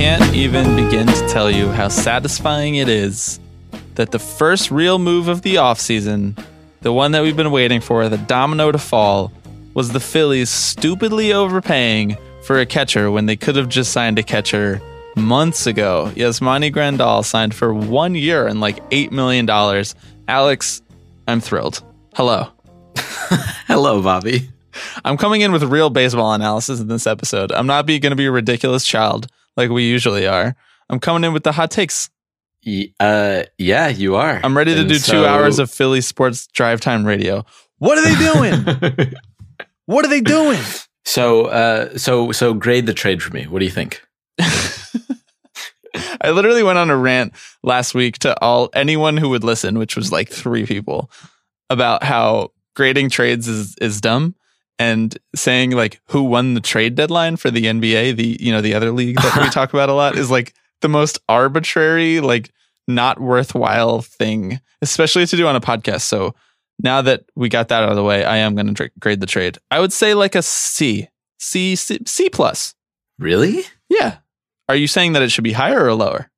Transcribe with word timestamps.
I 0.00 0.02
can't 0.02 0.34
even 0.34 0.76
begin 0.76 1.06
to 1.06 1.28
tell 1.28 1.50
you 1.50 1.68
how 1.68 1.88
satisfying 1.88 2.76
it 2.76 2.88
is 2.88 3.38
that 3.96 4.12
the 4.12 4.18
first 4.18 4.70
real 4.70 4.98
move 4.98 5.28
of 5.28 5.42
the 5.42 5.56
offseason, 5.56 6.42
the 6.80 6.90
one 6.90 7.12
that 7.12 7.22
we've 7.22 7.36
been 7.36 7.50
waiting 7.50 7.82
for, 7.82 8.08
the 8.08 8.16
domino 8.16 8.72
to 8.72 8.78
fall, 8.78 9.30
was 9.74 9.92
the 9.92 10.00
Phillies 10.00 10.48
stupidly 10.48 11.34
overpaying 11.34 12.16
for 12.44 12.58
a 12.58 12.64
catcher 12.64 13.10
when 13.10 13.26
they 13.26 13.36
could 13.36 13.56
have 13.56 13.68
just 13.68 13.92
signed 13.92 14.18
a 14.18 14.22
catcher 14.22 14.80
months 15.16 15.66
ago. 15.66 16.10
Yasmani 16.14 16.72
Grandal 16.72 17.22
signed 17.22 17.54
for 17.54 17.74
one 17.74 18.14
year 18.14 18.46
and 18.46 18.58
like 18.58 18.82
$8 18.88 19.10
million. 19.10 19.46
Alex, 20.26 20.80
I'm 21.28 21.42
thrilled. 21.42 21.82
Hello. 22.14 22.48
Hello, 22.96 24.00
Bobby. 24.00 24.48
I'm 25.04 25.18
coming 25.18 25.42
in 25.42 25.52
with 25.52 25.62
real 25.64 25.90
baseball 25.90 26.32
analysis 26.32 26.80
in 26.80 26.88
this 26.88 27.06
episode. 27.06 27.52
I'm 27.52 27.66
not 27.66 27.86
going 27.86 28.00
to 28.00 28.16
be 28.16 28.24
a 28.24 28.32
ridiculous 28.32 28.86
child 28.86 29.26
like 29.60 29.70
we 29.70 29.88
usually 29.88 30.26
are. 30.26 30.56
I'm 30.88 30.98
coming 31.00 31.24
in 31.24 31.32
with 31.32 31.44
the 31.44 31.52
hot 31.52 31.70
takes. 31.70 32.10
Uh, 32.98 33.42
yeah, 33.58 33.88
you 33.88 34.16
are. 34.16 34.40
I'm 34.42 34.56
ready 34.56 34.74
to 34.74 34.80
And 34.80 34.88
do 34.88 34.96
so- 34.96 35.12
two 35.12 35.26
hours 35.26 35.58
of 35.58 35.70
Philly 35.70 36.00
sports 36.00 36.46
drive 36.48 36.80
time 36.80 37.04
radio. 37.06 37.44
What 37.78 37.96
are 37.98 38.04
they 38.04 38.16
doing? 38.32 39.12
what 39.86 40.04
are 40.04 40.08
they 40.08 40.20
doing? 40.20 40.60
So, 41.04 41.46
uh, 41.46 41.96
so, 41.96 42.32
so 42.32 42.52
grade 42.54 42.86
the 42.86 42.92
trade 42.94 43.22
for 43.22 43.32
me. 43.32 43.46
What 43.46 43.60
do 43.60 43.64
you 43.64 43.70
think? 43.70 44.02
I 46.22 46.30
literally 46.30 46.62
went 46.62 46.78
on 46.78 46.90
a 46.90 46.96
rant 46.96 47.32
last 47.62 47.94
week 47.94 48.18
to 48.20 48.38
all 48.40 48.68
anyone 48.74 49.16
who 49.16 49.28
would 49.30 49.42
listen, 49.42 49.78
which 49.78 49.96
was 49.96 50.12
like 50.12 50.28
three 50.28 50.66
people, 50.66 51.10
about 51.68 52.02
how 52.04 52.52
grading 52.76 53.10
trades 53.10 53.48
is 53.48 53.74
is 53.80 54.00
dumb 54.00 54.34
and 54.80 55.18
saying 55.36 55.72
like 55.72 56.00
who 56.06 56.22
won 56.22 56.54
the 56.54 56.60
trade 56.60 56.94
deadline 56.94 57.36
for 57.36 57.50
the 57.50 57.66
NBA, 57.66 58.16
the 58.16 58.38
you 58.40 58.50
know 58.50 58.62
the 58.62 58.74
other 58.74 58.90
league 58.90 59.16
that 59.16 59.38
we 59.40 59.50
talk 59.50 59.72
about 59.72 59.90
a 59.90 59.94
lot 59.94 60.16
is 60.16 60.30
like 60.30 60.54
the 60.80 60.88
most 60.88 61.18
arbitrary, 61.28 62.20
like 62.20 62.50
not 62.88 63.20
worthwhile 63.20 64.00
thing, 64.00 64.58
especially 64.80 65.26
to 65.26 65.36
do 65.36 65.46
on 65.46 65.54
a 65.54 65.60
podcast. 65.60 66.00
So 66.00 66.34
now 66.82 67.02
that 67.02 67.24
we 67.36 67.50
got 67.50 67.68
that 67.68 67.82
out 67.82 67.90
of 67.90 67.96
the 67.96 68.02
way, 68.02 68.24
I 68.24 68.38
am 68.38 68.54
going 68.54 68.74
to 68.74 68.90
grade 68.98 69.20
the 69.20 69.26
trade. 69.26 69.58
I 69.70 69.80
would 69.80 69.92
say 69.92 70.14
like 70.14 70.34
a 70.34 70.42
C, 70.42 71.08
C, 71.38 71.76
C, 71.76 71.98
C 72.06 72.30
plus. 72.30 72.74
Really? 73.18 73.64
Yeah. 73.90 74.16
Are 74.66 74.76
you 74.76 74.86
saying 74.86 75.12
that 75.12 75.22
it 75.22 75.30
should 75.30 75.44
be 75.44 75.52
higher 75.52 75.84
or 75.84 75.92
lower? 75.92 76.30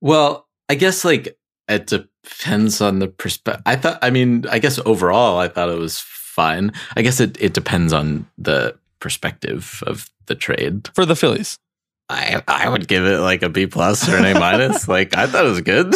Well, 0.00 0.48
I 0.68 0.74
guess 0.74 1.04
like 1.04 1.38
it 1.68 1.86
depends 1.86 2.80
on 2.80 2.98
the 2.98 3.06
perspective. 3.06 3.62
I 3.66 3.76
thought, 3.76 4.00
I 4.02 4.10
mean, 4.10 4.46
I 4.50 4.58
guess 4.58 4.80
overall, 4.84 5.38
I 5.38 5.46
thought 5.46 5.68
it 5.68 5.78
was 5.78 6.04
fine. 6.34 6.72
I 6.96 7.02
guess 7.02 7.20
it, 7.20 7.40
it 7.40 7.54
depends 7.54 7.92
on 7.92 8.26
the 8.36 8.76
perspective 8.98 9.82
of 9.86 10.10
the 10.26 10.34
trade. 10.34 10.88
For 10.94 11.06
the 11.06 11.16
Phillies. 11.16 11.58
I 12.08 12.42
I 12.46 12.68
would 12.68 12.86
give 12.86 13.04
it 13.06 13.20
like 13.20 13.42
a 13.42 13.48
B 13.48 13.66
plus 13.66 14.08
or 14.08 14.16
an 14.16 14.24
A 14.24 14.38
minus. 14.38 14.88
like 14.96 15.16
I 15.16 15.26
thought 15.26 15.46
it 15.46 15.50
was 15.50 15.60
good. 15.62 15.94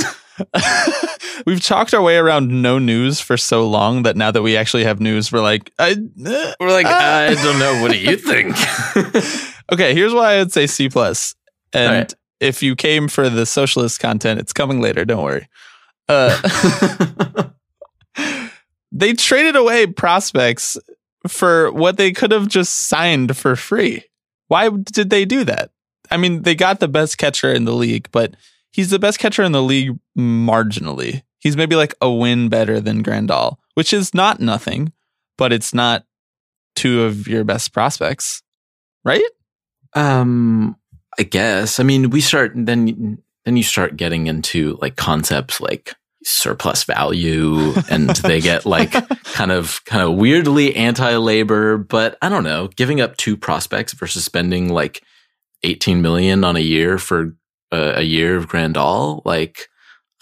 We've 1.46 1.60
talked 1.60 1.92
our 1.94 2.02
way 2.02 2.16
around 2.16 2.62
no 2.62 2.78
news 2.78 3.20
for 3.20 3.36
so 3.36 3.68
long 3.68 4.04
that 4.04 4.16
now 4.16 4.30
that 4.30 4.42
we 4.42 4.56
actually 4.56 4.84
have 4.84 5.00
news, 5.00 5.32
we're 5.32 5.42
like, 5.42 5.72
I, 5.78 5.92
uh, 5.92 6.52
We're 6.60 6.70
like, 6.70 6.86
ah. 6.88 7.22
I 7.22 7.34
don't 7.34 7.58
know. 7.58 7.82
What 7.82 7.90
do 7.90 7.98
you 7.98 8.16
think? 8.30 8.54
okay. 9.72 9.94
Here's 9.94 10.14
why 10.14 10.34
I 10.34 10.38
would 10.38 10.52
say 10.52 10.66
C 10.66 10.88
plus. 10.88 11.34
And 11.72 11.92
right. 11.92 12.14
if 12.40 12.62
you 12.62 12.76
came 12.76 13.08
for 13.08 13.28
the 13.28 13.44
socialist 13.46 14.00
content, 14.00 14.40
it's 14.40 14.52
coming 14.52 14.80
later. 14.80 15.04
Don't 15.04 15.24
worry. 15.24 15.48
Uh, 16.08 16.40
they 18.92 19.12
traded 19.12 19.56
away 19.56 19.86
prospects 19.86 20.76
for 21.26 21.72
what 21.72 21.96
they 21.96 22.12
could 22.12 22.30
have 22.30 22.48
just 22.48 22.88
signed 22.88 23.36
for 23.36 23.56
free. 23.56 24.04
Why 24.48 24.70
did 24.70 25.10
they 25.10 25.24
do 25.24 25.44
that? 25.44 25.70
I 26.10 26.16
mean, 26.16 26.42
they 26.42 26.54
got 26.54 26.80
the 26.80 26.88
best 26.88 27.18
catcher 27.18 27.52
in 27.52 27.64
the 27.64 27.74
league, 27.74 28.08
but 28.12 28.34
he's 28.70 28.90
the 28.90 28.98
best 28.98 29.18
catcher 29.18 29.42
in 29.42 29.52
the 29.52 29.62
league 29.62 29.98
marginally. 30.16 31.22
He's 31.40 31.56
maybe 31.56 31.76
like 31.76 31.94
a 32.00 32.10
win 32.10 32.48
better 32.48 32.80
than 32.80 33.04
Grandal, 33.04 33.56
which 33.74 33.92
is 33.92 34.14
not 34.14 34.40
nothing, 34.40 34.92
but 35.36 35.52
it's 35.52 35.74
not 35.74 36.04
two 36.74 37.02
of 37.02 37.28
your 37.28 37.44
best 37.44 37.72
prospects, 37.72 38.42
right? 39.04 39.22
Um, 39.94 40.76
I 41.18 41.24
guess. 41.24 41.78
I 41.78 41.82
mean, 41.82 42.10
we 42.10 42.20
start 42.20 42.52
then. 42.54 43.22
Then 43.44 43.56
you 43.56 43.62
start 43.62 43.96
getting 43.96 44.26
into 44.26 44.76
like 44.82 44.96
concepts 44.96 45.58
like 45.58 45.94
surplus 46.28 46.84
value, 46.84 47.72
and 47.90 48.10
they 48.10 48.40
get 48.40 48.66
like 48.66 48.92
kind 49.24 49.50
of 49.50 49.84
kind 49.84 50.02
of 50.02 50.14
weirdly 50.14 50.76
anti-labor. 50.76 51.78
But 51.78 52.18
I 52.22 52.28
don't 52.28 52.44
know, 52.44 52.68
giving 52.76 53.00
up 53.00 53.16
two 53.16 53.36
prospects 53.36 53.92
versus 53.94 54.24
spending 54.24 54.68
like 54.68 55.02
eighteen 55.62 56.02
million 56.02 56.44
on 56.44 56.56
a 56.56 56.60
year 56.60 56.98
for 56.98 57.34
uh, 57.72 57.92
a 57.96 58.02
year 58.02 58.36
of 58.36 58.48
Grandal. 58.48 59.22
Like, 59.24 59.68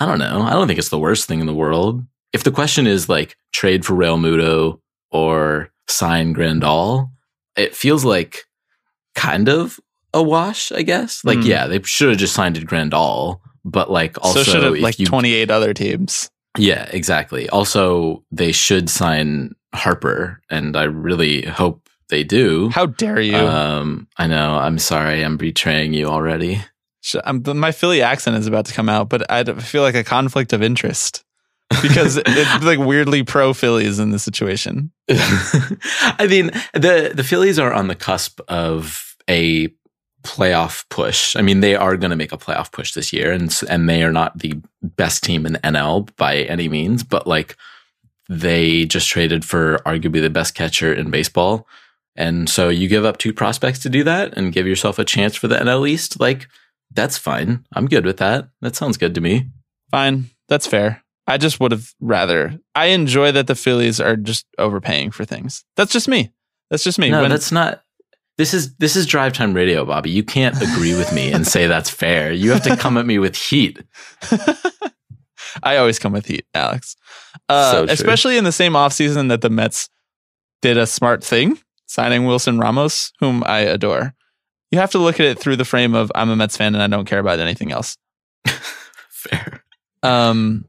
I 0.00 0.06
don't 0.06 0.18
know. 0.18 0.42
I 0.42 0.50
don't 0.52 0.66
think 0.66 0.78
it's 0.78 0.88
the 0.90 0.98
worst 0.98 1.26
thing 1.28 1.40
in 1.40 1.46
the 1.46 1.54
world. 1.54 2.02
If 2.32 2.44
the 2.44 2.50
question 2.52 2.86
is 2.86 3.08
like 3.08 3.36
trade 3.52 3.84
for 3.84 3.94
Realmuto 3.94 4.80
or 5.10 5.70
sign 5.88 6.34
Grandal, 6.34 7.10
it 7.56 7.74
feels 7.74 8.04
like 8.04 8.44
kind 9.14 9.48
of 9.48 9.80
a 10.12 10.22
wash, 10.22 10.72
I 10.72 10.82
guess. 10.82 11.24
Like, 11.24 11.38
Hmm. 11.38 11.44
yeah, 11.46 11.66
they 11.66 11.80
should 11.82 12.08
have 12.10 12.18
just 12.18 12.34
signed 12.34 12.56
it 12.56 12.66
Grandal, 12.66 13.40
but 13.66 13.90
like 13.90 14.16
also 14.24 14.42
so 14.42 14.52
should 14.52 14.62
have 14.62 14.78
like 14.78 14.98
you, 14.98 15.06
28 15.06 15.50
other 15.50 15.74
teams. 15.74 16.30
yeah, 16.56 16.88
exactly. 16.90 17.48
Also, 17.50 18.24
they 18.30 18.52
should 18.52 18.88
sign 18.88 19.54
Harper, 19.74 20.40
and 20.48 20.76
I 20.76 20.84
really 20.84 21.42
hope 21.42 21.88
they 22.08 22.24
do. 22.24 22.70
How 22.70 22.86
dare 22.86 23.20
you? 23.20 23.36
Um, 23.36 24.08
I 24.16 24.26
know. 24.26 24.56
I'm 24.56 24.78
sorry. 24.78 25.24
I'm 25.24 25.36
betraying 25.36 25.92
you 25.92 26.06
already. 26.06 26.62
I'm, 27.24 27.42
my 27.46 27.72
Philly 27.72 28.02
accent 28.02 28.36
is 28.36 28.46
about 28.46 28.66
to 28.66 28.74
come 28.74 28.88
out, 28.88 29.08
but 29.08 29.30
I 29.30 29.44
feel 29.44 29.82
like 29.82 29.94
a 29.94 30.04
conflict 30.04 30.52
of 30.52 30.62
interest 30.62 31.24
because 31.82 32.16
it's 32.24 32.64
like 32.64 32.78
weirdly 32.78 33.22
pro 33.22 33.52
Phillies 33.52 33.98
in 33.98 34.10
this 34.10 34.22
situation. 34.22 34.92
I 35.10 36.26
mean, 36.28 36.50
the 36.74 37.12
the 37.14 37.24
Phillies 37.24 37.58
are 37.58 37.72
on 37.72 37.88
the 37.88 37.94
cusp 37.94 38.40
of 38.48 39.16
a 39.28 39.68
playoff 40.26 40.84
push. 40.90 41.36
I 41.36 41.42
mean, 41.42 41.60
they 41.60 41.74
are 41.76 41.96
going 41.96 42.10
to 42.10 42.16
make 42.16 42.32
a 42.32 42.36
playoff 42.38 42.72
push 42.72 42.92
this 42.94 43.12
year, 43.12 43.32
and 43.32 43.56
and 43.68 43.88
they 43.88 44.02
are 44.02 44.12
not 44.12 44.38
the 44.38 44.60
best 44.82 45.22
team 45.22 45.46
in 45.46 45.54
the 45.54 45.58
NL 45.60 46.08
by 46.16 46.38
any 46.42 46.68
means, 46.68 47.02
but 47.02 47.26
like 47.26 47.56
they 48.28 48.84
just 48.86 49.08
traded 49.08 49.44
for 49.44 49.78
arguably 49.86 50.20
the 50.20 50.30
best 50.30 50.54
catcher 50.54 50.92
in 50.92 51.10
baseball. 51.10 51.66
And 52.16 52.48
so 52.48 52.68
you 52.68 52.88
give 52.88 53.04
up 53.04 53.18
two 53.18 53.32
prospects 53.32 53.78
to 53.80 53.88
do 53.90 54.02
that 54.04 54.36
and 54.36 54.52
give 54.52 54.66
yourself 54.66 54.98
a 54.98 55.04
chance 55.04 55.36
for 55.36 55.48
the 55.48 55.56
NL 55.56 55.88
East, 55.88 56.18
like 56.18 56.48
that's 56.92 57.18
fine. 57.18 57.64
I'm 57.74 57.86
good 57.86 58.04
with 58.06 58.16
that. 58.18 58.48
That 58.62 58.74
sounds 58.76 58.96
good 58.96 59.14
to 59.14 59.20
me. 59.20 59.48
Fine, 59.90 60.30
that's 60.48 60.66
fair. 60.66 61.02
I 61.28 61.38
just 61.38 61.60
would 61.60 61.72
have 61.72 61.92
rather. 62.00 62.58
I 62.74 62.86
enjoy 62.86 63.32
that 63.32 63.48
the 63.48 63.54
Phillies 63.54 64.00
are 64.00 64.16
just 64.16 64.46
overpaying 64.58 65.10
for 65.10 65.24
things. 65.24 65.64
That's 65.76 65.92
just 65.92 66.08
me. 66.08 66.32
That's 66.70 66.84
just 66.84 66.98
me. 66.98 67.10
No, 67.10 67.20
When- 67.22 67.30
that's 67.30 67.52
not. 67.52 67.82
This 68.38 68.52
is 68.52 68.74
this 68.76 68.96
is 68.96 69.06
drive 69.06 69.32
time 69.32 69.54
radio, 69.54 69.84
Bobby. 69.84 70.10
You 70.10 70.22
can't 70.22 70.56
agree 70.60 70.94
with 70.94 71.12
me 71.12 71.32
and 71.32 71.46
say 71.46 71.66
that's 71.66 71.88
fair. 71.88 72.32
You 72.32 72.50
have 72.52 72.62
to 72.64 72.76
come 72.76 72.98
at 72.98 73.06
me 73.06 73.18
with 73.18 73.34
heat. 73.36 73.82
I 75.62 75.76
always 75.78 75.98
come 75.98 76.12
with 76.12 76.26
heat, 76.26 76.44
Alex. 76.54 76.96
Uh, 77.48 77.72
So 77.72 77.84
especially 77.84 78.36
in 78.36 78.44
the 78.44 78.52
same 78.52 78.72
offseason 78.74 79.28
that 79.30 79.40
the 79.40 79.48
Mets 79.50 79.88
did 80.60 80.76
a 80.76 80.86
smart 80.86 81.24
thing, 81.24 81.58
signing 81.86 82.26
Wilson 82.26 82.58
Ramos, 82.58 83.12
whom 83.20 83.42
I 83.46 83.60
adore. 83.60 84.14
You 84.70 84.78
have 84.80 84.90
to 84.90 84.98
look 84.98 85.18
at 85.20 85.26
it 85.26 85.38
through 85.38 85.56
the 85.56 85.64
frame 85.64 85.94
of 85.94 86.12
I'm 86.14 86.28
a 86.28 86.36
Mets 86.36 86.56
fan 86.56 86.74
and 86.74 86.82
I 86.82 86.88
don't 86.88 87.06
care 87.06 87.20
about 87.20 87.38
anything 87.38 87.72
else. 87.72 87.96
Fair. 89.08 89.62
Um, 90.02 90.66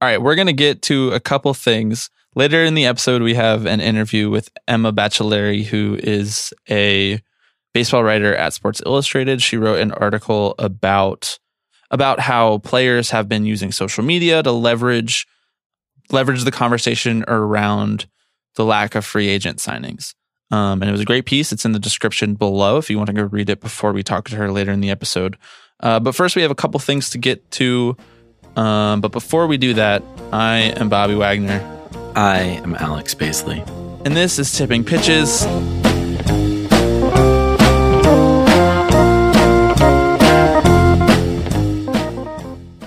all 0.00 0.08
right, 0.08 0.22
we're 0.22 0.36
gonna 0.36 0.52
get 0.52 0.82
to 0.82 1.10
a 1.10 1.20
couple 1.20 1.52
things 1.54 2.08
later 2.34 2.64
in 2.64 2.74
the 2.74 2.86
episode. 2.86 3.22
We 3.22 3.34
have 3.34 3.66
an 3.66 3.80
interview 3.80 4.30
with 4.30 4.50
Emma 4.68 4.92
Baccellieri, 4.92 5.64
who 5.64 5.98
is 6.02 6.52
a 6.68 7.20
baseball 7.72 8.04
writer 8.04 8.34
at 8.34 8.52
Sports 8.52 8.82
Illustrated. 8.84 9.42
She 9.42 9.56
wrote 9.56 9.80
an 9.80 9.92
article 9.92 10.54
about 10.58 11.38
about 11.90 12.20
how 12.20 12.58
players 12.58 13.10
have 13.10 13.28
been 13.28 13.44
using 13.44 13.72
social 13.72 14.04
media 14.04 14.42
to 14.42 14.52
leverage 14.52 15.26
leverage 16.10 16.44
the 16.44 16.50
conversation 16.50 17.24
around 17.28 18.06
the 18.56 18.64
lack 18.64 18.94
of 18.94 19.04
free 19.04 19.28
agent 19.28 19.58
signings. 19.58 20.14
Um, 20.50 20.82
and 20.82 20.88
it 20.88 20.92
was 20.92 21.00
a 21.00 21.04
great 21.04 21.26
piece. 21.26 21.52
It's 21.52 21.64
in 21.64 21.72
the 21.72 21.78
description 21.78 22.34
below 22.34 22.78
if 22.78 22.90
you 22.90 22.96
want 22.96 23.06
to 23.06 23.12
go 23.12 23.22
read 23.22 23.48
it 23.48 23.60
before 23.60 23.92
we 23.92 24.02
talk 24.02 24.28
to 24.28 24.36
her 24.36 24.50
later 24.50 24.72
in 24.72 24.80
the 24.80 24.90
episode. 24.90 25.36
Uh, 25.78 26.00
but 26.00 26.14
first, 26.14 26.34
we 26.34 26.42
have 26.42 26.50
a 26.50 26.56
couple 26.56 26.80
things 26.80 27.10
to 27.10 27.18
get 27.18 27.48
to. 27.52 27.96
Um, 28.56 29.00
but 29.00 29.12
before 29.12 29.46
we 29.46 29.56
do 29.56 29.74
that, 29.74 30.02
I 30.32 30.74
am 30.76 30.88
Bobby 30.88 31.14
Wagner, 31.14 31.60
I 32.16 32.60
am 32.64 32.74
Alex 32.74 33.14
Baisley. 33.14 33.60
and 34.04 34.16
this 34.16 34.38
is 34.38 34.56
Tipping 34.56 34.84
Pitches. 34.84 35.46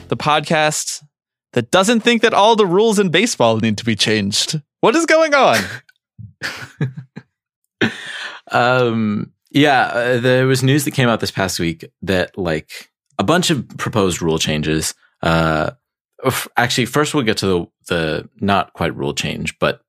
The 0.09 0.17
podcast 0.17 1.03
that 1.53 1.71
doesn't 1.71 2.01
think 2.01 2.21
that 2.21 2.33
all 2.33 2.55
the 2.55 2.65
rules 2.65 2.99
in 2.99 3.09
baseball 3.09 3.57
need 3.57 3.77
to 3.79 3.85
be 3.85 3.95
changed. 3.95 4.61
What 4.81 4.95
is 4.95 5.05
going 5.05 5.33
on? 5.33 5.57
Um, 8.51 9.31
yeah, 9.49 9.85
uh, 9.85 10.19
there 10.19 10.45
was 10.45 10.61
news 10.61 10.85
that 10.85 10.91
came 10.91 11.09
out 11.09 11.21
this 11.21 11.31
past 11.31 11.59
week 11.59 11.85
that 12.03 12.37
like 12.37 12.91
a 13.17 13.23
bunch 13.23 13.49
of 13.49 13.67
proposed 13.79 14.21
rule 14.21 14.37
changes. 14.37 14.93
Uh, 15.23 15.71
actually, 16.57 16.85
first 16.85 17.13
we'll 17.13 17.23
get 17.23 17.37
to 17.37 17.45
the 17.45 17.65
the 17.87 18.29
not 18.39 18.73
quite 18.73 18.95
rule 18.95 19.13
change, 19.13 19.57
but 19.59 19.81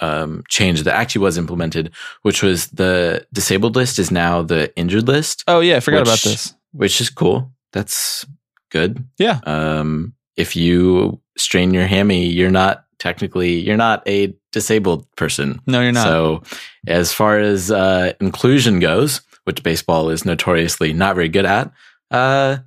um, 0.00 0.44
change 0.48 0.82
that 0.84 0.94
actually 0.94 1.22
was 1.22 1.36
implemented, 1.38 1.92
which 2.22 2.42
was 2.42 2.68
the 2.68 3.26
disabled 3.32 3.74
list 3.76 3.98
is 3.98 4.10
now 4.10 4.42
the 4.42 4.74
injured 4.76 5.08
list, 5.08 5.42
Oh 5.48 5.60
yeah, 5.60 5.76
I 5.76 5.80
forgot 5.80 6.00
Which- 6.00 6.08
about 6.08 6.22
this. 6.22 6.54
which 6.72 7.00
is 7.00 7.10
cool. 7.10 7.52
That's 7.72 8.24
good. 8.70 9.04
Yeah. 9.18 9.40
Um, 9.44 10.14
if 10.36 10.54
you 10.54 11.20
strain 11.36 11.74
your 11.74 11.86
hammy, 11.86 12.26
you're 12.26 12.50
not 12.50 12.84
technically 12.98 13.54
you're 13.54 13.76
not 13.76 14.06
a 14.06 14.34
disabled 14.52 15.06
person. 15.16 15.60
No, 15.66 15.80
you're 15.80 15.92
not. 15.92 16.04
So, 16.04 16.42
as 16.86 17.12
far 17.12 17.38
as 17.38 17.70
uh, 17.70 18.12
inclusion 18.20 18.78
goes, 18.80 19.20
which 19.44 19.62
baseball 19.62 20.10
is 20.10 20.24
notoriously 20.24 20.92
not 20.92 21.14
very 21.16 21.28
good 21.28 21.44
at, 21.46 21.72
uh, 22.10 22.58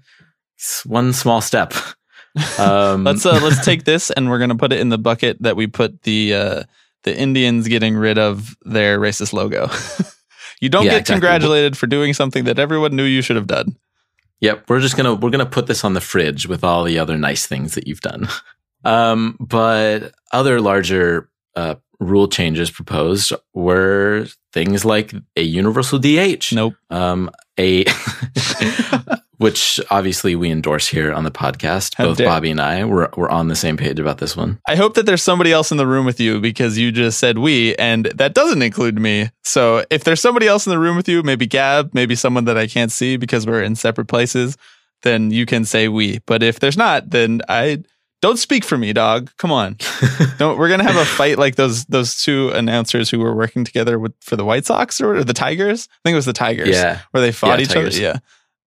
one 0.86 1.14
small 1.14 1.42
step. 1.42 1.74
Um, 2.60 3.04
let's 3.04 3.26
uh, 3.26 3.40
let's 3.44 3.64
take 3.66 3.84
this 3.84 4.10
and 4.12 4.30
we're 4.30 4.40
gonna 4.40 4.56
put 4.56 4.72
it 4.74 4.80
in 4.80 4.90
the 4.90 4.98
bucket 4.98 5.38
that 5.42 5.56
we 5.56 5.68
put 5.68 6.04
the 6.04 6.34
uh, 6.34 6.64
the 7.04 7.18
Indians 7.18 7.68
getting 7.68 7.96
rid 7.96 8.18
of 8.18 8.56
their 8.64 9.00
racist 9.00 9.34
logo. 9.34 9.70
you 10.62 10.70
don't 10.70 10.86
Yeah, 10.86 10.92
get 10.92 11.00
exactly. 11.02 11.14
congratulated 11.22 11.78
for 11.78 11.88
doing 11.88 12.14
something 12.14 12.46
that 12.46 12.60
everyone 12.60 12.96
knew 12.96 13.04
you 13.04 13.22
should 13.22 13.36
have 13.36 13.48
done. 13.48 13.76
Yep, 14.40 14.70
we're 14.70 14.80
just 14.80 14.96
gonna 14.98 15.14
we're 15.16 15.30
gonna 15.30 15.46
put 15.46 15.68
this 15.68 15.84
on 15.84 15.94
the 15.94 16.02
fridge 16.02 16.48
with 16.48 16.64
all 16.64 16.84
the 16.84 16.98
other 17.00 17.18
nice 17.18 17.46
things 17.46 17.76
that 17.76 17.88
you've 17.88 18.02
done. 18.02 18.28
Um, 18.84 19.38
but 19.40 20.12
other 20.32 20.60
larger 20.60 21.30
uh, 21.56 21.76
rule 22.00 22.28
changes 22.28 22.72
proposed 22.72 23.32
were 23.54 24.26
things 24.54 24.84
like 24.84 25.14
a 25.36 25.44
universal 25.44 26.00
DH. 26.00 26.52
Nope. 26.52 26.74
Um, 26.90 27.30
a 27.60 27.86
which 29.42 29.80
obviously 29.90 30.36
we 30.36 30.52
endorse 30.52 30.88
here 30.88 31.12
on 31.12 31.24
the 31.24 31.32
podcast. 31.32 31.96
How 31.96 32.06
Both 32.06 32.20
dare- 32.20 32.28
Bobby 32.28 32.52
and 32.52 32.62
I 32.62 32.86
were 32.86 33.10
were 33.18 33.30
on 33.30 33.48
the 33.48 33.56
same 33.56 33.76
page 33.76 34.00
about 34.00 34.20
this 34.20 34.38
one. 34.38 34.60
I 34.68 34.76
hope 34.76 34.94
that 34.94 35.08
there's 35.08 35.24
somebody 35.24 35.52
else 35.52 35.72
in 35.72 35.78
the 35.78 35.88
room 35.88 36.06
with 36.06 36.20
you 36.20 36.40
because 36.40 36.78
you 36.78 36.92
just 36.92 37.18
said 37.18 37.40
we, 37.40 37.76
and 37.78 38.06
that 38.16 38.36
doesn't 38.36 38.62
include 38.62 39.00
me. 39.00 39.32
So 39.44 39.84
if 39.90 40.04
there's 40.04 40.22
somebody 40.22 40.48
else 40.48 40.68
in 40.68 40.70
the 40.70 40.80
room 40.80 40.96
with 40.96 41.10
you, 41.10 41.24
maybe 41.24 41.48
Gab, 41.48 41.92
maybe 41.94 42.14
someone 42.16 42.46
that 42.46 42.58
I 42.58 42.68
can't 42.68 42.92
see 42.92 43.18
because 43.18 43.48
we're 43.48 43.64
in 43.64 43.76
separate 43.76 44.08
places, 44.08 44.58
then 45.02 45.32
you 45.32 45.48
can 45.48 45.66
say 45.66 45.88
we. 45.88 46.20
But 46.28 46.44
if 46.44 46.60
there's 46.60 46.78
not, 46.78 47.10
then 47.10 47.42
I 47.50 47.84
don't 48.22 48.38
speak 48.38 48.64
for 48.64 48.78
me, 48.78 48.94
dog. 48.94 49.32
Come 49.38 49.52
on. 49.52 49.78
don't 50.38 50.58
we're 50.58 50.70
gonna 50.70 50.84
have 50.84 50.96
a 50.96 51.06
fight 51.18 51.38
like 51.38 51.56
those 51.56 51.86
those 51.86 52.22
two 52.24 52.50
announcers 52.50 53.10
who 53.10 53.20
were 53.20 53.36
working 53.36 53.64
together 53.64 53.98
with 54.00 54.14
for 54.22 54.36
the 54.36 54.46
White 54.46 54.66
Sox 54.66 55.02
or, 55.02 55.24
the 55.24 55.34
Tigers. 55.34 55.88
I 55.92 55.98
think 56.04 56.14
it 56.14 56.18
was 56.18 56.26
the 56.26 56.34
Tigers. 56.34 56.70
Yeah. 56.70 57.02
Where 57.12 57.22
they 57.22 57.32
fought 57.32 57.60
Yeah, 57.60 57.64
each 57.64 57.70
Tigers. 57.70 57.96
other. 57.96 58.04
Yeah. 58.04 58.18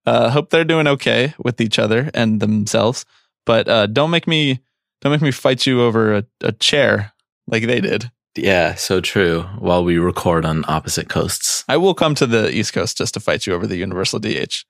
Uh, 0.06 0.30
hope 0.30 0.50
they're 0.50 0.64
doing 0.64 0.86
okay 0.86 1.34
with 1.38 1.60
each 1.60 1.78
other 1.78 2.10
and 2.12 2.40
themselves. 2.40 3.06
But 3.46 3.68
uh, 3.68 3.86
don't 3.86 4.10
make 4.10 4.26
me 4.26 4.60
don't 5.00 5.12
make 5.12 5.22
me 5.22 5.30
fight 5.30 5.66
you 5.66 5.82
over 5.82 6.16
a, 6.16 6.24
a 6.40 6.52
chair 6.52 7.12
like 7.46 7.66
they 7.66 7.80
did. 7.80 8.10
Yeah, 8.36 8.74
so 8.74 9.00
true. 9.00 9.42
While 9.60 9.84
we 9.84 9.98
record 9.98 10.44
on 10.44 10.64
opposite 10.66 11.08
coasts. 11.08 11.64
I 11.68 11.76
will 11.76 11.94
come 11.94 12.16
to 12.16 12.26
the 12.26 12.50
East 12.50 12.72
Coast 12.72 12.98
just 12.98 13.14
to 13.14 13.20
fight 13.20 13.46
you 13.46 13.54
over 13.54 13.66
the 13.66 13.76
Universal 13.76 14.18
DH. 14.20 14.64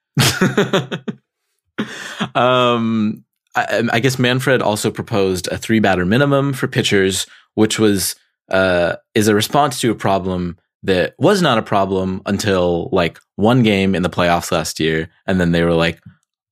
um, 2.34 3.24
I, 3.54 3.82
I 3.92 4.00
guess 4.00 4.18
Manfred 4.18 4.62
also 4.62 4.90
proposed 4.90 5.48
a 5.48 5.58
three 5.58 5.80
batter 5.80 6.04
minimum 6.04 6.52
for 6.52 6.68
pitchers, 6.68 7.26
which 7.54 7.78
was 7.78 8.16
uh, 8.50 8.96
is 9.14 9.28
a 9.28 9.34
response 9.34 9.80
to 9.80 9.90
a 9.90 9.94
problem 9.94 10.58
that 10.82 11.14
was 11.18 11.40
not 11.40 11.58
a 11.58 11.62
problem 11.62 12.20
until 12.26 12.88
like 12.92 13.18
one 13.36 13.62
game 13.62 13.94
in 13.94 14.02
the 14.02 14.10
playoffs 14.10 14.52
last 14.52 14.78
year, 14.80 15.08
and 15.26 15.40
then 15.40 15.52
they 15.52 15.62
were 15.62 15.74
like, 15.74 16.00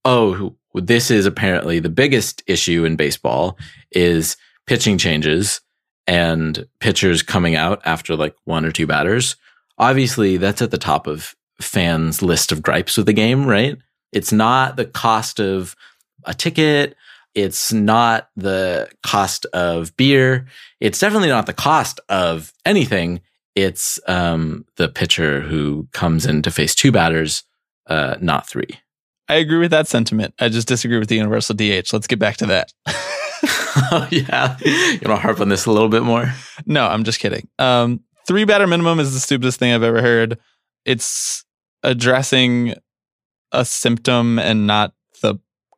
"Oh, 0.04 0.56
this 0.74 1.10
is 1.10 1.26
apparently 1.26 1.78
the 1.78 1.90
biggest 1.90 2.42
issue 2.46 2.84
in 2.84 2.96
baseball 2.96 3.58
is 3.90 4.36
pitching 4.66 4.96
changes 4.96 5.60
and 6.06 6.66
pitchers 6.80 7.22
coming 7.22 7.56
out 7.56 7.82
after 7.84 8.16
like 8.16 8.34
one 8.44 8.64
or 8.64 8.72
two 8.72 8.86
batters." 8.86 9.36
Obviously, 9.78 10.36
that's 10.36 10.62
at 10.62 10.70
the 10.70 10.78
top 10.78 11.06
of 11.06 11.34
fans' 11.60 12.22
list 12.22 12.52
of 12.52 12.62
gripes 12.62 12.96
with 12.96 13.06
the 13.06 13.12
game, 13.12 13.46
right? 13.46 13.76
It's 14.12 14.32
not 14.32 14.76
the 14.76 14.84
cost 14.84 15.40
of 15.40 15.74
a 16.24 16.34
ticket. 16.34 16.96
It's 17.34 17.72
not 17.72 18.28
the 18.36 18.90
cost 19.02 19.46
of 19.46 19.96
beer. 19.96 20.46
It's 20.80 20.98
definitely 20.98 21.28
not 21.28 21.46
the 21.46 21.54
cost 21.54 22.00
of 22.08 22.52
anything. 22.66 23.22
It's 23.54 23.98
um, 24.06 24.66
the 24.76 24.88
pitcher 24.88 25.40
who 25.40 25.88
comes 25.92 26.26
in 26.26 26.42
to 26.42 26.50
face 26.50 26.74
two 26.74 26.92
batters, 26.92 27.44
uh, 27.86 28.16
not 28.20 28.48
three. 28.48 28.68
I 29.28 29.36
agree 29.36 29.58
with 29.58 29.70
that 29.70 29.88
sentiment. 29.88 30.34
I 30.38 30.48
just 30.48 30.68
disagree 30.68 30.98
with 30.98 31.08
the 31.08 31.16
Universal 31.16 31.56
DH. 31.56 31.92
Let's 31.92 32.06
get 32.06 32.18
back 32.18 32.36
to 32.38 32.46
that. 32.46 32.72
oh, 32.86 34.08
yeah. 34.10 34.58
You 34.62 35.00
want 35.04 35.04
to 35.04 35.16
harp 35.16 35.40
on 35.40 35.48
this 35.48 35.66
a 35.66 35.70
little 35.70 35.88
bit 35.88 36.02
more? 36.02 36.32
no, 36.66 36.86
I'm 36.86 37.04
just 37.04 37.20
kidding. 37.20 37.48
Um, 37.58 38.00
three 38.26 38.44
batter 38.44 38.66
minimum 38.66 39.00
is 39.00 39.14
the 39.14 39.20
stupidest 39.20 39.58
thing 39.58 39.72
I've 39.72 39.82
ever 39.82 40.02
heard. 40.02 40.38
It's 40.84 41.44
addressing 41.82 42.74
a 43.52 43.64
symptom 43.64 44.38
and 44.38 44.66
not 44.66 44.92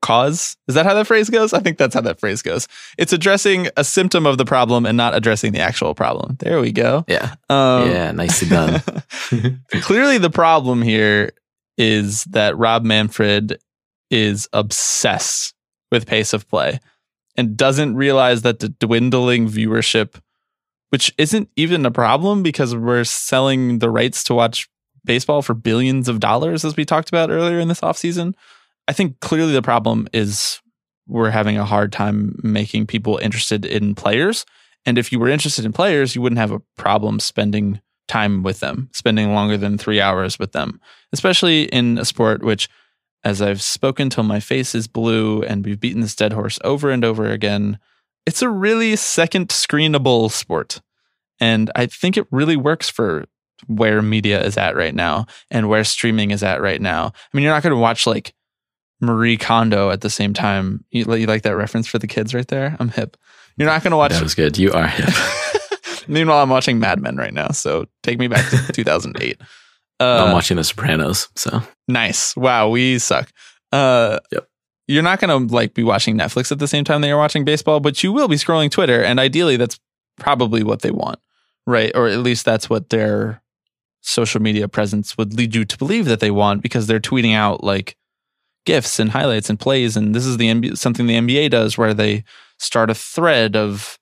cause. 0.05 0.56
Is 0.69 0.75
that 0.75 0.85
how 0.85 0.95
that 0.95 1.06
phrase 1.06 1.31
goes? 1.31 1.53
I 1.53 1.61
think 1.61 1.79
that's 1.79 1.95
how 1.95 2.01
that 2.03 2.21
phrase 2.21 2.43
goes. 2.43 2.69
It's 2.99 3.12
addressing 3.12 3.69
a 3.77 3.85
symptom 3.85 4.27
of 4.27 4.39
the 4.39 4.45
problem 4.45 4.85
and 4.85 4.97
not 4.97 5.15
addressing 5.15 5.53
the 5.53 5.61
actual 5.61 5.95
problem. 5.95 6.37
There 6.41 6.61
we 6.61 6.73
go. 6.73 7.05
Yeah. 7.09 7.35
Um, 7.49 7.91
yeah. 7.91 8.12
Nicely 8.12 8.49
done. 8.49 8.83
clearly 9.81 10.19
the 10.19 10.31
problem 10.31 10.83
here 10.83 11.33
is 11.79 12.25
that 12.25 12.56
Rob 12.59 12.85
Manfred 12.85 13.59
is 14.11 14.49
obsessed 14.53 15.55
with 15.91 16.06
pace 16.06 16.32
of 16.32 16.49
play 16.49 16.81
and 17.37 17.56
doesn't 17.56 17.96
realize 17.96 18.43
that 18.43 18.58
the 18.58 18.69
dwindling 18.69 19.49
viewership 19.49 20.20
which 20.91 21.13
isn't 21.19 21.49
even 21.56 21.84
a 21.84 21.91
problem 21.91 22.44
because 22.44 22.73
we're 22.77 23.03
selling 23.03 23.81
the 23.81 23.91
rights 23.91 24.23
to 24.23 24.32
watch 24.32 24.69
baseball 25.05 25.43
for 25.43 25.53
billions 25.53 26.08
of 26.08 26.20
dollars 26.20 26.65
as 26.65 26.77
we 26.77 26.84
talked 26.84 27.08
about 27.08 27.31
earlier 27.31 27.58
in 27.58 27.67
this 27.67 27.81
offseason. 27.81 28.32
I 28.88 28.93
think 28.93 29.20
clearly 29.20 29.53
the 29.53 29.62
problem 29.62 30.08
is 30.12 30.60
we're 31.06 31.31
having 31.31 31.58
a 31.58 31.64
hard 31.64 31.93
time 31.93 32.38
making 32.43 32.86
people 32.86 33.19
interested 33.19 33.64
in 33.64 33.94
players. 33.94 34.44
And 34.86 34.98
if 34.98 35.12
you 35.12 35.19
were 35.19 35.29
interested 35.29 35.64
in 35.64 35.72
players, 35.72 36.14
you 36.14 36.22
wouldn't 36.22 36.38
have 36.38 36.53
a 36.53 36.62
problem 36.76 37.20
spending 37.20 37.81
time 38.08 38.43
with 38.43 38.60
them, 38.60 38.91
spending 38.93 39.32
longer 39.32 39.56
than 39.56 39.79
three 39.79 40.00
hours 40.00 40.38
with 40.38 40.53
them, 40.53 40.81
especially 41.12 41.64
in 41.64 41.98
a 41.98 42.05
sport 42.05 42.43
which, 42.43 42.69
as 43.22 43.41
I've 43.41 43.62
spoken 43.62 44.10
till 44.10 44.24
my 44.24 44.41
face 44.41 44.74
is 44.74 44.86
blue 44.86 45.43
and 45.43 45.64
we've 45.64 45.81
beaten 45.81 46.03
this 46.03 46.14
dead 46.14 46.32
horse 46.32 46.58
over 46.64 46.91
and 46.91 47.05
over 47.05 47.31
again, 47.31 47.79
it's 48.26 48.43
a 48.43 48.48
really 48.48 48.96
second 48.96 49.48
screenable 49.48 50.31
sport. 50.31 50.82
And 51.41 51.70
I 51.74 51.86
think 51.86 52.17
it 52.17 52.26
really 52.31 52.56
works 52.56 52.88
for 52.88 53.24
where 53.67 54.03
media 54.03 54.43
is 54.44 54.58
at 54.58 54.76
right 54.76 54.94
now 54.94 55.26
and 55.50 55.69
where 55.69 55.84
streaming 55.84 56.31
is 56.31 56.43
at 56.43 56.60
right 56.60 56.81
now. 56.81 57.06
I 57.06 57.36
mean, 57.36 57.44
you're 57.44 57.53
not 57.53 57.62
going 57.62 57.74
to 57.74 57.81
watch 57.81 58.06
like 58.06 58.34
Marie 59.05 59.37
Kondo 59.37 59.91
at 59.91 60.01
the 60.01 60.11
same 60.11 60.34
time. 60.34 60.84
You, 60.91 61.05
you 61.15 61.27
like 61.27 61.43
that 61.43 61.56
reference 61.56 61.87
for 61.87 61.99
the 61.99 62.06
kids 62.06 62.34
right 62.34 62.46
there? 62.49 62.77
I'm 62.81 62.89
hip. 62.89 63.17
You're 63.56 63.69
not 63.69 63.82
going 63.82 63.93
to 63.93 63.96
watch. 63.96 64.13
that 64.13 64.23
was 64.23 64.34
good. 64.34 64.58
You 64.58 64.73
are 64.73 64.87
hip. 64.87 65.11
Meanwhile, 66.08 66.43
I'm 66.43 66.51
watching 66.51 66.79
Mad 66.79 67.01
Men 67.01 67.17
right 67.17 67.32
now. 67.32 67.49
So 67.49 67.87
take 68.03 68.19
me 68.19 68.29
back 68.29 68.49
to 68.51 68.58
2008. 68.73 69.41
Uh, 70.01 70.25
I'm 70.27 70.32
watching 70.32 70.56
The 70.56 70.65
Sopranos. 70.65 71.29
So 71.37 71.63
Nice. 71.89 72.37
Wow, 72.37 72.69
we 72.70 72.99
suck. 72.99 73.31
Uh, 73.73 74.19
Yep. 74.32 74.49
You're 74.87 75.03
not 75.03 75.19
going 75.19 75.49
to 75.49 75.55
like 75.55 75.73
be 75.73 75.82
watching 75.82 76.19
Netflix 76.19 76.53
at 76.53 76.58
the 76.58 76.69
same 76.69 76.84
time 76.84 77.01
that 77.01 77.08
you're 77.08 77.17
watching 77.17 77.44
baseball, 77.46 77.81
but 77.81 78.03
you 78.03 78.13
will 78.13 78.29
be 78.29 78.37
scrolling 78.37 78.70
Twitter, 78.70 79.03
and 79.03 79.19
ideally, 79.19 79.56
that's 79.56 79.81
probably 80.19 80.63
what 80.63 80.82
they 80.82 80.91
want, 80.91 81.19
right? 81.67 81.91
Or 81.94 82.06
at 82.06 82.19
least 82.19 82.44
that's 82.44 82.69
what 82.69 82.91
their 82.91 83.41
social 84.03 84.43
media 84.43 84.69
presence 84.69 85.17
would 85.17 85.32
lead 85.32 85.55
you 85.55 85.65
to 85.65 85.79
believe 85.79 86.05
that 86.05 86.20
they 86.20 86.31
want 86.31 86.63
because 86.63 86.87
they're 86.87 87.01
tweeting 87.01 87.34
out 87.34 87.65
like 87.65 87.96
gifs 88.65 88.99
and 88.99 89.11
highlights 89.11 89.51
and 89.51 89.61
plays, 89.61 89.97
and 89.97 90.15
this 90.15 90.27
is 90.27 90.37
the 90.37 90.49
NBA, 90.49 90.79
something 90.79 91.06
the 91.06 91.19
NBA 91.19 91.51
does 91.51 91.77
where 91.77 91.94
they 91.94 92.25
start 92.59 92.91
a 92.91 92.94
thread 92.94 93.56
of 93.56 93.99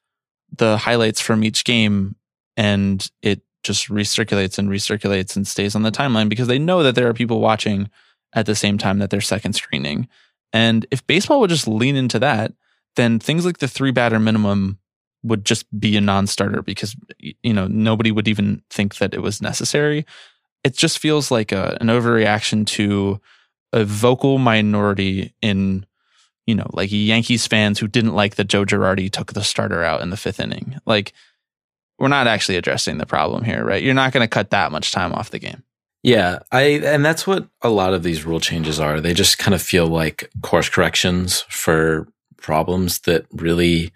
the 0.56 0.76
highlights 0.76 1.20
from 1.20 1.44
each 1.44 1.64
game, 1.64 2.16
and 2.56 3.10
it 3.22 3.42
just 3.62 3.88
recirculates 3.88 4.58
and 4.58 4.68
recirculates 4.68 5.36
and 5.36 5.46
stays 5.46 5.74
on 5.74 5.82
the 5.82 5.92
timeline 5.92 6.28
because 6.28 6.48
they 6.48 6.58
know 6.58 6.82
that 6.82 6.94
there 6.94 7.08
are 7.08 7.14
people 7.14 7.40
watching 7.40 7.88
at 8.34 8.46
the 8.46 8.54
same 8.54 8.78
time 8.78 8.98
that 8.98 9.10
they're 9.10 9.20
second 9.20 9.52
screening. 9.52 10.08
And 10.52 10.86
if 10.90 11.06
baseball 11.06 11.40
would 11.40 11.50
just 11.50 11.68
lean 11.68 11.96
into 11.96 12.18
that, 12.18 12.52
then 12.96 13.18
things 13.18 13.46
like 13.46 13.58
the 13.58 13.68
three 13.68 13.90
batter 13.90 14.18
minimum 14.18 14.78
would 15.22 15.44
just 15.44 15.66
be 15.78 15.96
a 15.96 16.00
non-starter 16.00 16.62
because 16.62 16.96
you 17.18 17.52
know 17.52 17.68
nobody 17.68 18.10
would 18.10 18.28
even 18.28 18.62
think 18.70 18.96
that 18.96 19.14
it 19.14 19.22
was 19.22 19.40
necessary. 19.40 20.04
It 20.64 20.76
just 20.76 20.98
feels 20.98 21.30
like 21.30 21.52
a, 21.52 21.76
an 21.80 21.86
overreaction 21.88 22.66
to 22.68 23.20
a 23.72 23.84
vocal 23.84 24.38
minority 24.38 25.34
in 25.42 25.86
you 26.46 26.54
know 26.54 26.68
like 26.72 26.90
Yankees 26.92 27.46
fans 27.46 27.78
who 27.78 27.88
didn't 27.88 28.14
like 28.14 28.36
that 28.36 28.48
Joe 28.48 28.64
Girardi 28.64 29.10
took 29.10 29.32
the 29.32 29.44
starter 29.44 29.82
out 29.82 30.00
in 30.00 30.10
the 30.10 30.16
fifth 30.16 30.40
inning. 30.40 30.78
Like 30.86 31.12
we're 31.98 32.08
not 32.08 32.26
actually 32.26 32.56
addressing 32.56 32.98
the 32.98 33.06
problem 33.06 33.44
here, 33.44 33.64
right? 33.64 33.82
You're 33.82 33.94
not 33.94 34.12
going 34.12 34.24
to 34.24 34.28
cut 34.28 34.50
that 34.50 34.72
much 34.72 34.92
time 34.92 35.12
off 35.12 35.30
the 35.30 35.38
game. 35.38 35.62
Yeah, 36.02 36.40
I 36.50 36.62
and 36.84 37.04
that's 37.04 37.26
what 37.26 37.46
a 37.62 37.68
lot 37.68 37.94
of 37.94 38.02
these 38.02 38.24
rule 38.24 38.40
changes 38.40 38.80
are. 38.80 39.00
They 39.00 39.14
just 39.14 39.38
kind 39.38 39.54
of 39.54 39.62
feel 39.62 39.86
like 39.86 40.28
course 40.42 40.68
corrections 40.68 41.42
for 41.42 42.08
problems 42.38 42.98
that 43.00 43.24
really 43.30 43.92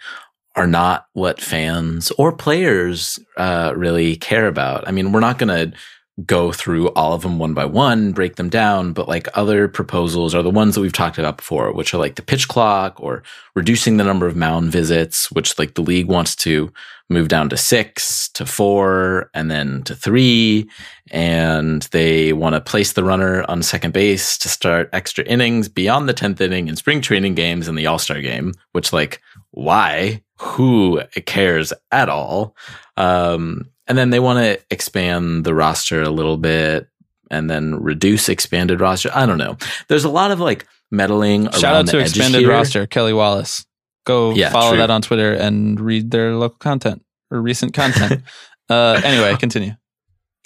are 0.55 0.69
not 0.69 1.07
what 1.13 1.41
fans 1.41 2.13
or 2.13 2.33
players 2.33 3.19
uh, 3.37 3.73
really 3.77 4.17
care 4.17 4.47
about. 4.47 4.87
I 4.87 4.93
mean, 4.93 5.13
we're 5.13 5.21
not 5.21 5.39
going 5.39 5.49
to 5.49 5.77
go 6.25 6.51
through 6.51 6.89
all 6.91 7.13
of 7.13 7.23
them 7.23 7.39
one 7.39 7.53
by 7.53 7.67
one, 7.67 8.13
break 8.13 8.37
them 8.37 8.49
down, 8.49 8.95
but 8.95 9.07
like 9.07 9.29
other 9.35 9.69
proposals 9.69 10.35
are 10.35 10.43
the 10.43 10.51
ones 10.51 10.75
that 10.75 10.81
we've 10.81 10.93
talked 10.93 11.19
about 11.19 11.37
before, 11.37 11.71
which 11.73 11.93
are 11.93 11.99
like 11.99 12.15
the 12.15 12.23
pitch 12.23 12.49
clock 12.49 12.99
or 12.99 13.23
reducing 13.55 13.99
the 13.99 14.05
number 14.05 14.27
of 14.27 14.35
mound 14.35 14.73
visits, 14.73 15.31
which 15.33 15.59
like 15.59 15.75
the 15.75 15.83
league 15.83 16.07
wants 16.07 16.35
to 16.35 16.73
move 17.11 17.29
down 17.29 17.51
to 17.51 17.57
six 17.57 18.31
to 18.31 18.47
four 18.47 19.31
and 19.35 19.51
then 19.51 19.83
to 19.83 19.95
three. 19.95 20.69
And 21.11 21.83
they 21.93 22.33
want 22.33 22.55
to 22.55 22.61
place 22.63 22.95
the 22.95 23.05
runner 23.05 23.45
on 23.49 23.63
second 23.63 23.93
base 23.93 24.39
to 24.39 24.49
start 24.49 24.89
extra 24.95 25.23
innings 25.25 25.69
beyond 25.69 26.09
the 26.09 26.15
10th 26.15 26.41
inning 26.41 26.69
in 26.69 26.77
spring 26.77 27.03
training 27.03 27.35
games 27.35 27.69
and 27.69 27.77
the 27.77 27.87
All 27.87 27.99
Star 27.99 28.23
game, 28.23 28.55
which 28.73 28.93
like, 28.93 29.21
why? 29.51 30.23
Who 30.39 31.03
cares 31.27 31.73
at 31.93 32.09
all? 32.09 32.57
Um, 32.97 33.71
and 33.89 33.97
then 33.97 34.11
they 34.11 34.21
want 34.21 34.39
to 34.39 34.61
expand 34.71 35.45
the 35.45 35.55
roster 35.55 36.03
a 36.03 36.11
little 36.11 36.37
bit 36.37 36.89
and 37.31 37.51
then 37.51 37.75
reduce 37.77 38.29
expanded 38.29 38.81
roster. 38.81 39.11
I 39.15 39.27
don't 39.27 39.39
know. 39.39 39.57
There's 39.89 40.05
a 40.05 40.09
lot 40.11 40.31
of 40.31 40.41
like 40.41 40.67
meddling. 40.91 41.51
Shout 41.53 41.77
out 41.77 41.87
to 41.89 41.99
expanded 41.99 42.47
roster, 42.47 42.87
Kelly 42.87 43.13
Wallace. 43.13 43.65
Go 44.05 44.33
Yeah, 44.33 44.51
follow 44.51 44.71
true. 44.71 44.79
that 44.79 44.91
on 44.91 45.03
Twitter 45.03 45.33
and 45.33 45.81
read 45.81 46.11
their 46.11 46.35
local 46.35 46.59
content 46.59 47.05
or 47.31 47.41
recent 47.41 47.75
content. 47.75 48.23
uh, 48.71 49.01
anyway, 49.05 49.37
continue. 49.37 49.73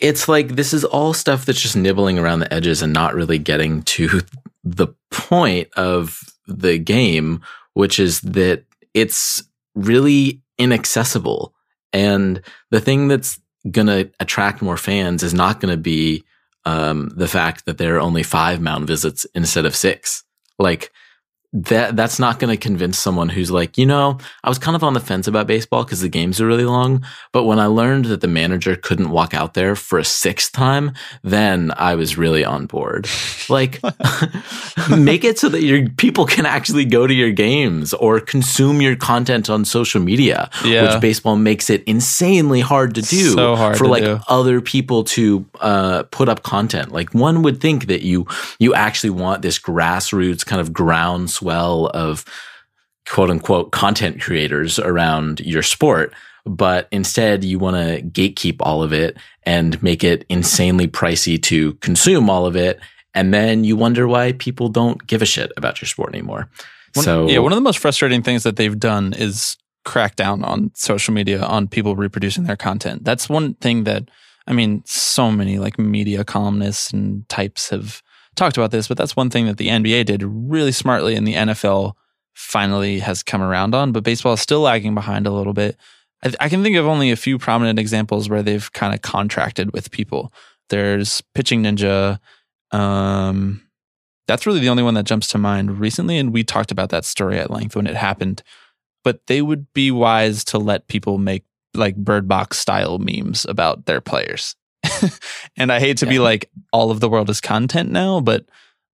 It's 0.00 0.28
like 0.28 0.56
this 0.56 0.72
is 0.72 0.84
all 0.84 1.12
stuff 1.12 1.44
that's 1.44 1.60
just 1.60 1.76
nibbling 1.76 2.18
around 2.18 2.38
the 2.40 2.52
edges 2.52 2.80
and 2.80 2.92
not 2.92 3.14
really 3.14 3.38
getting 3.38 3.82
to 3.82 4.22
the 4.64 4.88
point 5.10 5.68
of 5.76 6.22
the 6.46 6.78
game, 6.78 7.42
which 7.74 8.00
is 8.00 8.22
that 8.22 8.64
it's 8.94 9.42
really 9.74 10.40
inaccessible. 10.58 11.54
And 11.92 12.42
the 12.70 12.80
thing 12.80 13.08
that's 13.08 13.40
going 13.70 13.86
to 13.86 14.10
attract 14.20 14.62
more 14.62 14.76
fans 14.76 15.22
is 15.22 15.34
not 15.34 15.60
going 15.60 15.72
to 15.72 15.80
be 15.80 16.24
um, 16.64 17.10
the 17.16 17.28
fact 17.28 17.64
that 17.66 17.78
there 17.78 17.96
are 17.96 18.00
only 18.00 18.22
five 18.22 18.60
mound 18.60 18.86
visits 18.86 19.26
instead 19.34 19.66
of 19.66 19.76
six. 19.76 20.24
Like 20.58 20.92
that, 21.52 21.96
that's 21.96 22.18
not 22.20 22.38
going 22.38 22.50
to 22.56 22.56
convince 22.56 22.96
someone 22.98 23.28
who's 23.28 23.50
like, 23.50 23.76
you 23.76 23.84
know, 23.84 24.18
I 24.44 24.48
was 24.48 24.58
kind 24.58 24.76
of 24.76 24.84
on 24.84 24.94
the 24.94 25.00
fence 25.00 25.26
about 25.26 25.48
baseball 25.48 25.82
because 25.84 26.00
the 26.00 26.08
games 26.08 26.40
are 26.40 26.46
really 26.46 26.64
long. 26.64 27.04
But 27.32 27.42
when 27.44 27.58
I 27.58 27.66
learned 27.66 28.04
that 28.06 28.20
the 28.20 28.28
manager 28.28 28.76
couldn't 28.76 29.10
walk 29.10 29.34
out 29.34 29.54
there 29.54 29.74
for 29.74 29.98
a 29.98 30.04
sixth 30.04 30.52
time, 30.52 30.92
then 31.24 31.72
I 31.76 31.96
was 31.96 32.16
really 32.16 32.44
on 32.44 32.66
board. 32.66 33.08
Like, 33.48 33.80
make 34.96 35.24
it 35.24 35.38
so 35.38 35.48
that 35.48 35.62
your 35.62 35.88
people 35.90 36.24
can 36.26 36.46
actually 36.46 36.84
go 36.84 37.06
to 37.06 37.12
your 37.14 37.32
games 37.32 37.92
or 37.94 38.20
consume 38.20 38.80
your 38.80 38.96
content 38.96 39.50
on 39.50 39.64
social 39.64 40.00
media, 40.00 40.50
Yeah. 40.64 40.92
which 40.92 41.00
baseball 41.00 41.36
makes 41.36 41.68
it 41.70 41.82
insanely 41.84 42.60
hard 42.60 42.94
to 42.94 43.02
do 43.02 43.30
So 43.32 43.56
hard 43.56 43.76
for 43.76 43.86
like 43.88 44.04
do. 44.04 44.20
other 44.28 44.60
people 44.60 45.04
to 45.04 45.44
uh, 45.60 46.04
put 46.10 46.28
up 46.28 46.42
content. 46.42 46.92
Like 46.92 47.12
one 47.12 47.42
would 47.42 47.60
think 47.60 47.86
that 47.86 48.02
you 48.02 48.26
you 48.58 48.74
actually 48.74 49.10
want 49.10 49.42
this 49.42 49.58
grassroots 49.58 50.44
kind 50.46 50.60
of 50.60 50.72
groundswell 51.40 51.86
of 51.88 52.24
quote 53.06 53.30
unquote 53.30 53.72
content 53.72 54.20
creators 54.20 54.78
around 54.78 55.40
your 55.40 55.62
sport. 55.62 56.14
But 56.46 56.88
instead, 56.90 57.44
you 57.44 57.58
want 57.58 57.76
to 57.76 58.02
gatekeep 58.02 58.56
all 58.60 58.82
of 58.82 58.92
it 58.92 59.16
and 59.42 59.82
make 59.82 60.02
it 60.02 60.24
insanely 60.28 60.88
pricey 60.88 61.40
to 61.44 61.74
consume 61.74 62.30
all 62.30 62.46
of 62.46 62.56
it. 62.56 62.80
And 63.14 63.34
then 63.34 63.64
you 63.64 63.76
wonder 63.76 64.08
why 64.08 64.32
people 64.32 64.68
don't 64.68 65.06
give 65.06 65.20
a 65.20 65.26
shit 65.26 65.52
about 65.56 65.80
your 65.82 65.88
sport 65.88 66.14
anymore. 66.14 66.48
One, 66.94 67.04
so, 67.04 67.28
yeah, 67.28 67.38
one 67.38 67.52
of 67.52 67.56
the 67.56 67.62
most 67.62 67.78
frustrating 67.78 68.22
things 68.22 68.42
that 68.44 68.56
they've 68.56 68.78
done 68.78 69.12
is 69.12 69.56
crack 69.84 70.16
down 70.16 70.44
on 70.44 70.70
social 70.74 71.12
media 71.12 71.42
on 71.42 71.68
people 71.68 71.94
reproducing 71.94 72.44
their 72.44 72.56
content. 72.56 73.04
That's 73.04 73.28
one 73.28 73.54
thing 73.54 73.84
that 73.84 74.08
I 74.46 74.52
mean, 74.52 74.82
so 74.86 75.30
many 75.30 75.58
like 75.58 75.78
media 75.78 76.24
columnists 76.24 76.92
and 76.92 77.28
types 77.28 77.70
have 77.70 78.02
talked 78.36 78.56
about 78.56 78.70
this, 78.70 78.88
but 78.88 78.96
that's 78.96 79.16
one 79.16 79.30
thing 79.30 79.46
that 79.46 79.56
the 79.56 79.68
NBA 79.68 80.06
did 80.06 80.22
really 80.22 80.72
smartly 80.72 81.14
and 81.14 81.26
the 81.26 81.34
NFL 81.34 81.94
finally 82.34 83.00
has 83.00 83.22
come 83.22 83.42
around 83.42 83.74
on, 83.74 83.92
but 83.92 84.04
baseball 84.04 84.34
is 84.34 84.40
still 84.40 84.60
lagging 84.60 84.94
behind 84.94 85.26
a 85.26 85.30
little 85.30 85.52
bit. 85.52 85.76
I, 86.24 86.32
I 86.40 86.48
can 86.48 86.62
think 86.62 86.76
of 86.76 86.86
only 86.86 87.10
a 87.10 87.16
few 87.16 87.38
prominent 87.38 87.78
examples 87.78 88.28
where 88.28 88.42
they've 88.42 88.72
kind 88.72 88.94
of 88.94 89.02
contracted 89.02 89.72
with 89.72 89.90
people. 89.90 90.32
There's 90.68 91.22
Pitching 91.34 91.62
Ninja. 91.62 92.18
Um, 92.70 93.62
that's 94.26 94.46
really 94.46 94.60
the 94.60 94.68
only 94.68 94.82
one 94.82 94.94
that 94.94 95.06
jumps 95.06 95.28
to 95.28 95.38
mind 95.38 95.80
recently. 95.80 96.16
And 96.16 96.32
we 96.32 96.44
talked 96.44 96.70
about 96.70 96.90
that 96.90 97.04
story 97.04 97.38
at 97.38 97.50
length 97.50 97.74
when 97.74 97.86
it 97.86 97.96
happened. 97.96 98.42
But 99.02 99.26
they 99.26 99.42
would 99.42 99.72
be 99.72 99.90
wise 99.90 100.44
to 100.44 100.58
let 100.58 100.88
people 100.88 101.18
make 101.18 101.44
like 101.74 101.96
bird 101.96 102.28
box 102.28 102.58
style 102.58 102.98
memes 102.98 103.44
about 103.48 103.86
their 103.86 104.00
players. 104.00 104.54
and 105.56 105.72
I 105.72 105.80
hate 105.80 105.98
to 105.98 106.06
be 106.06 106.18
like, 106.18 106.50
all 106.72 106.90
of 106.90 107.00
the 107.00 107.08
world 107.08 107.30
is 107.30 107.40
content 107.40 107.90
now, 107.90 108.20
but 108.20 108.46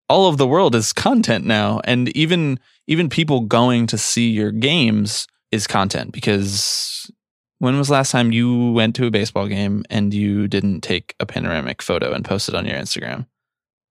all 0.09 0.27
of 0.27 0.37
the 0.37 0.47
world 0.47 0.75
is 0.75 0.93
content 0.93 1.45
now. 1.45 1.81
And 1.83 2.09
even 2.15 2.59
even 2.87 3.09
people 3.09 3.41
going 3.41 3.87
to 3.87 3.97
see 3.97 4.29
your 4.29 4.51
games 4.51 5.27
is 5.51 5.67
content 5.67 6.11
because 6.11 7.09
when 7.59 7.77
was 7.77 7.87
the 7.87 7.93
last 7.93 8.11
time 8.11 8.31
you 8.31 8.71
went 8.73 8.95
to 8.95 9.07
a 9.07 9.11
baseball 9.11 9.47
game 9.47 9.83
and 9.89 10.13
you 10.13 10.47
didn't 10.47 10.81
take 10.81 11.15
a 11.19 11.25
panoramic 11.25 11.81
photo 11.81 12.11
and 12.13 12.25
post 12.25 12.49
it 12.49 12.55
on 12.55 12.65
your 12.65 12.77
Instagram? 12.77 13.25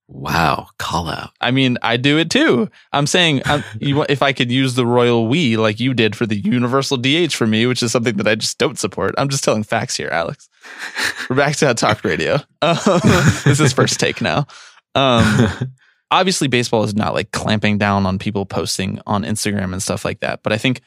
Wow, 0.08 0.68
call 0.78 1.08
out. 1.08 1.30
I 1.40 1.50
mean, 1.50 1.78
I 1.82 1.96
do 1.96 2.18
it 2.18 2.30
too. 2.30 2.68
I'm 2.92 3.06
saying 3.06 3.42
I'm, 3.44 3.64
you, 3.80 4.02
if 4.08 4.23
I 4.23 4.32
could 4.32 4.50
use 4.50 4.75
the 4.75 4.87
royal 4.87 5.28
we 5.28 5.56
like 5.56 5.80
you 5.80 5.94
did 5.94 6.14
for 6.14 6.26
the 6.26 6.37
universal 6.37 6.96
DH 6.96 7.32
for 7.32 7.46
me, 7.46 7.66
which 7.66 7.82
is 7.82 7.92
something 7.92 8.16
that 8.16 8.28
I 8.28 8.34
just 8.34 8.58
don't 8.58 8.78
support. 8.78 9.14
I'm 9.18 9.28
just 9.28 9.44
telling 9.44 9.62
facts 9.62 9.96
here, 9.96 10.08
Alex. 10.08 10.49
We're 11.30 11.37
back 11.37 11.56
to 11.56 11.73
talk 11.75 12.04
radio. 12.04 12.34
Um, 12.62 12.76
this 13.44 13.61
is 13.61 13.73
first 13.73 13.99
take 13.99 14.20
now. 14.20 14.46
Um, 14.94 15.73
obviously, 16.11 16.49
baseball 16.49 16.84
is 16.84 16.94
not 16.94 17.14
like 17.14 17.32
clamping 17.32 17.78
down 17.78 18.06
on 18.06 18.18
people 18.18 18.46
posting 18.46 19.00
on 19.06 19.25
Instagram 19.25 19.73
and 19.73 19.82
stuff 19.82 20.04
like 20.04 20.20
that, 20.20 20.42
but 20.42 20.52
I 20.52 20.58
think 20.58 20.82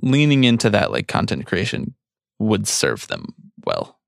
leaning 0.00 0.44
into 0.44 0.70
that 0.70 0.92
like 0.92 1.08
content 1.08 1.46
creation 1.46 1.94
would 2.38 2.68
serve 2.68 3.08
them 3.08 3.34
well. 3.64 3.98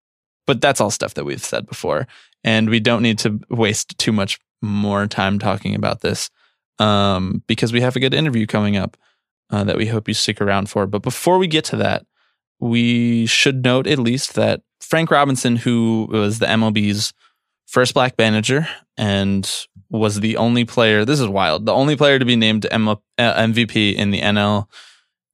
But 0.46 0.60
that's 0.60 0.80
all 0.80 0.90
stuff 0.90 1.14
that 1.14 1.24
we've 1.24 1.44
said 1.44 1.66
before 1.66 2.06
and 2.44 2.70
we 2.70 2.80
don't 2.80 3.02
need 3.02 3.18
to 3.20 3.40
waste 3.50 3.98
too 3.98 4.12
much 4.12 4.38
more 4.62 5.06
time 5.06 5.38
talking 5.38 5.74
about 5.74 6.00
this 6.00 6.30
um, 6.78 7.42
because 7.46 7.72
we 7.72 7.80
have 7.80 7.96
a 7.96 8.00
good 8.00 8.14
interview 8.14 8.46
coming 8.46 8.76
up 8.76 8.96
uh, 9.50 9.64
that 9.64 9.76
we 9.76 9.86
hope 9.86 10.08
you 10.08 10.14
stick 10.14 10.40
around 10.40 10.68
for. 10.68 10.86
But 10.86 11.02
before 11.02 11.38
we 11.38 11.46
get 11.46 11.64
to 11.66 11.76
that, 11.76 12.04
we 12.58 13.26
should 13.26 13.64
note 13.64 13.86
at 13.86 13.98
least 13.98 14.34
that 14.34 14.62
Frank 14.80 15.10
Robinson, 15.10 15.56
who 15.56 16.08
was 16.10 16.38
the 16.38 16.46
MLB's 16.46 17.12
first 17.66 17.94
black 17.94 18.14
manager 18.18 18.68
and 18.96 19.48
was 19.90 20.20
the 20.20 20.36
only 20.36 20.64
player, 20.64 21.04
this 21.04 21.20
is 21.20 21.28
wild, 21.28 21.66
the 21.66 21.72
only 21.72 21.96
player 21.96 22.18
to 22.18 22.24
be 22.24 22.36
named 22.36 22.66
M- 22.70 22.88
uh, 22.88 22.96
MVP 23.18 23.94
in 23.94 24.10
the 24.10 24.20
NL 24.20 24.66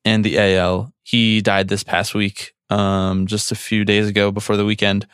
and 0.04 0.24
the 0.24 0.38
AL, 0.38 0.92
he 1.02 1.40
died 1.40 1.68
this 1.68 1.82
past 1.82 2.14
week, 2.14 2.54
um, 2.70 3.26
just 3.26 3.52
a 3.52 3.56
few 3.56 3.84
days 3.84 4.08
ago 4.08 4.30
before 4.30 4.56
the 4.56 4.64
weekend 4.64 5.06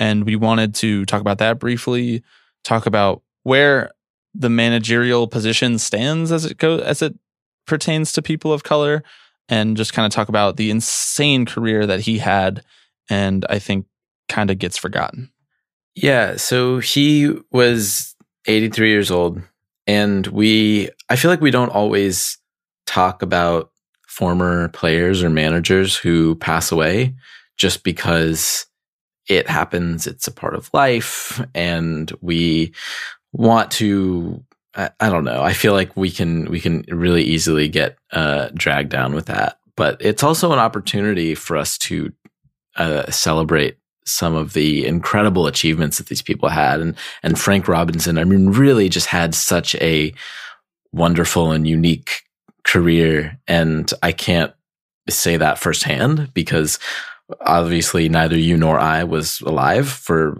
and 0.00 0.24
we 0.24 0.34
wanted 0.34 0.74
to 0.74 1.04
talk 1.04 1.20
about 1.20 1.38
that 1.38 1.60
briefly 1.60 2.24
talk 2.64 2.86
about 2.86 3.22
where 3.44 3.92
the 4.34 4.50
managerial 4.50 5.28
position 5.28 5.78
stands 5.78 6.32
as 6.32 6.44
it 6.44 6.58
go 6.58 6.78
as 6.78 7.02
it 7.02 7.14
pertains 7.66 8.12
to 8.12 8.22
people 8.22 8.52
of 8.52 8.64
color 8.64 9.04
and 9.48 9.76
just 9.76 9.92
kind 9.92 10.06
of 10.06 10.12
talk 10.12 10.28
about 10.28 10.56
the 10.56 10.70
insane 10.70 11.46
career 11.46 11.86
that 11.86 12.00
he 12.00 12.18
had 12.18 12.64
and 13.08 13.46
i 13.48 13.58
think 13.58 13.86
kind 14.30 14.50
of 14.50 14.58
gets 14.58 14.78
forgotten. 14.78 15.30
Yeah, 15.94 16.36
so 16.36 16.78
he 16.78 17.34
was 17.50 18.14
83 18.46 18.88
years 18.88 19.10
old 19.10 19.42
and 19.86 20.26
we 20.28 20.88
I 21.10 21.16
feel 21.16 21.30
like 21.30 21.42
we 21.42 21.50
don't 21.50 21.68
always 21.68 22.38
talk 22.86 23.20
about 23.20 23.70
former 24.08 24.68
players 24.68 25.22
or 25.22 25.28
managers 25.28 25.96
who 25.96 26.36
pass 26.36 26.72
away 26.72 27.14
just 27.58 27.84
because 27.84 28.66
it 29.30 29.48
happens. 29.48 30.08
It's 30.08 30.26
a 30.26 30.32
part 30.32 30.56
of 30.56 30.68
life. 30.74 31.40
And 31.54 32.12
we 32.20 32.74
want 33.32 33.70
to, 33.72 34.44
I, 34.74 34.90
I 34.98 35.08
don't 35.08 35.22
know. 35.22 35.40
I 35.40 35.52
feel 35.52 35.72
like 35.72 35.96
we 35.96 36.10
can, 36.10 36.50
we 36.50 36.60
can 36.60 36.84
really 36.88 37.22
easily 37.22 37.68
get, 37.68 37.96
uh, 38.12 38.48
dragged 38.54 38.90
down 38.90 39.14
with 39.14 39.26
that. 39.26 39.60
But 39.76 39.98
it's 40.00 40.24
also 40.24 40.52
an 40.52 40.58
opportunity 40.58 41.36
for 41.36 41.56
us 41.56 41.78
to, 41.78 42.12
uh, 42.74 43.08
celebrate 43.10 43.78
some 44.04 44.34
of 44.34 44.52
the 44.52 44.84
incredible 44.84 45.46
achievements 45.46 45.98
that 45.98 46.08
these 46.08 46.22
people 46.22 46.48
had. 46.48 46.80
And, 46.80 46.96
and 47.22 47.38
Frank 47.38 47.68
Robinson, 47.68 48.18
I 48.18 48.24
mean, 48.24 48.50
really 48.50 48.88
just 48.88 49.06
had 49.06 49.32
such 49.32 49.76
a 49.76 50.12
wonderful 50.92 51.52
and 51.52 51.68
unique 51.68 52.22
career. 52.64 53.38
And 53.46 53.92
I 54.02 54.10
can't 54.10 54.52
say 55.08 55.36
that 55.36 55.58
firsthand 55.58 56.34
because 56.34 56.80
obviously 57.40 58.08
neither 58.08 58.38
you 58.38 58.56
nor 58.56 58.78
I 58.78 59.04
was 59.04 59.40
alive 59.40 59.88
for 59.88 60.36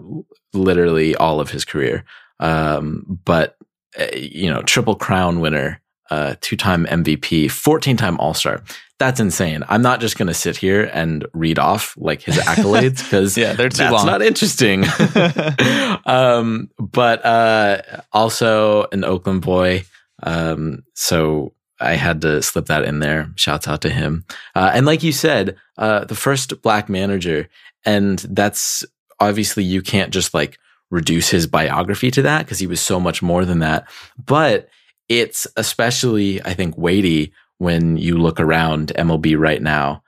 literally 0.53 1.15
all 1.15 1.39
of 1.39 1.49
his 1.51 1.65
career. 1.65 2.03
Um, 2.39 3.19
but 3.25 3.57
uh, 3.99 4.07
you 4.15 4.49
know, 4.49 4.61
triple 4.63 4.95
crown 4.95 5.39
winner, 5.39 5.81
uh, 6.09 6.35
two 6.41 6.55
time 6.55 6.85
MVP, 6.85 7.49
14 7.51 7.97
time 7.97 8.19
All 8.19 8.33
Star. 8.33 8.63
That's 8.99 9.19
insane. 9.19 9.63
I'm 9.67 9.81
not 9.81 9.99
just 9.99 10.17
going 10.17 10.27
to 10.27 10.33
sit 10.33 10.57
here 10.57 10.89
and 10.93 11.25
read 11.33 11.57
off 11.57 11.95
like 11.97 12.21
his 12.21 12.37
accolades 12.37 13.03
because 13.03 13.35
yeah, 13.37 13.53
they're 13.53 13.69
too 13.69 13.77
that's 13.77 13.93
long. 13.93 14.05
not 14.05 14.21
interesting. 14.21 14.85
um, 16.05 16.69
but 16.77 17.25
uh, 17.25 17.81
also 18.11 18.85
an 18.91 19.03
Oakland 19.03 19.41
boy. 19.41 19.85
Um, 20.21 20.83
so 20.93 21.53
I 21.81 21.95
had 21.95 22.21
to 22.21 22.41
slip 22.41 22.67
that 22.67 22.83
in 22.83 22.99
there. 22.99 23.31
Shouts 23.35 23.67
out 23.67 23.81
to 23.81 23.89
him. 23.89 24.25
Uh, 24.55 24.71
and 24.73 24.85
like 24.85 25.03
you 25.03 25.11
said, 25.11 25.57
uh, 25.77 26.05
the 26.05 26.15
first 26.15 26.61
black 26.61 26.89
manager, 26.89 27.49
and 27.85 28.19
that's 28.19 28.85
obviously 29.19 29.63
you 29.63 29.81
can't 29.81 30.13
just 30.13 30.33
like 30.33 30.57
reduce 30.89 31.29
his 31.29 31.47
biography 31.47 32.11
to 32.11 32.21
that 32.21 32.45
because 32.45 32.59
he 32.59 32.67
was 32.67 32.81
so 32.81 32.99
much 32.99 33.21
more 33.21 33.45
than 33.45 33.59
that. 33.59 33.89
But 34.23 34.69
it's 35.09 35.47
especially, 35.57 36.41
I 36.43 36.53
think, 36.53 36.77
weighty 36.77 37.33
when 37.57 37.97
you 37.97 38.17
look 38.17 38.39
around 38.39 38.93
MLB 38.95 39.37
right 39.37 39.61
now. 39.61 40.03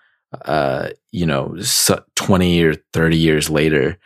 Uh, 0.45 0.89
you 1.11 1.25
know, 1.25 1.55
twenty 2.15 2.63
or 2.63 2.73
thirty 2.91 3.17
years 3.17 3.49
later, 3.51 3.97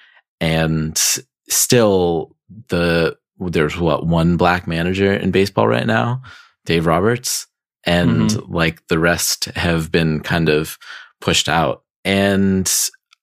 and 0.42 1.02
still 1.48 2.36
the 2.68 3.18
there's 3.40 3.78
what 3.78 4.06
one 4.06 4.36
black 4.36 4.68
manager 4.68 5.14
in 5.14 5.32
baseball 5.32 5.68
right 5.68 5.88
now, 5.88 6.22
Dave 6.66 6.86
Roberts 6.86 7.47
and 7.88 8.30
mm-hmm. 8.30 8.54
like 8.54 8.86
the 8.88 9.00
rest 9.00 9.46
have 9.56 9.92
been 9.92 10.20
kind 10.20 10.50
of 10.50 10.78
pushed 11.22 11.50
out. 11.50 11.84
And 12.04 12.72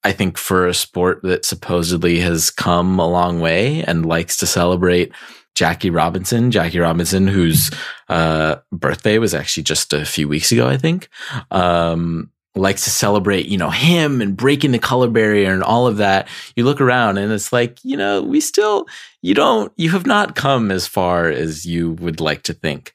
I 0.02 0.12
think 0.12 0.38
for 0.38 0.66
a 0.66 0.75
sport 0.75 1.21
that 1.23 1.44
supposedly 1.44 2.18
has 2.21 2.50
come 2.50 2.99
a 2.99 3.09
long 3.09 3.40
way 3.40 3.85
and 3.85 4.06
likes 4.06 4.38
to 4.38 4.47
celebrate 4.47 5.12
Jackie 5.54 5.90
Robinson, 5.90 6.50
Jackie 6.50 6.80
Robinson, 6.80 7.28
whose 7.28 7.71
uh, 8.09 8.56
birthday 8.73 9.18
was 9.18 9.35
actually 9.35 9.62
just 9.62 9.92
a 9.92 10.04
few 10.04 10.28
weeks 10.28 10.50
ago, 10.50 10.66
I 10.66 10.78
think, 10.78 11.09
um, 11.50 12.30
likes 12.56 12.85
to 12.85 12.90
celebrate, 12.90 13.47
you 13.47 13.59
know, 13.59 13.71
him 13.71 14.23
and 14.23 14.37
breaking 14.37 14.73
the 14.73 14.78
color 14.78 15.09
barrier 15.09 15.52
and 15.52 15.62
all 15.62 15.87
of 15.87 15.99
that. 15.99 16.28
You 16.56 16.64
look 16.64 16.80
around 16.80 17.18
and 17.18 17.33
it's 17.33 17.52
like, 17.52 17.78
you 17.85 17.97
know, 17.97 18.23
we 18.23 18.40
still, 18.40 18.87
you 19.21 19.35
don't, 19.35 19.73
you 19.76 19.90
have 19.90 20.06
not 20.06 20.37
come 20.37 20.71
as 20.71 20.87
far 20.87 21.28
as 21.28 21.66
you 21.66 21.92
would 21.92 22.21
like 22.21 22.42
to 22.44 22.54
think 22.54 22.94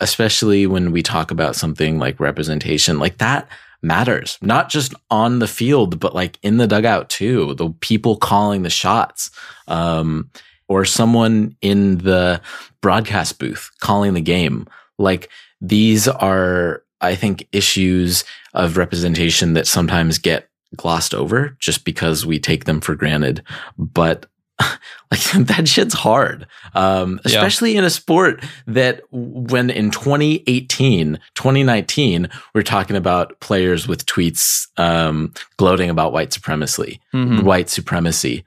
especially 0.00 0.66
when 0.66 0.92
we 0.92 1.02
talk 1.02 1.30
about 1.30 1.56
something 1.56 1.98
like 1.98 2.20
representation, 2.20 2.98
like 2.98 3.18
that 3.18 3.48
matters, 3.82 4.38
not 4.42 4.68
just 4.68 4.94
on 5.10 5.38
the 5.38 5.46
field, 5.46 6.00
but 6.00 6.14
like 6.14 6.38
in 6.42 6.56
the 6.56 6.66
dugout 6.66 7.08
too. 7.08 7.54
The 7.54 7.70
people 7.80 8.16
calling 8.16 8.62
the 8.62 8.70
shots, 8.70 9.30
um, 9.66 10.30
or 10.68 10.84
someone 10.84 11.56
in 11.62 11.98
the 11.98 12.40
broadcast 12.80 13.38
booth 13.38 13.70
calling 13.80 14.14
the 14.14 14.20
game. 14.20 14.66
Like 14.98 15.30
these 15.60 16.06
are, 16.06 16.82
I 17.00 17.14
think, 17.14 17.48
issues 17.52 18.24
of 18.54 18.76
representation 18.76 19.54
that 19.54 19.66
sometimes 19.66 20.18
get 20.18 20.48
glossed 20.76 21.14
over 21.14 21.56
just 21.58 21.84
because 21.84 22.26
we 22.26 22.38
take 22.38 22.64
them 22.64 22.80
for 22.80 22.94
granted. 22.94 23.42
But 23.78 24.26
like 25.10 25.20
that 25.34 25.68
shit's 25.68 25.94
hard. 25.94 26.46
Um, 26.74 27.20
especially 27.24 27.72
yeah. 27.72 27.80
in 27.80 27.84
a 27.84 27.90
sport 27.90 28.44
that 28.66 29.02
when 29.10 29.70
in 29.70 29.90
2018, 29.90 31.18
2019, 31.34 32.28
we're 32.54 32.62
talking 32.62 32.96
about 32.96 33.38
players 33.40 33.86
with 33.86 34.06
tweets, 34.06 34.66
um, 34.78 35.32
gloating 35.56 35.90
about 35.90 36.12
white 36.12 36.32
supremacy, 36.32 37.00
mm-hmm. 37.14 37.44
white 37.44 37.68
supremacy. 37.68 38.44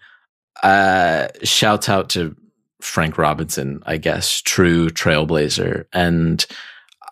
Uh, 0.63 1.27
shouts 1.43 1.89
out 1.89 2.09
to 2.09 2.35
Frank 2.81 3.17
Robinson, 3.17 3.81
I 3.85 3.97
guess, 3.97 4.41
true 4.41 4.89
trailblazer. 4.89 5.85
And 5.93 6.45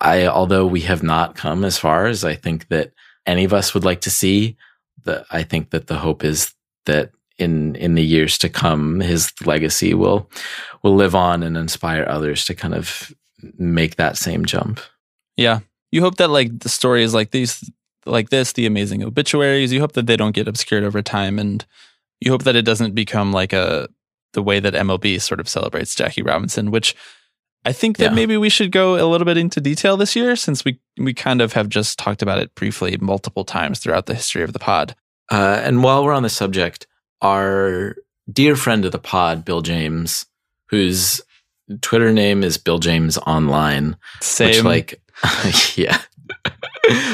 I, 0.02 0.28
although 0.28 0.66
we 0.66 0.82
have 0.82 1.04
not 1.04 1.36
come 1.36 1.64
as 1.64 1.78
far 1.78 2.06
as 2.06 2.24
I 2.24 2.36
think 2.36 2.68
that 2.68 2.92
any 3.26 3.44
of 3.44 3.54
us 3.54 3.74
would 3.74 3.84
like 3.84 4.02
to 4.02 4.10
see, 4.10 4.58
the, 5.04 5.26
I 5.32 5.44
think 5.44 5.72
that 5.72 5.88
the 5.88 5.98
hope 5.98 6.24
is 6.24 6.54
that 6.86 7.12
in 7.40 7.76
in 7.76 7.96
the 7.96 8.04
years 8.04 8.38
to 8.40 8.50
come, 8.50 9.00
his 9.00 9.32
legacy 9.46 9.94
will 9.94 10.30
will 10.84 10.96
live 10.96 11.16
on 11.16 11.44
and 11.44 11.58
inspire 11.58 12.06
others 12.08 12.46
to 12.46 12.56
kind 12.56 12.74
of 12.74 13.14
make 13.58 13.96
that 13.96 14.18
same 14.18 14.46
jump. 14.46 14.80
Yeah, 15.38 15.60
you 15.92 16.02
hope 16.02 16.18
that 16.18 16.30
like 16.30 16.60
the 16.60 16.70
stories 16.70 17.14
like 17.14 17.32
these, 17.32 17.70
like 18.06 18.30
this, 18.30 18.54
the 18.54 18.66
amazing 18.66 19.04
obituaries. 19.04 19.74
You 19.74 19.80
hope 19.80 19.94
that 19.94 20.06
they 20.06 20.18
don't 20.18 20.36
get 20.36 20.48
obscured 20.48 20.84
over 20.84 21.02
time, 21.02 21.40
and 21.40 21.66
you 22.20 22.32
hope 22.32 22.44
that 22.44 22.56
it 22.56 22.66
doesn't 22.66 22.94
become 22.94 23.32
like 23.32 23.54
a 23.54 23.90
the 24.34 24.44
way 24.44 24.60
that 24.60 24.74
MLB 24.74 25.20
sort 25.22 25.40
of 25.40 25.50
celebrates 25.50 25.96
Jackie 25.96 26.22
Robinson, 26.22 26.70
which 26.70 26.96
I 27.66 27.72
think 27.72 27.98
that 27.98 28.12
yeah. 28.12 28.16
maybe 28.16 28.38
we 28.38 28.50
should 28.50 28.72
go 28.72 28.96
a 28.96 29.08
little 29.10 29.26
bit 29.26 29.38
into 29.38 29.60
detail 29.60 29.98
this 29.98 30.16
year, 30.16 30.36
since 30.36 30.64
we 30.64 30.80
we 30.98 31.14
kind 31.14 31.42
of 31.42 31.54
have 31.54 31.70
just 31.70 31.98
talked 31.98 32.22
about 32.22 32.40
it 32.40 32.54
briefly 32.56 32.98
multiple 32.98 33.44
times 33.44 33.80
throughout 33.80 34.06
the 34.06 34.16
history 34.16 34.44
of 34.44 34.54
the 34.54 34.60
pod. 34.60 34.96
Uh, 35.32 35.62
and 35.64 35.84
while 35.84 36.04
we're 36.04 36.14
on 36.14 36.24
the 36.24 36.30
subject, 36.30 36.88
our 37.22 37.96
dear 38.32 38.56
friend 38.56 38.86
of 38.86 38.92
the 38.92 39.00
pod, 39.00 39.46
Bill 39.46 39.62
James, 39.62 40.26
whose 40.68 41.22
Twitter 41.82 42.12
name 42.12 42.44
is 42.44 42.58
Bill 42.58 42.80
James 42.80 43.18
Online. 43.20 43.96
Same. 44.22 44.50
Which, 44.50 44.64
like, 44.64 45.02
yeah. 45.78 46.02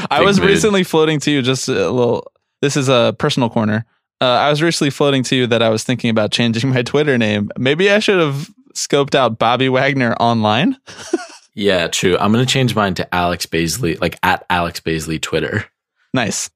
I 0.09 0.21
was 0.21 0.39
mood. 0.39 0.49
recently 0.49 0.83
floating 0.83 1.19
to 1.21 1.31
you 1.31 1.41
just 1.41 1.67
a 1.67 1.89
little. 1.89 2.31
This 2.61 2.77
is 2.77 2.89
a 2.89 3.15
personal 3.19 3.49
corner. 3.49 3.85
Uh, 4.21 4.25
I 4.25 4.49
was 4.49 4.61
recently 4.61 4.91
floating 4.91 5.23
to 5.23 5.35
you 5.35 5.47
that 5.47 5.61
I 5.61 5.69
was 5.69 5.83
thinking 5.83 6.09
about 6.09 6.31
changing 6.31 6.69
my 6.69 6.83
Twitter 6.83 7.17
name. 7.17 7.49
Maybe 7.57 7.91
I 7.91 7.99
should 7.99 8.19
have 8.19 8.49
scoped 8.73 9.13
out 9.13 9.37
Bobby 9.37 9.67
Wagner 9.67 10.13
online. 10.15 10.77
yeah, 11.53 11.87
true. 11.87 12.17
I'm 12.17 12.31
going 12.31 12.45
to 12.45 12.51
change 12.51 12.75
mine 12.75 12.93
to 12.95 13.15
Alex 13.15 13.45
Baisley, 13.45 13.99
like 13.99 14.17
at 14.23 14.45
Alex 14.49 14.79
Baisley 14.79 15.21
Twitter. 15.21 15.65
Nice. 16.13 16.49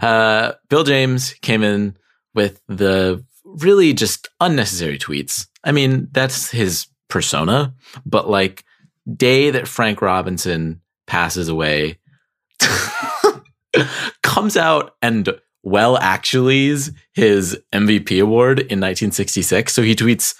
Uh, 0.00 0.52
Bill 0.68 0.84
James 0.84 1.34
came 1.42 1.62
in 1.64 1.96
with 2.34 2.60
the 2.68 3.24
really 3.44 3.92
just 3.92 4.28
unnecessary 4.40 4.98
tweets. 4.98 5.46
I 5.64 5.72
mean, 5.72 6.08
that's 6.12 6.50
his 6.50 6.86
persona, 7.08 7.74
but 8.06 8.28
like 8.28 8.64
day 9.16 9.50
that 9.50 9.68
Frank 9.68 10.02
Robinson 10.02 10.80
passes 11.06 11.48
away 11.48 11.98
comes 14.22 14.56
out 14.56 14.94
and 15.02 15.28
well 15.62 15.98
actuallys 15.98 16.94
his 17.12 17.60
MVP 17.72 18.22
award 18.22 18.60
in 18.60 18.80
1966. 18.80 19.72
So 19.72 19.82
he 19.82 19.94
tweets 19.94 20.34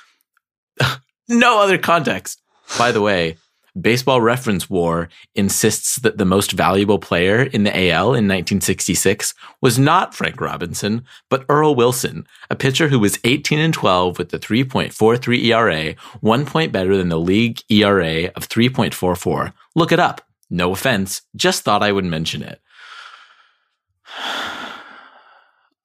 no 1.28 1.60
other 1.60 1.78
context. 1.78 2.40
By 2.78 2.92
the 2.92 3.00
way, 3.00 3.36
Baseball 3.78 4.20
Reference 4.20 4.70
WAR 4.70 5.08
insists 5.34 5.96
that 5.96 6.18
the 6.18 6.24
most 6.24 6.52
valuable 6.52 6.98
player 6.98 7.42
in 7.42 7.64
the 7.64 7.90
AL 7.90 8.08
in 8.08 8.26
1966 8.26 9.34
was 9.60 9.78
not 9.78 10.14
Frank 10.14 10.40
Robinson, 10.40 11.04
but 11.28 11.44
Earl 11.48 11.74
Wilson, 11.74 12.26
a 12.48 12.56
pitcher 12.56 12.88
who 12.88 12.98
was 12.98 13.18
18 13.24 13.58
and 13.58 13.74
12 13.74 14.18
with 14.18 14.30
the 14.30 14.38
3.43 14.38 15.44
ERA, 15.44 15.94
one 16.20 16.46
point 16.46 16.72
better 16.72 16.96
than 16.96 17.08
the 17.08 17.20
league 17.20 17.60
ERA 17.68 18.26
of 18.36 18.48
3.44. 18.48 19.52
Look 19.74 19.92
it 19.92 20.00
up. 20.00 20.22
No 20.50 20.72
offense, 20.72 21.22
just 21.36 21.62
thought 21.62 21.82
I 21.82 21.92
would 21.92 22.04
mention 22.04 22.42
it. 22.42 22.60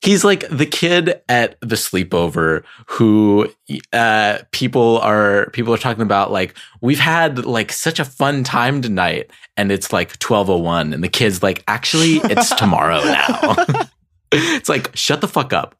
He's 0.05 0.23
like 0.23 0.47
the 0.49 0.67
kid 0.67 1.19
at 1.27 1.59
the 1.61 1.75
sleepover 1.75 2.63
who 2.85 3.51
uh, 3.91 4.39
people 4.51 4.99
are 4.99 5.49
people 5.49 5.73
are 5.73 5.79
talking 5.79 6.03
about 6.03 6.31
like 6.31 6.55
we've 6.79 6.99
had 6.99 7.43
like 7.43 7.71
such 7.71 7.99
a 7.99 8.05
fun 8.05 8.43
time 8.43 8.83
tonight 8.83 9.31
and 9.57 9.71
it's 9.71 9.91
like 9.91 10.09
1201 10.21 10.93
and 10.93 11.03
the 11.03 11.09
kid's 11.09 11.41
like 11.41 11.63
actually 11.67 12.17
it's 12.17 12.53
tomorrow 12.55 13.03
now. 13.03 13.55
it's 14.31 14.69
like 14.69 14.95
shut 14.95 15.21
the 15.21 15.27
fuck 15.27 15.53
up. 15.53 15.73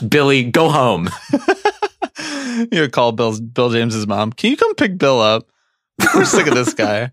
Billy, 0.08 0.44
go 0.44 0.70
home. 0.70 1.10
you 2.72 2.88
call 2.88 3.12
Bill 3.12 3.38
Bill 3.38 3.68
James's 3.68 4.06
mom. 4.06 4.32
Can 4.32 4.50
you 4.50 4.56
come 4.56 4.74
pick 4.76 4.96
Bill 4.96 5.20
up? 5.20 5.46
We're 6.14 6.24
sick 6.24 6.46
of 6.46 6.54
this 6.54 6.72
guy. 6.72 7.12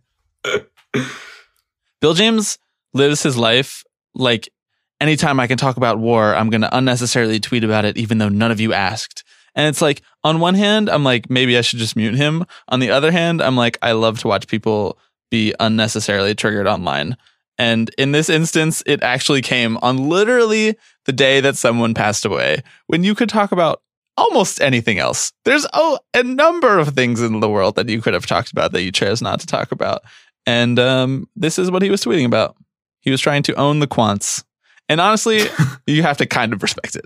Bill 1.99 2.13
James 2.13 2.57
lives 2.93 3.23
his 3.23 3.35
life 3.37 3.83
like 4.15 4.49
anytime 4.99 5.39
I 5.39 5.47
can 5.47 5.57
talk 5.57 5.77
about 5.77 5.99
war, 5.99 6.35
I'm 6.35 6.49
going 6.49 6.61
to 6.61 6.77
unnecessarily 6.77 7.39
tweet 7.39 7.63
about 7.63 7.85
it, 7.85 7.97
even 7.97 8.17
though 8.17 8.29
none 8.29 8.51
of 8.51 8.59
you 8.59 8.73
asked. 8.73 9.23
And 9.55 9.67
it's 9.67 9.81
like, 9.81 10.01
on 10.23 10.39
one 10.39 10.55
hand, 10.55 10.89
I'm 10.89 11.03
like, 11.03 11.29
maybe 11.29 11.57
I 11.57 11.61
should 11.61 11.79
just 11.79 11.95
mute 11.95 12.15
him. 12.15 12.45
On 12.67 12.79
the 12.79 12.91
other 12.91 13.11
hand, 13.11 13.41
I'm 13.41 13.57
like, 13.57 13.77
I 13.81 13.93
love 13.93 14.19
to 14.19 14.27
watch 14.27 14.47
people 14.47 14.99
be 15.31 15.53
unnecessarily 15.59 16.35
triggered 16.35 16.67
online. 16.67 17.17
And 17.57 17.89
in 17.97 18.11
this 18.11 18.29
instance, 18.29 18.83
it 18.85 19.01
actually 19.01 19.41
came 19.41 19.77
on 19.77 20.09
literally 20.09 20.75
the 21.05 21.11
day 21.11 21.41
that 21.41 21.57
someone 21.57 21.93
passed 21.93 22.23
away 22.23 22.61
when 22.85 23.03
you 23.03 23.15
could 23.15 23.29
talk 23.29 23.51
about 23.51 23.81
almost 24.15 24.61
anything 24.61 24.99
else. 24.99 25.31
There's 25.45 25.65
oh, 25.73 25.99
a 26.13 26.23
number 26.23 26.77
of 26.77 26.89
things 26.89 27.21
in 27.21 27.39
the 27.39 27.49
world 27.49 27.75
that 27.75 27.89
you 27.89 28.01
could 28.01 28.13
have 28.13 28.25
talked 28.25 28.51
about 28.51 28.73
that 28.73 28.83
you 28.83 28.91
chose 28.91 29.21
not 29.21 29.39
to 29.39 29.47
talk 29.47 29.71
about. 29.71 30.01
And 30.45 30.79
um, 30.79 31.27
this 31.35 31.57
is 31.57 31.71
what 31.71 31.81
he 31.81 31.89
was 31.89 32.03
tweeting 32.03 32.25
about. 32.25 32.55
He 33.01 33.11
was 33.11 33.21
trying 33.21 33.43
to 33.43 33.55
own 33.55 33.79
the 33.79 33.87
quants. 33.87 34.43
And 34.89 35.01
honestly, 35.01 35.47
you 35.87 36.03
have 36.03 36.17
to 36.17 36.25
kind 36.25 36.53
of 36.53 36.61
respect 36.61 36.95
it. 36.95 37.05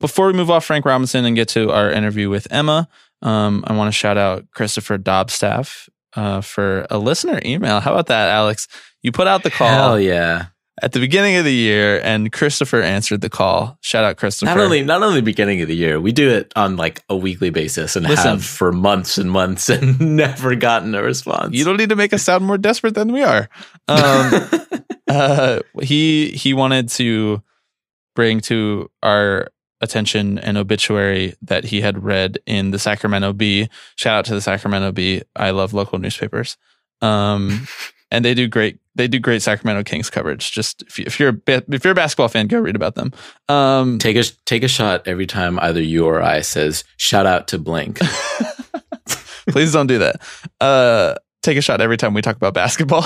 Before 0.00 0.26
we 0.26 0.32
move 0.34 0.50
off 0.50 0.64
Frank 0.64 0.84
Robinson 0.84 1.24
and 1.24 1.34
get 1.34 1.48
to 1.50 1.70
our 1.70 1.90
interview 1.90 2.28
with 2.28 2.46
Emma, 2.50 2.88
um, 3.22 3.64
I 3.66 3.74
want 3.74 3.88
to 3.88 3.92
shout 3.92 4.18
out 4.18 4.44
Christopher 4.50 4.98
Dobstaff 4.98 5.88
uh, 6.14 6.40
for 6.40 6.86
a 6.90 6.98
listener 6.98 7.40
email. 7.44 7.80
How 7.80 7.92
about 7.92 8.06
that, 8.06 8.28
Alex? 8.28 8.68
You 9.02 9.12
put 9.12 9.26
out 9.26 9.42
the 9.42 9.50
call. 9.50 9.68
Hell 9.68 10.00
yeah. 10.00 10.46
At 10.82 10.92
the 10.92 10.98
beginning 10.98 11.36
of 11.36 11.44
the 11.44 11.54
year, 11.54 12.00
and 12.02 12.32
Christopher 12.32 12.82
answered 12.82 13.20
the 13.20 13.30
call. 13.30 13.78
Shout 13.80 14.02
out, 14.02 14.16
Christopher. 14.16 14.56
Not 14.56 14.58
only 14.58 14.82
not 14.82 15.02
only 15.04 15.20
the 15.20 15.22
beginning 15.22 15.62
of 15.62 15.68
the 15.68 15.76
year, 15.76 16.00
we 16.00 16.10
do 16.10 16.28
it 16.30 16.52
on 16.56 16.76
like 16.76 17.04
a 17.08 17.16
weekly 17.16 17.50
basis 17.50 17.94
and 17.94 18.04
Listen. 18.06 18.26
have 18.26 18.44
for 18.44 18.72
months 18.72 19.16
and 19.16 19.30
months 19.30 19.68
and 19.70 20.16
never 20.16 20.56
gotten 20.56 20.94
a 20.96 21.02
response. 21.02 21.54
You 21.54 21.64
don't 21.64 21.76
need 21.76 21.90
to 21.90 21.96
make 21.96 22.12
us 22.12 22.24
sound 22.24 22.44
more 22.44 22.58
desperate 22.58 22.94
than 22.94 23.12
we 23.12 23.22
are. 23.22 23.48
Um, 23.86 24.48
uh, 25.08 25.60
he 25.82 26.30
he 26.30 26.54
wanted 26.54 26.88
to 26.90 27.42
bring 28.14 28.40
to 28.40 28.90
our 29.02 29.48
attention 29.80 30.38
an 30.38 30.56
obituary 30.56 31.34
that 31.42 31.64
he 31.64 31.80
had 31.80 32.02
read 32.02 32.38
in 32.46 32.70
the 32.70 32.78
Sacramento 32.78 33.32
Bee. 33.32 33.68
Shout 33.96 34.18
out 34.18 34.24
to 34.26 34.34
the 34.34 34.40
Sacramento 34.40 34.92
Bee. 34.92 35.22
I 35.36 35.50
love 35.50 35.74
local 35.74 35.98
newspapers. 35.98 36.56
Um, 37.02 37.66
and 38.10 38.24
they 38.24 38.34
do 38.34 38.48
great. 38.48 38.78
They 38.96 39.08
do 39.08 39.18
great 39.18 39.42
Sacramento 39.42 39.82
Kings 39.82 40.08
coverage. 40.08 40.52
Just 40.52 40.82
if, 40.82 40.98
you, 40.98 41.04
if 41.06 41.18
you're 41.18 41.30
a 41.30 41.62
if 41.68 41.84
you're 41.84 41.92
a 41.92 41.96
basketball 41.96 42.28
fan, 42.28 42.46
go 42.46 42.60
read 42.60 42.76
about 42.76 42.94
them. 42.94 43.12
Um, 43.48 43.98
take 43.98 44.16
a 44.16 44.24
take 44.44 44.62
a 44.62 44.68
shot 44.68 45.06
every 45.06 45.26
time 45.26 45.58
either 45.60 45.82
you 45.82 46.06
or 46.06 46.22
I 46.22 46.40
says 46.40 46.84
shout 46.96 47.26
out 47.26 47.48
to 47.48 47.58
Blink. 47.58 47.98
please 49.48 49.72
don't 49.72 49.88
do 49.88 49.98
that. 49.98 50.22
Uh, 50.60 51.16
take 51.44 51.58
a 51.58 51.62
shot 51.62 51.80
every 51.80 51.96
time 51.96 52.14
we 52.14 52.22
talk 52.22 52.36
about 52.36 52.54
basketball. 52.54 53.04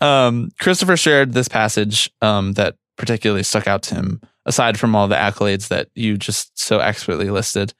um, 0.00 0.50
Christopher 0.58 0.96
shared 0.96 1.32
this 1.32 1.48
passage 1.48 2.10
um, 2.22 2.52
that 2.52 2.76
particularly 2.96 3.42
stuck 3.42 3.66
out 3.66 3.82
to 3.84 3.94
him, 3.94 4.20
aside 4.46 4.78
from 4.78 4.94
all 4.94 5.08
the 5.08 5.16
accolades 5.16 5.68
that 5.68 5.88
you 5.94 6.16
just 6.16 6.58
so 6.58 6.78
expertly 6.78 7.30
listed. 7.30 7.74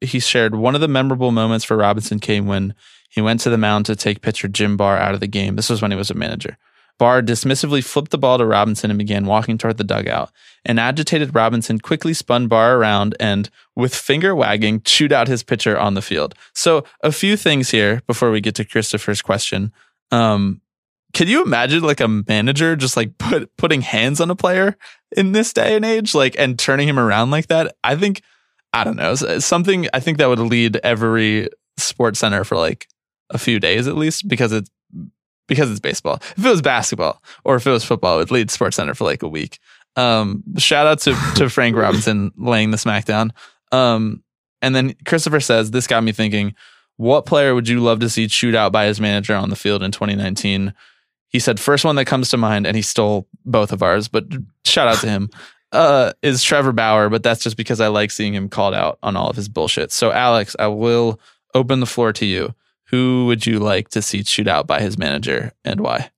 He 0.00 0.18
shared 0.18 0.54
one 0.54 0.74
of 0.74 0.80
the 0.80 0.88
memorable 0.88 1.30
moments 1.30 1.64
for 1.64 1.76
Robinson 1.76 2.18
came 2.18 2.46
when 2.46 2.74
he 3.08 3.20
went 3.20 3.40
to 3.40 3.50
the 3.50 3.58
mound 3.58 3.86
to 3.86 3.96
take 3.96 4.20
pitcher 4.20 4.48
Jim 4.48 4.76
Barr 4.76 4.98
out 4.98 5.14
of 5.14 5.20
the 5.20 5.26
game. 5.26 5.56
This 5.56 5.70
was 5.70 5.80
when 5.80 5.92
he 5.92 5.96
was 5.96 6.10
a 6.10 6.14
manager. 6.14 6.58
Barr 6.98 7.22
dismissively 7.22 7.82
flipped 7.82 8.10
the 8.10 8.18
ball 8.18 8.38
to 8.38 8.46
Robinson 8.46 8.90
and 8.90 8.98
began 8.98 9.26
walking 9.26 9.58
toward 9.58 9.78
the 9.78 9.84
dugout. 9.84 10.30
An 10.64 10.78
agitated 10.78 11.34
Robinson 11.34 11.80
quickly 11.80 12.14
spun 12.14 12.46
Barr 12.46 12.76
around 12.76 13.16
and, 13.18 13.50
with 13.74 13.94
finger 13.94 14.34
wagging, 14.34 14.80
chewed 14.82 15.12
out 15.12 15.28
his 15.28 15.42
pitcher 15.42 15.78
on 15.78 15.94
the 15.94 16.02
field. 16.02 16.34
So, 16.54 16.84
a 17.02 17.10
few 17.10 17.36
things 17.36 17.70
here 17.70 18.02
before 18.06 18.30
we 18.30 18.40
get 18.40 18.54
to 18.56 18.64
Christopher's 18.64 19.22
question. 19.22 19.72
Um, 20.10 20.60
can 21.12 21.28
you 21.28 21.42
imagine 21.42 21.82
like 21.82 22.00
a 22.00 22.08
manager 22.08 22.74
just 22.76 22.96
like 22.96 23.16
put 23.18 23.56
putting 23.56 23.82
hands 23.82 24.20
on 24.20 24.30
a 24.30 24.36
player 24.36 24.76
in 25.16 25.32
this 25.32 25.52
day 25.52 25.76
and 25.76 25.84
age, 25.84 26.14
like 26.14 26.34
and 26.38 26.58
turning 26.58 26.88
him 26.88 26.98
around 26.98 27.30
like 27.30 27.46
that? 27.46 27.76
I 27.84 27.96
think 27.96 28.20
I 28.72 28.82
don't 28.82 28.96
know 28.96 29.14
something. 29.14 29.88
I 29.94 30.00
think 30.00 30.18
that 30.18 30.28
would 30.28 30.40
lead 30.40 30.76
every 30.82 31.48
sports 31.76 32.18
center 32.18 32.44
for 32.44 32.56
like 32.56 32.88
a 33.30 33.38
few 33.38 33.60
days 33.60 33.86
at 33.88 33.96
least 33.96 34.28
because 34.28 34.52
it's 34.52 34.70
because 35.46 35.70
it's 35.70 35.80
baseball. 35.80 36.18
If 36.36 36.44
it 36.44 36.48
was 36.48 36.62
basketball 36.62 37.22
or 37.44 37.56
if 37.56 37.66
it 37.66 37.70
was 37.70 37.84
football, 37.84 38.16
it 38.16 38.18
would 38.18 38.30
lead 38.30 38.50
Sports 38.50 38.76
Center 38.76 38.94
for 38.94 39.04
like 39.04 39.22
a 39.22 39.28
week. 39.28 39.58
Um, 39.96 40.42
shout 40.58 40.86
out 40.86 41.00
to 41.00 41.14
to 41.36 41.48
Frank 41.48 41.76
Robinson 41.76 42.32
laying 42.36 42.70
the 42.70 42.76
smackdown. 42.76 43.30
Um, 43.72 44.22
and 44.62 44.74
then 44.74 44.94
Christopher 45.04 45.40
says 45.40 45.70
this 45.70 45.86
got 45.86 46.04
me 46.04 46.12
thinking: 46.12 46.54
What 46.96 47.26
player 47.26 47.54
would 47.54 47.68
you 47.68 47.80
love 47.80 48.00
to 48.00 48.08
see 48.08 48.26
chewed 48.26 48.54
out 48.54 48.72
by 48.72 48.86
his 48.86 49.00
manager 49.00 49.34
on 49.34 49.50
the 49.50 49.56
field 49.56 49.82
in 49.82 49.92
2019? 49.92 50.72
He 51.28 51.40
said 51.40 51.58
first 51.58 51.84
one 51.84 51.96
that 51.96 52.04
comes 52.04 52.30
to 52.30 52.36
mind, 52.36 52.66
and 52.66 52.76
he 52.76 52.82
stole 52.82 53.28
both 53.44 53.72
of 53.72 53.82
ours. 53.82 54.08
But 54.08 54.26
shout 54.64 54.88
out 54.88 54.98
to 54.98 55.08
him. 55.08 55.30
Uh, 55.72 56.12
is 56.22 56.40
Trevor 56.44 56.70
Bauer, 56.70 57.08
but 57.08 57.24
that's 57.24 57.42
just 57.42 57.56
because 57.56 57.80
I 57.80 57.88
like 57.88 58.12
seeing 58.12 58.32
him 58.32 58.48
called 58.48 58.74
out 58.74 58.96
on 59.02 59.16
all 59.16 59.28
of 59.28 59.34
his 59.34 59.48
bullshit. 59.48 59.90
So, 59.90 60.12
Alex, 60.12 60.54
I 60.56 60.68
will 60.68 61.18
open 61.52 61.80
the 61.80 61.86
floor 61.86 62.12
to 62.12 62.24
you. 62.24 62.54
Who 62.88 63.26
would 63.26 63.46
you 63.46 63.58
like 63.58 63.88
to 63.90 64.02
see 64.02 64.22
chewed 64.22 64.48
out 64.48 64.66
by 64.66 64.80
his 64.80 64.98
manager 64.98 65.52
and 65.64 65.80
why? 65.80 66.10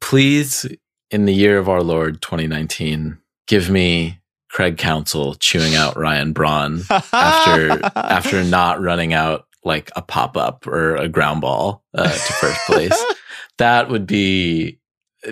Please, 0.00 0.66
in 1.10 1.26
the 1.26 1.34
year 1.34 1.58
of 1.58 1.68
our 1.68 1.82
Lord 1.82 2.22
2019, 2.22 3.18
give 3.46 3.68
me 3.68 4.20
Craig 4.50 4.78
Counsell 4.78 5.34
chewing 5.34 5.74
out 5.74 5.96
Ryan 5.96 6.32
Braun 6.32 6.82
after 6.90 7.80
after 7.96 8.44
not 8.44 8.80
running 8.80 9.12
out 9.12 9.46
like 9.64 9.90
a 9.96 10.02
pop 10.02 10.36
up 10.36 10.66
or 10.66 10.96
a 10.96 11.08
ground 11.08 11.40
ball 11.40 11.82
uh, 11.94 12.08
to 12.08 12.32
first 12.34 12.60
place. 12.66 13.04
that 13.58 13.88
would 13.88 14.06
be 14.06 14.77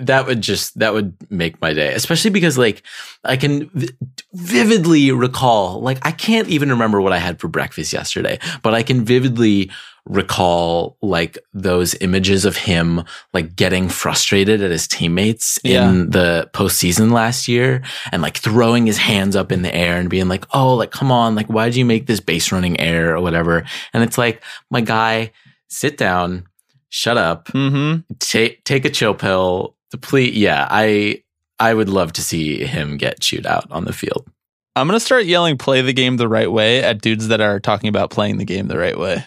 that 0.01 0.27
would 0.27 0.41
just 0.41 0.77
that 0.79 0.93
would 0.93 1.15
make 1.31 1.61
my 1.61 1.73
day 1.73 1.95
especially 1.95 2.31
because 2.31 2.59
like 2.59 2.83
i 3.25 3.37
can 3.37 3.69
v- 3.71 3.89
vividly 4.35 5.13
recall 5.13 5.81
like 5.81 5.99
i 6.05 6.11
can't 6.11 6.49
even 6.49 6.71
remember 6.71 7.01
what 7.01 7.13
i 7.13 7.19
had 7.19 7.39
for 7.39 7.47
breakfast 7.49 7.93
yesterday 7.93 8.37
but 8.63 8.75
i 8.75 8.83
can 8.83 9.05
vividly 9.05 9.71
recall 10.05 10.97
like 11.03 11.37
those 11.53 11.95
images 12.01 12.45
of 12.45 12.57
him 12.57 13.03
like 13.35 13.55
getting 13.57 13.89
frustrated 13.89 14.63
at 14.63 14.71
his 14.71 14.87
teammates 14.89 15.59
Yeah. 15.65 15.89
in 15.91 16.11
the 16.11 16.49
postseason 16.53 17.11
last 17.13 17.49
year 17.49 17.83
and 18.13 18.23
like 18.23 18.37
throwing 18.37 18.87
his 18.87 18.99
hands 18.99 19.35
up 19.37 19.51
in 19.53 19.63
the 19.63 19.75
air 19.75 19.99
and 19.99 20.09
being 20.09 20.29
like, 20.29 20.45
Oh, 20.55 20.75
like, 20.77 20.93
come 20.93 21.11
on. 21.11 21.35
Like, 21.35 21.49
why 21.49 21.65
did 21.67 21.75
you 21.77 21.85
make 21.85 22.07
this 22.07 22.21
base 22.21 22.53
running 22.53 22.79
error 22.79 23.17
or 23.17 23.21
whatever? 23.21 23.65
And 23.93 24.05
it's 24.05 24.17
like, 24.17 24.45
my 24.71 24.81
guy, 24.81 25.33
sit 25.69 25.99
down, 25.99 26.47
shut 26.89 27.19
up, 27.19 27.47
Mm-hmm. 27.49 28.03
take, 28.21 28.63
take 28.63 28.85
a 28.85 28.91
chill 28.91 29.13
pill. 29.15 29.76
Please. 30.01 30.37
Yeah. 30.37 30.67
I, 30.71 31.23
I 31.59 31.73
would 31.75 31.89
love 31.89 32.13
to 32.15 32.23
see 32.23 32.65
him 32.65 32.97
get 32.97 33.21
chewed 33.21 33.47
out 33.47 33.71
on 33.71 33.85
the 33.85 33.93
field. 33.93 34.29
I'm 34.77 34.87
gonna 34.87 35.01
start 35.01 35.25
yelling 35.25 35.57
"play 35.57 35.81
the 35.81 35.95
game 35.95 36.19
the 36.19 36.29
right 36.29 36.53
way" 36.53 36.83
at 36.83 37.01
dudes 37.01 37.29
that 37.29 37.41
are 37.41 37.59
talking 37.59 37.89
about 37.89 38.11
playing 38.11 38.37
the 38.37 38.45
game 38.45 38.69
the 38.69 38.77
right 38.77 38.99
way. 38.99 39.25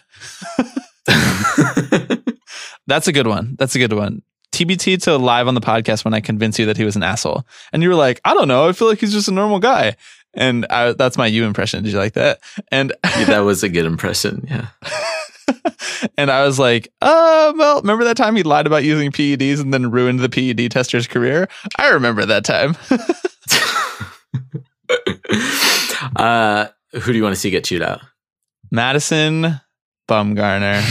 That's 2.85 3.07
a 3.07 3.11
good 3.11 3.25
one. 3.25 3.55
That's 3.57 3.73
a 3.73 3.79
good 3.79 3.93
one. 3.93 4.21
TBT 4.51 5.01
to 5.03 5.17
live 5.17 5.47
on 5.47 5.55
the 5.55 5.61
podcast 5.61 6.05
when 6.05 6.13
I 6.13 6.19
convinced 6.19 6.59
you 6.59 6.67
that 6.67 6.77
he 6.77 6.83
was 6.83 6.95
an 6.95 7.01
asshole, 7.01 7.47
and 7.73 7.81
you 7.81 7.89
were 7.89 7.95
like, 7.95 8.21
"I 8.23 8.35
don't 8.35 8.47
know. 8.47 8.67
I 8.69 8.73
feel 8.73 8.87
like 8.87 8.99
he's 8.99 9.11
just 9.11 9.27
a 9.27 9.33
normal 9.33 9.57
guy." 9.57 9.95
And 10.35 10.67
I, 10.69 10.93
that's 10.93 11.17
my 11.17 11.25
you 11.25 11.45
impression. 11.45 11.83
Did 11.83 11.93
you 11.93 11.97
like 11.97 12.13
that? 12.13 12.39
And 12.71 12.93
Yeah, 13.03 13.25
that 13.25 13.39
was 13.39 13.63
a 13.63 13.69
good 13.69 13.85
impression. 13.85 14.45
Yeah. 14.47 14.67
and 16.17 16.31
I 16.31 16.45
was 16.45 16.59
like, 16.59 16.91
uh, 17.01 17.53
well, 17.55 17.81
remember 17.81 18.03
that 18.05 18.17
time 18.17 18.35
he 18.35 18.43
lied 18.43 18.67
about 18.67 18.83
using 18.83 19.11
PEDs 19.11 19.59
and 19.59 19.73
then 19.73 19.91
ruined 19.91 20.19
the 20.19 20.29
PED 20.29 20.71
tester's 20.71 21.07
career? 21.07 21.47
I 21.77 21.89
remember 21.89 22.25
that 22.25 22.45
time. 22.45 22.75
uh, 26.15 26.67
who 26.93 27.11
do 27.11 27.17
you 27.17 27.23
want 27.23 27.35
to 27.35 27.39
see 27.39 27.49
get 27.49 27.63
chewed 27.63 27.81
out? 27.81 28.01
Madison 28.71 29.59
Bumgarner, 30.07 30.83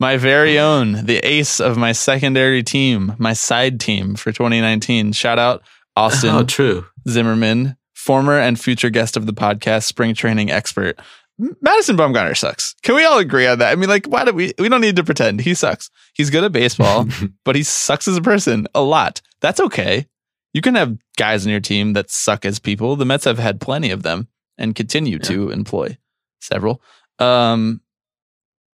my 0.00 0.16
very 0.16 0.58
own, 0.58 1.04
the 1.06 1.18
ace 1.18 1.60
of 1.60 1.76
my 1.76 1.92
secondary 1.92 2.62
team, 2.62 3.14
my 3.18 3.32
side 3.32 3.80
team 3.80 4.14
for 4.14 4.32
2019. 4.32 5.12
Shout 5.12 5.38
out 5.38 5.62
Austin 5.96 6.30
oh, 6.30 6.44
true. 6.44 6.86
Zimmerman, 7.08 7.76
former 7.94 8.38
and 8.38 8.58
future 8.58 8.90
guest 8.90 9.16
of 9.16 9.26
the 9.26 9.32
podcast, 9.32 9.84
spring 9.84 10.14
training 10.14 10.50
expert. 10.50 10.98
Madison 11.38 11.96
Bumgarner 11.96 12.36
sucks. 12.36 12.74
Can 12.82 12.94
we 12.94 13.04
all 13.04 13.18
agree 13.18 13.46
on 13.46 13.58
that? 13.58 13.70
I 13.70 13.76
mean, 13.76 13.88
like, 13.88 14.06
why 14.06 14.24
do 14.24 14.32
we? 14.32 14.52
We 14.58 14.68
don't 14.68 14.80
need 14.80 14.96
to 14.96 15.04
pretend 15.04 15.40
he 15.40 15.54
sucks. 15.54 15.90
He's 16.14 16.30
good 16.30 16.44
at 16.44 16.52
baseball, 16.52 17.06
but 17.44 17.56
he 17.56 17.62
sucks 17.62 18.08
as 18.08 18.16
a 18.16 18.22
person 18.22 18.66
a 18.74 18.82
lot. 18.82 19.20
That's 19.40 19.60
okay. 19.60 20.06
You 20.54 20.62
can 20.62 20.74
have 20.74 20.96
guys 21.18 21.44
on 21.44 21.50
your 21.50 21.60
team 21.60 21.92
that 21.92 22.10
suck 22.10 22.46
as 22.46 22.58
people. 22.58 22.96
The 22.96 23.04
Mets 23.04 23.24
have 23.24 23.38
had 23.38 23.60
plenty 23.60 23.90
of 23.90 24.02
them 24.02 24.28
and 24.56 24.74
continue 24.74 25.18
to 25.18 25.50
employ 25.50 25.98
several. 26.40 26.80
Um, 27.18 27.82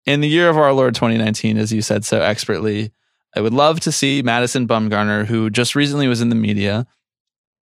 in 0.06 0.20
the 0.20 0.28
year 0.28 0.48
of 0.48 0.56
our 0.56 0.72
Lord 0.72 0.94
2019, 0.94 1.58
as 1.58 1.72
you 1.72 1.82
said 1.82 2.04
so 2.04 2.20
expertly, 2.20 2.92
I 3.34 3.40
would 3.40 3.54
love 3.54 3.80
to 3.80 3.92
see 3.92 4.22
Madison 4.22 4.68
Bumgarner, 4.68 5.26
who 5.26 5.50
just 5.50 5.74
recently 5.74 6.08
was 6.08 6.20
in 6.20 6.28
the 6.28 6.34
media 6.34 6.86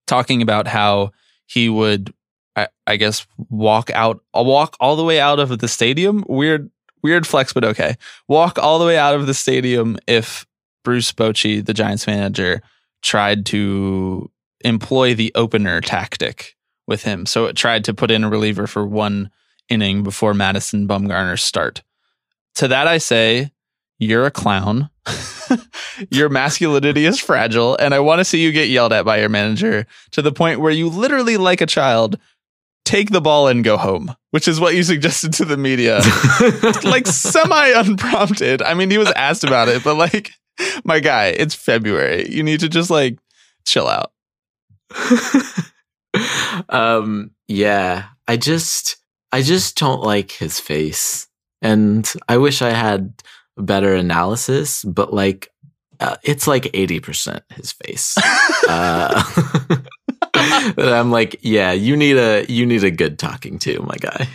talking 0.07 0.41
about 0.41 0.67
how 0.67 1.12
he 1.45 1.69
would, 1.69 2.13
I, 2.55 2.67
I 2.88 2.95
guess, 2.95 3.25
walk 3.49 3.89
out, 3.91 4.23
uh, 4.35 4.43
walk 4.43 4.75
all 4.79 4.95
the 4.95 5.03
way 5.03 5.19
out 5.19 5.39
of 5.39 5.59
the 5.59 5.67
stadium. 5.67 6.23
Weird, 6.27 6.69
weird 7.03 7.25
flex, 7.25 7.53
but 7.53 7.63
okay. 7.63 7.95
Walk 8.27 8.57
all 8.57 8.79
the 8.79 8.85
way 8.85 8.97
out 8.97 9.15
of 9.15 9.27
the 9.27 9.33
stadium 9.33 9.97
if 10.07 10.45
Bruce 10.83 11.12
Bochy, 11.12 11.65
the 11.65 11.73
Giants 11.73 12.07
manager, 12.07 12.62
tried 13.01 13.45
to 13.47 14.29
employ 14.62 15.15
the 15.15 15.31
opener 15.35 15.81
tactic 15.81 16.55
with 16.88 17.03
him. 17.03 17.25
So 17.25 17.45
it 17.45 17.55
tried 17.55 17.85
to 17.85 17.93
put 17.93 18.12
in 18.12 18.23
a 18.23 18.29
reliever 18.29 18.67
for 18.67 18.85
one 18.85 19.29
inning 19.69 20.03
before 20.03 20.33
Madison 20.33 20.88
Bumgarner's 20.88 21.43
start. 21.43 21.83
To 22.55 22.67
that 22.67 22.88
I 22.88 22.97
say, 22.97 23.51
you're 23.99 24.25
a 24.25 24.31
clown. 24.31 24.89
your 26.09 26.29
masculinity 26.29 27.05
is 27.05 27.19
fragile, 27.19 27.75
and 27.77 27.93
I 27.93 27.99
want 27.99 28.19
to 28.19 28.25
see 28.25 28.41
you 28.41 28.51
get 28.51 28.69
yelled 28.69 28.93
at 28.93 29.05
by 29.05 29.19
your 29.19 29.29
manager 29.29 29.85
to 30.12 30.21
the 30.21 30.31
point 30.31 30.59
where 30.59 30.71
you 30.71 30.89
literally, 30.89 31.38
like 31.38 31.62
a 31.62 31.65
child, 31.65 32.17
take 32.89 33.12
the 33.12 33.21
ball 33.21 33.47
and 33.47 33.63
go 33.63 33.78
home, 33.78 34.15
which 34.32 34.47
is 34.47 34.60
what 34.60 34.73
you 34.73 34.82
suggested 34.82 35.32
to 35.34 35.45
the 35.45 35.58
media. 35.58 36.02
like 36.84 37.06
semi 37.06 37.69
unprompted. 37.69 38.63
I 38.63 38.73
mean, 38.73 38.89
he 38.89 38.97
was 38.97 39.12
asked 39.12 39.43
about 39.43 39.67
it, 39.67 39.84
but 39.84 39.95
like, 39.95 40.32
my 40.84 40.99
guy, 40.99 41.28
it's 41.28 41.54
February. 41.54 42.28
You 42.30 42.41
need 42.41 42.62
to 42.62 42.69
just 42.69 42.89
like 42.89 43.19
chill 43.63 43.88
out. 43.88 44.12
um, 46.69 47.30
yeah, 47.47 48.06
I 48.28 48.38
just, 48.38 48.97
I 49.32 49.43
just 49.43 49.78
don't 49.78 50.02
like 50.02 50.32
his 50.32 50.60
face. 50.60 51.28
And 51.62 52.12
I 52.28 52.38
wish 52.38 52.63
I 52.63 52.71
had 52.71 53.13
better 53.56 53.93
analysis, 53.93 54.84
but 54.84 55.13
like, 55.13 55.52
uh, 55.99 56.15
it's 56.23 56.47
like 56.47 56.63
80% 56.63 57.41
his 57.54 57.71
face. 57.71 58.17
uh, 58.67 59.23
I'm 60.78 61.12
like, 61.12 61.38
yeah, 61.42 61.72
you 61.72 61.96
need 61.96 62.18
a, 62.18 62.46
you 62.48 62.65
need 62.65 62.84
a 62.84 62.92
good 62.92 63.20
talking 63.20 63.60
to, 63.60 63.80
my 63.84 63.96
guy. 64.00 64.28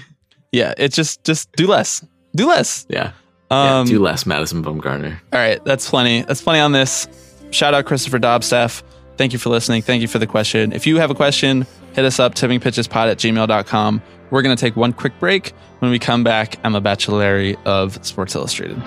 Yeah. 0.52 0.74
it's 0.78 0.96
just, 0.96 1.24
just 1.24 1.50
do 1.52 1.66
less, 1.66 2.04
do 2.34 2.46
less. 2.46 2.86
Yeah. 2.88 3.12
Um, 3.50 3.86
yeah, 3.86 3.94
do 3.94 3.98
less, 4.00 4.26
Madison 4.26 4.64
Bumgarner. 4.64 5.18
All 5.32 5.38
right. 5.38 5.64
That's 5.64 5.88
plenty. 5.88 6.22
That's 6.22 6.40
plenty 6.42 6.60
on 6.60 6.72
this. 6.72 7.06
Shout 7.50 7.74
out 7.74 7.84
Christopher 7.84 8.18
Dobstaff. 8.18 8.82
Thank 9.16 9.32
you 9.32 9.38
for 9.38 9.50
listening. 9.50 9.82
Thank 9.82 10.02
you 10.02 10.08
for 10.08 10.18
the 10.18 10.26
question. 10.26 10.72
If 10.72 10.86
you 10.86 10.96
have 10.96 11.10
a 11.10 11.14
question, 11.14 11.66
hit 11.92 12.04
us 12.04 12.18
up, 12.18 12.34
tippingpitchespod 12.34 13.10
at 13.10 13.18
gmail.com. 13.18 14.02
We're 14.30 14.42
going 14.42 14.56
to 14.56 14.60
take 14.60 14.74
one 14.74 14.92
quick 14.92 15.18
break. 15.20 15.52
When 15.78 15.90
we 15.90 15.98
come 15.98 16.24
back, 16.24 16.58
Emma 16.64 16.80
Baccellieri 16.80 17.56
of 17.64 18.04
Sports 18.04 18.34
Illustrated. 18.34 18.82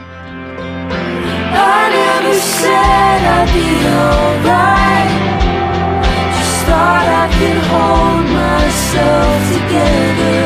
Myself 8.98 9.42
together. 9.54 10.40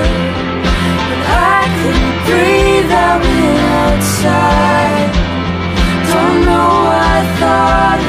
But 1.08 1.22
I 1.28 1.64
couldn't 1.80 2.18
breathe, 2.28 2.92
outside. 3.82 5.12
Don't 6.12 6.46
know, 6.46 6.72
I 6.92 7.36
thought 7.40 8.00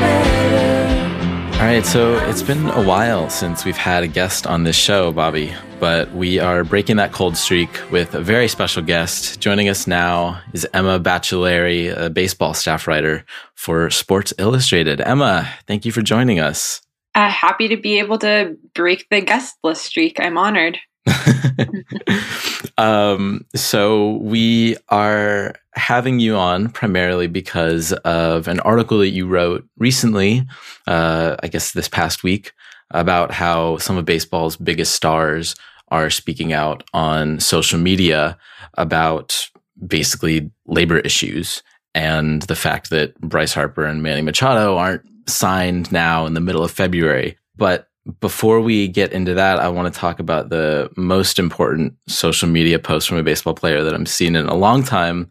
better. 0.00 1.56
All 1.56 1.66
right, 1.66 1.86
so 1.86 2.18
it's 2.28 2.42
been 2.42 2.68
a 2.70 2.82
while 2.82 3.30
since 3.30 3.64
we've 3.64 3.76
had 3.76 4.02
a 4.02 4.06
guest 4.06 4.46
on 4.46 4.64
this 4.64 4.76
show, 4.76 5.10
Bobby, 5.10 5.54
but 5.80 6.12
we 6.12 6.38
are 6.38 6.64
breaking 6.64 6.96
that 6.96 7.12
cold 7.12 7.36
streak 7.36 7.70
with 7.90 8.14
a 8.14 8.20
very 8.20 8.48
special 8.48 8.82
guest. 8.82 9.40
Joining 9.40 9.68
us 9.68 9.86
now 9.86 10.40
is 10.52 10.66
Emma 10.74 11.00
Baccellieri, 11.00 11.96
a 11.96 12.10
baseball 12.10 12.52
staff 12.52 12.86
writer 12.86 13.24
for 13.54 13.88
Sports 13.88 14.34
Illustrated. 14.38 15.00
Emma, 15.00 15.48
thank 15.66 15.86
you 15.86 15.92
for 15.92 16.02
joining 16.02 16.38
us. 16.38 16.82
Uh, 17.16 17.30
happy 17.30 17.66
to 17.66 17.78
be 17.78 17.98
able 17.98 18.18
to 18.18 18.54
break 18.74 19.06
the 19.10 19.22
guest 19.22 19.56
list 19.64 19.86
streak. 19.86 20.20
I'm 20.20 20.36
honored. 20.36 20.78
um, 22.76 23.46
so 23.54 24.16
we 24.16 24.76
are 24.90 25.54
having 25.76 26.20
you 26.20 26.36
on 26.36 26.68
primarily 26.68 27.26
because 27.26 27.94
of 28.04 28.48
an 28.48 28.60
article 28.60 28.98
that 28.98 29.08
you 29.08 29.26
wrote 29.26 29.66
recently, 29.78 30.46
uh, 30.86 31.36
I 31.42 31.48
guess 31.48 31.72
this 31.72 31.88
past 31.88 32.22
week, 32.22 32.52
about 32.90 33.30
how 33.30 33.78
some 33.78 33.96
of 33.96 34.04
baseball's 34.04 34.58
biggest 34.58 34.92
stars 34.92 35.54
are 35.88 36.10
speaking 36.10 36.52
out 36.52 36.84
on 36.92 37.40
social 37.40 37.78
media 37.78 38.36
about 38.74 39.48
basically 39.86 40.50
labor 40.66 40.98
issues 40.98 41.62
and 41.94 42.42
the 42.42 42.56
fact 42.56 42.90
that 42.90 43.18
Bryce 43.22 43.54
Harper 43.54 43.86
and 43.86 44.02
Manny 44.02 44.20
Machado 44.20 44.76
aren't 44.76 45.08
signed 45.28 45.90
now 45.92 46.26
in 46.26 46.34
the 46.34 46.40
middle 46.40 46.62
of 46.62 46.70
February. 46.70 47.36
But 47.56 47.88
before 48.20 48.60
we 48.60 48.88
get 48.88 49.12
into 49.12 49.34
that, 49.34 49.58
I 49.58 49.68
want 49.68 49.92
to 49.92 49.98
talk 49.98 50.20
about 50.20 50.48
the 50.48 50.90
most 50.96 51.38
important 51.38 51.94
social 52.06 52.48
media 52.48 52.78
post 52.78 53.08
from 53.08 53.18
a 53.18 53.22
baseball 53.22 53.54
player 53.54 53.82
that 53.82 53.94
I'm 53.94 54.06
seeing 54.06 54.36
in 54.36 54.46
a 54.46 54.54
long 54.54 54.84
time, 54.84 55.30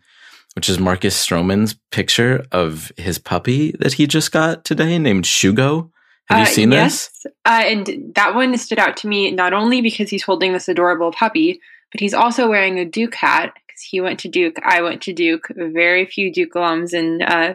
which 0.55 0.67
is 0.67 0.79
Marcus 0.79 1.25
Stroman's 1.25 1.75
picture 1.91 2.45
of 2.51 2.91
his 2.97 3.17
puppy 3.17 3.71
that 3.79 3.93
he 3.93 4.07
just 4.07 4.31
got 4.31 4.65
today 4.65 4.99
named 4.99 5.23
Shugo. 5.23 5.89
Have 6.27 6.39
you 6.39 6.43
uh, 6.43 6.47
seen 6.47 6.71
yes. 6.71 7.09
this? 7.23 7.33
Uh, 7.45 7.63
and 7.65 8.13
that 8.15 8.35
one 8.35 8.57
stood 8.57 8.79
out 8.79 8.97
to 8.97 9.07
me 9.07 9.31
not 9.31 9.53
only 9.53 9.81
because 9.81 10.09
he's 10.09 10.23
holding 10.23 10.53
this 10.53 10.67
adorable 10.67 11.11
puppy, 11.11 11.61
but 11.91 12.01
he's 12.01 12.13
also 12.13 12.49
wearing 12.49 12.79
a 12.79 12.85
Duke 12.85 13.15
hat 13.15 13.53
because 13.67 13.81
he 13.81 14.01
went 14.01 14.19
to 14.21 14.27
Duke. 14.27 14.57
I 14.63 14.81
went 14.81 15.01
to 15.03 15.13
Duke. 15.13 15.47
Very 15.55 16.05
few 16.05 16.33
Duke 16.33 16.53
alums 16.55 16.93
in 16.93 17.21
uh, 17.21 17.53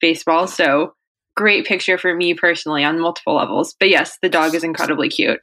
baseball. 0.00 0.46
So 0.46 0.94
great 1.36 1.66
picture 1.66 1.98
for 1.98 2.14
me 2.14 2.34
personally 2.34 2.82
on 2.82 2.98
multiple 2.98 3.34
levels. 3.34 3.74
But 3.78 3.88
yes, 3.88 4.18
the 4.22 4.28
dog 4.28 4.54
is 4.54 4.64
incredibly 4.64 5.08
cute. 5.08 5.40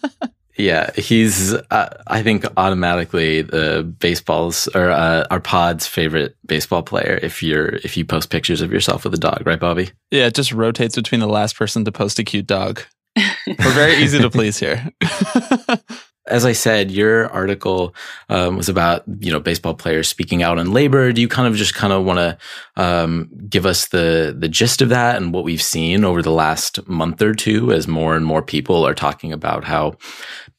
yeah, 0.56 0.90
he's 0.94 1.54
uh, 1.54 2.02
I 2.06 2.22
think 2.22 2.44
automatically 2.56 3.42
the 3.42 3.82
baseball's 3.98 4.68
or 4.68 4.90
uh, 4.90 5.26
our 5.30 5.40
pod's 5.40 5.86
favorite 5.86 6.36
baseball 6.46 6.82
player. 6.82 7.18
If 7.22 7.42
you're 7.42 7.68
if 7.76 7.96
you 7.96 8.04
post 8.04 8.30
pictures 8.30 8.60
of 8.60 8.72
yourself 8.72 9.04
with 9.04 9.14
a 9.14 9.18
dog, 9.18 9.42
right, 9.44 9.58
Bobby? 9.58 9.90
Yeah, 10.10 10.26
it 10.26 10.34
just 10.34 10.52
rotates 10.52 10.94
between 10.94 11.20
the 11.20 11.28
last 11.28 11.56
person 11.56 11.84
to 11.84 11.92
post 11.92 12.18
a 12.18 12.24
cute 12.24 12.46
dog. 12.46 12.82
We're 13.16 13.72
very 13.72 13.96
easy 13.96 14.20
to 14.20 14.30
please 14.30 14.58
here. 14.58 14.90
as 16.30 16.46
I 16.46 16.52
said, 16.52 16.90
your 16.90 17.28
article 17.30 17.94
um, 18.28 18.56
was 18.56 18.68
about 18.68 19.02
you 19.20 19.30
know 19.30 19.40
baseball 19.40 19.74
players 19.74 20.08
speaking 20.08 20.42
out 20.42 20.58
on 20.58 20.72
labor. 20.72 21.12
Do 21.12 21.20
you 21.20 21.28
kind 21.28 21.48
of 21.48 21.56
just 21.56 21.74
kind 21.74 21.92
of 21.92 22.04
want 22.04 22.18
to 22.18 22.38
um, 22.82 23.28
give 23.48 23.66
us 23.66 23.88
the 23.88 24.34
the 24.38 24.48
gist 24.48 24.80
of 24.80 24.88
that 24.90 25.16
and 25.16 25.32
what 25.32 25.44
we've 25.44 25.62
seen 25.62 26.04
over 26.04 26.22
the 26.22 26.30
last 26.30 26.86
month 26.88 27.20
or 27.20 27.34
two 27.34 27.72
as 27.72 27.88
more 27.88 28.16
and 28.16 28.24
more 28.24 28.42
people 28.42 28.86
are 28.86 28.94
talking 28.94 29.32
about 29.32 29.64
how 29.64 29.96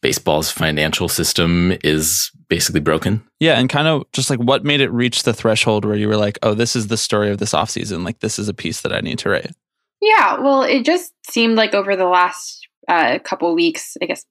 baseball's 0.01 0.51
financial 0.51 1.07
system 1.07 1.77
is 1.83 2.31
basically 2.49 2.81
broken? 2.81 3.23
Yeah, 3.39 3.57
and 3.57 3.69
kind 3.69 3.87
of 3.87 4.11
just 4.11 4.29
like 4.29 4.39
what 4.39 4.65
made 4.65 4.81
it 4.81 4.91
reach 4.91 5.23
the 5.23 5.33
threshold 5.33 5.85
where 5.85 5.95
you 5.95 6.07
were 6.07 6.17
like, 6.17 6.37
oh, 6.43 6.53
this 6.53 6.75
is 6.75 6.87
the 6.87 6.97
story 6.97 7.31
of 7.31 7.37
this 7.37 7.53
offseason. 7.53 8.03
Like 8.03 8.19
this 8.19 8.37
is 8.37 8.49
a 8.49 8.53
piece 8.53 8.81
that 8.81 8.93
I 8.93 8.99
need 8.99 9.19
to 9.19 9.29
write. 9.29 9.51
Yeah, 10.01 10.39
well, 10.39 10.63
it 10.63 10.83
just 10.83 11.13
seemed 11.29 11.55
like 11.55 11.75
over 11.75 11.95
the 11.95 12.07
last 12.07 12.67
uh, 12.87 13.19
couple 13.19 13.53
weeks, 13.55 13.95
I 14.01 14.05
guess 14.05 14.25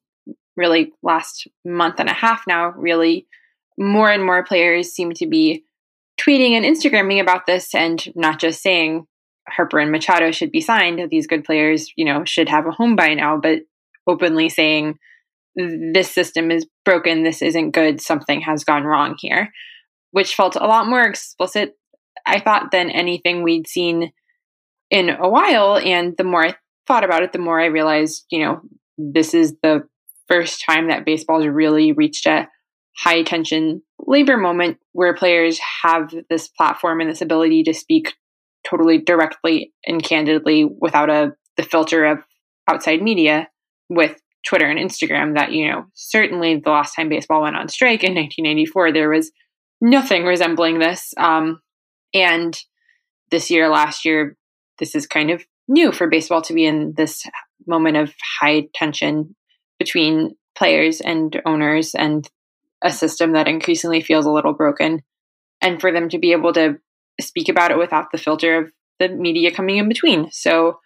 really 0.60 0.92
last 1.02 1.48
month 1.64 1.98
and 1.98 2.08
a 2.08 2.14
half 2.14 2.42
now, 2.46 2.70
really, 2.70 3.26
more 3.78 4.10
and 4.10 4.24
more 4.24 4.44
players 4.44 4.92
seem 4.92 5.12
to 5.14 5.26
be 5.26 5.64
tweeting 6.20 6.52
and 6.52 6.64
Instagramming 6.64 7.20
about 7.20 7.46
this 7.46 7.74
and 7.74 8.06
not 8.14 8.38
just 8.38 8.62
saying 8.62 9.06
Harper 9.48 9.78
and 9.78 9.90
Machado 9.90 10.30
should 10.30 10.52
be 10.52 10.60
signed. 10.60 11.00
These 11.10 11.26
good 11.26 11.44
players, 11.44 11.90
you 11.96 12.04
know, 12.04 12.24
should 12.24 12.48
have 12.50 12.66
a 12.66 12.70
home 12.70 12.94
by 12.94 13.14
now, 13.14 13.38
but 13.38 13.60
openly 14.06 14.50
saying 14.50 14.98
this 15.56 16.10
system 16.10 16.50
is 16.50 16.66
broken, 16.84 17.24
this 17.24 17.40
isn't 17.42 17.70
good, 17.72 18.00
something 18.00 18.42
has 18.42 18.64
gone 18.64 18.84
wrong 18.84 19.16
here, 19.18 19.50
which 20.10 20.34
felt 20.34 20.56
a 20.56 20.66
lot 20.66 20.86
more 20.86 21.02
explicit, 21.02 21.74
I 22.26 22.38
thought, 22.38 22.70
than 22.70 22.90
anything 22.90 23.42
we'd 23.42 23.66
seen 23.66 24.12
in 24.90 25.08
a 25.08 25.28
while. 25.28 25.78
And 25.78 26.16
the 26.16 26.24
more 26.24 26.44
I 26.44 26.56
thought 26.86 27.04
about 27.04 27.22
it, 27.22 27.32
the 27.32 27.38
more 27.38 27.60
I 27.60 27.66
realized, 27.66 28.26
you 28.30 28.44
know, 28.44 28.60
this 28.98 29.32
is 29.32 29.54
the 29.62 29.88
first 30.30 30.64
time 30.64 30.88
that 30.88 31.04
baseball's 31.04 31.46
really 31.46 31.92
reached 31.92 32.26
a 32.26 32.48
high 32.96 33.22
tension 33.22 33.82
labor 33.98 34.36
moment 34.36 34.78
where 34.92 35.14
players 35.14 35.58
have 35.82 36.12
this 36.28 36.48
platform 36.48 37.00
and 37.00 37.10
this 37.10 37.22
ability 37.22 37.62
to 37.62 37.74
speak 37.74 38.14
totally 38.68 38.98
directly 38.98 39.72
and 39.86 40.02
candidly 40.02 40.64
without 40.80 41.10
a 41.10 41.32
the 41.56 41.62
filter 41.62 42.04
of 42.04 42.18
outside 42.68 43.02
media 43.02 43.48
with 43.88 44.20
Twitter 44.46 44.66
and 44.66 44.78
Instagram 44.78 45.34
that 45.34 45.52
you 45.52 45.68
know 45.68 45.84
certainly 45.94 46.56
the 46.56 46.70
last 46.70 46.94
time 46.94 47.08
baseball 47.08 47.42
went 47.42 47.56
on 47.56 47.68
strike 47.68 48.04
in 48.04 48.14
1994 48.14 48.92
there 48.92 49.10
was 49.10 49.30
nothing 49.80 50.24
resembling 50.24 50.78
this 50.78 51.12
um, 51.16 51.60
and 52.14 52.58
this 53.30 53.50
year 53.50 53.68
last 53.68 54.04
year 54.04 54.36
this 54.78 54.94
is 54.94 55.06
kind 55.06 55.30
of 55.30 55.44
new 55.68 55.92
for 55.92 56.08
baseball 56.08 56.42
to 56.42 56.54
be 56.54 56.64
in 56.64 56.94
this 56.96 57.24
moment 57.66 57.96
of 57.96 58.12
high 58.40 58.66
tension 58.74 59.34
between 59.80 60.36
players 60.56 61.00
and 61.00 61.42
owners 61.44 61.96
and 61.96 62.30
a 62.82 62.92
system 62.92 63.32
that 63.32 63.48
increasingly 63.48 64.00
feels 64.00 64.26
a 64.26 64.30
little 64.30 64.52
broken 64.52 65.02
and 65.60 65.80
for 65.80 65.90
them 65.90 66.08
to 66.08 66.18
be 66.18 66.30
able 66.30 66.52
to 66.52 66.78
speak 67.20 67.48
about 67.48 67.72
it 67.72 67.78
without 67.78 68.12
the 68.12 68.18
filter 68.18 68.56
of 68.56 68.72
the 69.00 69.08
media 69.08 69.50
coming 69.50 69.78
in 69.78 69.88
between 69.88 70.30
so 70.30 70.78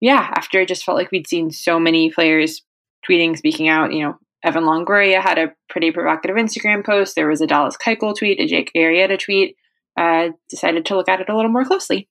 yeah 0.00 0.30
after 0.36 0.60
it 0.60 0.68
just 0.68 0.84
felt 0.84 0.98
like 0.98 1.10
we'd 1.10 1.26
seen 1.26 1.50
so 1.50 1.80
many 1.80 2.10
players 2.10 2.62
tweeting 3.08 3.36
speaking 3.36 3.68
out 3.68 3.92
you 3.92 4.04
know 4.04 4.18
evan 4.44 4.64
longoria 4.64 5.22
had 5.22 5.38
a 5.38 5.52
pretty 5.70 5.90
provocative 5.90 6.36
instagram 6.36 6.84
post 6.84 7.14
there 7.14 7.28
was 7.28 7.40
a 7.40 7.46
dallas 7.46 7.76
keuchel 7.76 8.16
tweet 8.16 8.38
a 8.40 8.46
jake 8.46 8.70
arrieta 8.76 9.18
tweet 9.18 9.56
uh, 9.96 10.30
decided 10.48 10.86
to 10.86 10.96
look 10.96 11.08
at 11.08 11.20
it 11.20 11.28
a 11.28 11.36
little 11.36 11.50
more 11.50 11.64
closely. 11.64 12.08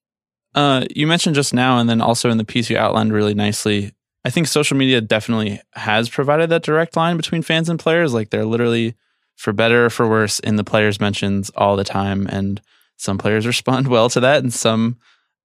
Uh, 0.55 0.85
you 0.95 1.07
mentioned 1.07 1.35
just 1.35 1.53
now, 1.53 1.77
and 1.77 1.89
then 1.89 2.01
also 2.01 2.29
in 2.29 2.37
the 2.37 2.45
piece 2.45 2.69
you 2.69 2.77
outlined 2.77 3.13
really 3.13 3.33
nicely. 3.33 3.93
I 4.25 4.29
think 4.29 4.47
social 4.47 4.77
media 4.77 5.01
definitely 5.01 5.61
has 5.73 6.09
provided 6.09 6.49
that 6.49 6.63
direct 6.63 6.95
line 6.95 7.17
between 7.17 7.41
fans 7.41 7.69
and 7.69 7.79
players. 7.79 8.13
Like 8.13 8.29
they're 8.29 8.45
literally, 8.45 8.95
for 9.35 9.53
better 9.53 9.85
or 9.85 9.89
for 9.89 10.07
worse, 10.07 10.39
in 10.39 10.57
the 10.57 10.63
players' 10.63 10.99
mentions 10.99 11.49
all 11.51 11.75
the 11.75 11.83
time. 11.83 12.27
And 12.29 12.61
some 12.97 13.17
players 13.17 13.47
respond 13.47 13.87
well 13.87 14.09
to 14.09 14.19
that, 14.19 14.43
and 14.43 14.53
some 14.53 14.97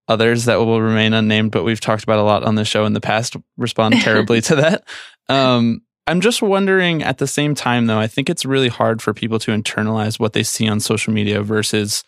others 0.08 0.44
that 0.44 0.56
will 0.56 0.82
remain 0.82 1.12
unnamed, 1.14 1.50
but 1.50 1.64
we've 1.64 1.80
talked 1.80 2.02
about 2.02 2.18
a 2.18 2.22
lot 2.22 2.44
on 2.44 2.56
the 2.56 2.64
show 2.64 2.84
in 2.84 2.92
the 2.92 3.00
past, 3.00 3.36
respond 3.56 3.94
terribly 4.00 4.40
to 4.42 4.56
that. 4.56 4.84
Um, 5.28 5.82
I'm 6.06 6.20
just 6.20 6.42
wondering 6.42 7.02
at 7.02 7.18
the 7.18 7.26
same 7.26 7.54
time, 7.54 7.86
though, 7.86 7.98
I 7.98 8.06
think 8.06 8.28
it's 8.28 8.44
really 8.44 8.68
hard 8.68 9.00
for 9.00 9.14
people 9.14 9.38
to 9.40 9.52
internalize 9.52 10.20
what 10.20 10.34
they 10.34 10.42
see 10.42 10.68
on 10.68 10.80
social 10.80 11.12
media 11.12 11.42
versus 11.42 12.04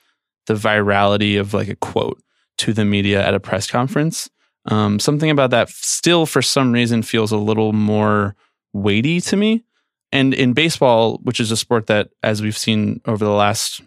the 0.46 0.54
virality 0.54 1.40
of 1.40 1.54
like 1.54 1.68
a 1.68 1.76
quote 1.76 2.22
to 2.58 2.72
the 2.72 2.84
media 2.84 3.26
at 3.26 3.34
a 3.34 3.40
press 3.40 3.66
conference. 3.66 4.28
Um, 4.66 4.98
something 4.98 5.30
about 5.30 5.50
that 5.50 5.68
still, 5.68 6.26
for 6.26 6.42
some 6.42 6.72
reason, 6.72 7.02
feels 7.02 7.32
a 7.32 7.36
little 7.36 7.72
more 7.72 8.34
weighty 8.72 9.20
to 9.22 9.36
me. 9.36 9.64
And 10.12 10.34
in 10.34 10.52
baseball, 10.52 11.18
which 11.22 11.40
is 11.40 11.50
a 11.50 11.56
sport 11.56 11.86
that, 11.86 12.10
as 12.22 12.42
we've 12.42 12.56
seen 12.56 13.00
over 13.06 13.24
the 13.24 13.30
last 13.30 13.80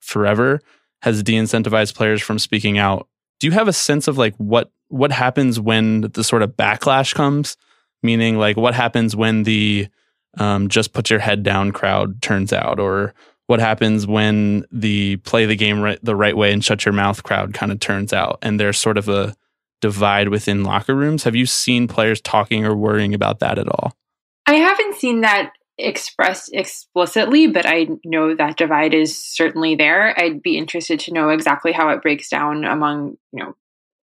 forever, 0.00 0.60
has 1.02 1.22
de-incentivized 1.22 1.94
players 1.94 2.22
from 2.22 2.38
speaking 2.38 2.78
out. 2.78 3.08
Do 3.40 3.46
you 3.46 3.52
have 3.52 3.68
a 3.68 3.72
sense 3.72 4.08
of 4.08 4.18
like 4.18 4.34
what 4.36 4.70
what 4.88 5.12
happens 5.12 5.60
when 5.60 6.00
the 6.00 6.24
sort 6.24 6.42
of 6.42 6.56
backlash 6.56 7.14
comes? 7.14 7.56
Meaning, 8.02 8.38
like 8.38 8.56
what 8.56 8.74
happens 8.74 9.14
when 9.14 9.42
the 9.42 9.88
um, 10.36 10.68
just 10.68 10.92
put 10.92 11.10
your 11.10 11.18
head 11.18 11.42
down 11.42 11.72
crowd 11.72 12.20
turns 12.22 12.52
out, 12.52 12.80
or 12.80 13.14
what 13.46 13.60
happens 13.60 14.06
when 14.06 14.64
the 14.72 15.16
play 15.18 15.46
the 15.46 15.56
game 15.56 15.80
right, 15.80 15.98
the 16.02 16.16
right 16.16 16.36
way 16.36 16.52
and 16.52 16.64
shut 16.64 16.84
your 16.84 16.92
mouth 16.92 17.22
crowd 17.22 17.54
kind 17.54 17.72
of 17.72 17.80
turns 17.80 18.12
out, 18.12 18.38
and 18.42 18.58
there's 18.58 18.78
sort 18.78 18.98
of 18.98 19.08
a 19.08 19.36
divide 19.80 20.28
within 20.28 20.64
locker 20.64 20.94
rooms. 20.94 21.24
Have 21.24 21.36
you 21.36 21.46
seen 21.46 21.88
players 21.88 22.20
talking 22.20 22.64
or 22.64 22.76
worrying 22.76 23.14
about 23.14 23.38
that 23.40 23.58
at 23.58 23.68
all? 23.68 23.92
I 24.46 24.54
haven't 24.54 24.96
seen 24.96 25.20
that 25.20 25.52
expressed 25.78 26.50
explicitly, 26.52 27.46
but 27.46 27.64
I 27.66 27.88
know 28.04 28.34
that 28.34 28.56
divide 28.56 28.94
is 28.94 29.16
certainly 29.16 29.76
there. 29.76 30.18
I'd 30.18 30.42
be 30.42 30.58
interested 30.58 30.98
to 31.00 31.12
know 31.12 31.28
exactly 31.28 31.72
how 31.72 31.90
it 31.90 32.02
breaks 32.02 32.28
down 32.28 32.64
among, 32.64 33.16
you 33.32 33.44
know, 33.44 33.54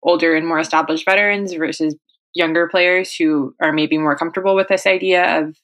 older 0.02 0.34
and 0.34 0.46
more 0.46 0.58
established 0.58 1.06
veterans 1.06 1.54
versus 1.54 1.94
younger 2.34 2.68
players 2.68 3.14
who 3.14 3.54
are 3.60 3.72
maybe 3.72 3.98
more 3.98 4.16
comfortable 4.16 4.54
with 4.54 4.68
this 4.68 4.86
idea 4.86 5.40
of 5.40 5.56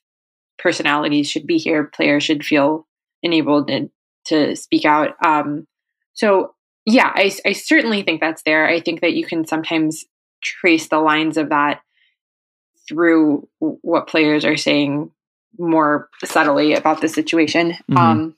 personalities 0.58 1.30
should 1.30 1.46
be 1.46 1.58
here, 1.58 1.84
players 1.84 2.24
should 2.24 2.44
feel 2.44 2.86
enabled 3.22 3.68
to, 3.68 3.90
to 4.26 4.56
speak 4.56 4.84
out. 4.84 5.14
Um, 5.24 5.66
so 6.14 6.54
yeah, 6.90 7.12
I, 7.14 7.30
I 7.44 7.52
certainly 7.52 8.02
think 8.02 8.20
that's 8.20 8.42
there. 8.44 8.66
I 8.66 8.80
think 8.80 9.02
that 9.02 9.12
you 9.12 9.26
can 9.26 9.46
sometimes 9.46 10.06
trace 10.42 10.88
the 10.88 10.98
lines 10.98 11.36
of 11.36 11.50
that 11.50 11.82
through 12.88 13.46
what 13.58 14.06
players 14.06 14.46
are 14.46 14.56
saying 14.56 15.10
more 15.58 16.08
subtly 16.24 16.72
about 16.72 17.02
the 17.02 17.08
situation. 17.08 17.72
Mm-hmm. 17.72 17.96
Um, 17.98 18.36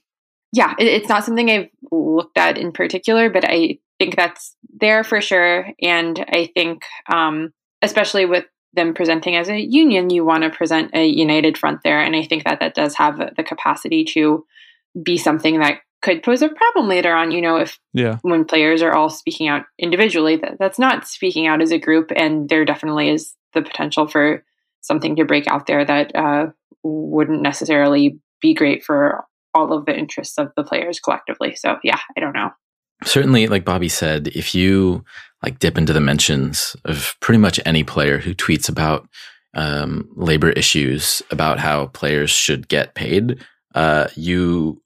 yeah, 0.52 0.74
it, 0.80 0.88
it's 0.88 1.08
not 1.08 1.24
something 1.24 1.48
I've 1.48 1.68
looked 1.92 2.36
at 2.36 2.58
in 2.58 2.72
particular, 2.72 3.30
but 3.30 3.44
I 3.46 3.78
think 4.00 4.16
that's 4.16 4.56
there 4.80 5.04
for 5.04 5.20
sure. 5.20 5.68
And 5.80 6.18
I 6.28 6.50
think, 6.52 6.82
um, 7.12 7.52
especially 7.82 8.26
with 8.26 8.46
them 8.72 8.94
presenting 8.94 9.36
as 9.36 9.48
a 9.48 9.60
union, 9.60 10.10
you 10.10 10.24
want 10.24 10.42
to 10.42 10.50
present 10.50 10.90
a 10.92 11.06
united 11.06 11.56
front 11.56 11.82
there. 11.84 12.00
And 12.00 12.16
I 12.16 12.24
think 12.24 12.42
that 12.44 12.58
that 12.58 12.74
does 12.74 12.96
have 12.96 13.18
the 13.36 13.44
capacity 13.44 14.04
to 14.06 14.44
be 15.00 15.16
something 15.16 15.60
that 15.60 15.82
could 16.02 16.22
pose 16.22 16.42
a 16.42 16.48
problem 16.48 16.88
later 16.88 17.12
on. 17.14 17.30
You 17.30 17.40
know, 17.40 17.56
if 17.56 17.78
yeah. 17.92 18.18
when 18.22 18.44
players 18.44 18.82
are 18.82 18.92
all 18.92 19.10
speaking 19.10 19.48
out 19.48 19.64
individually, 19.78 20.36
that, 20.36 20.56
that's 20.58 20.78
not 20.78 21.06
speaking 21.06 21.46
out 21.46 21.62
as 21.62 21.72
a 21.72 21.78
group. 21.78 22.10
And 22.14 22.48
there 22.48 22.64
definitely 22.64 23.10
is 23.10 23.34
the 23.54 23.62
potential 23.62 24.06
for 24.06 24.44
something 24.80 25.16
to 25.16 25.24
break 25.24 25.46
out 25.46 25.66
there 25.66 25.84
that 25.84 26.14
uh, 26.14 26.46
wouldn't 26.82 27.42
necessarily 27.42 28.18
be 28.40 28.54
great 28.54 28.82
for 28.82 29.24
all 29.54 29.72
of 29.72 29.84
the 29.84 29.96
interests 29.96 30.38
of 30.38 30.52
the 30.56 30.64
players 30.64 31.00
collectively. 31.00 31.54
So 31.54 31.76
yeah, 31.84 31.98
I 32.16 32.20
don't 32.20 32.34
know. 32.34 32.50
Certainly, 33.02 33.46
like 33.46 33.64
Bobby 33.64 33.88
said, 33.88 34.28
if 34.28 34.54
you 34.54 35.04
like 35.42 35.58
dip 35.58 35.78
into 35.78 35.92
the 35.92 36.00
mentions 36.00 36.76
of 36.84 37.16
pretty 37.20 37.38
much 37.38 37.58
any 37.64 37.82
player 37.82 38.18
who 38.18 38.34
tweets 38.34 38.68
about 38.68 39.08
um, 39.54 40.08
labor 40.14 40.50
issues, 40.50 41.22
about 41.30 41.58
how 41.58 41.86
players 41.86 42.30
should 42.30 42.68
get 42.68 42.94
paid, 42.94 43.42
uh, 43.74 44.08
you 44.16 44.82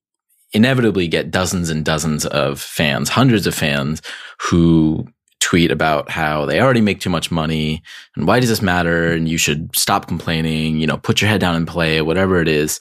inevitably 0.54 1.08
get 1.08 1.30
dozens 1.30 1.68
and 1.68 1.84
dozens 1.84 2.24
of 2.26 2.60
fans, 2.60 3.08
hundreds 3.08 3.46
of 3.46 3.54
fans 3.54 4.00
who 4.40 5.06
tweet 5.40 5.70
about 5.70 6.08
how 6.08 6.46
they 6.46 6.60
already 6.60 6.80
make 6.80 7.00
too 7.00 7.10
much 7.10 7.30
money 7.30 7.82
and 8.16 8.26
why 8.26 8.40
does 8.40 8.48
this 8.48 8.62
matter 8.62 9.12
and 9.12 9.28
you 9.28 9.36
should 9.36 9.68
stop 9.76 10.08
complaining 10.08 10.78
you 10.78 10.86
know 10.86 10.96
put 10.96 11.20
your 11.20 11.28
head 11.28 11.40
down 11.40 11.54
and 11.54 11.68
play 11.68 12.00
whatever 12.00 12.40
it 12.40 12.48
is. 12.48 12.80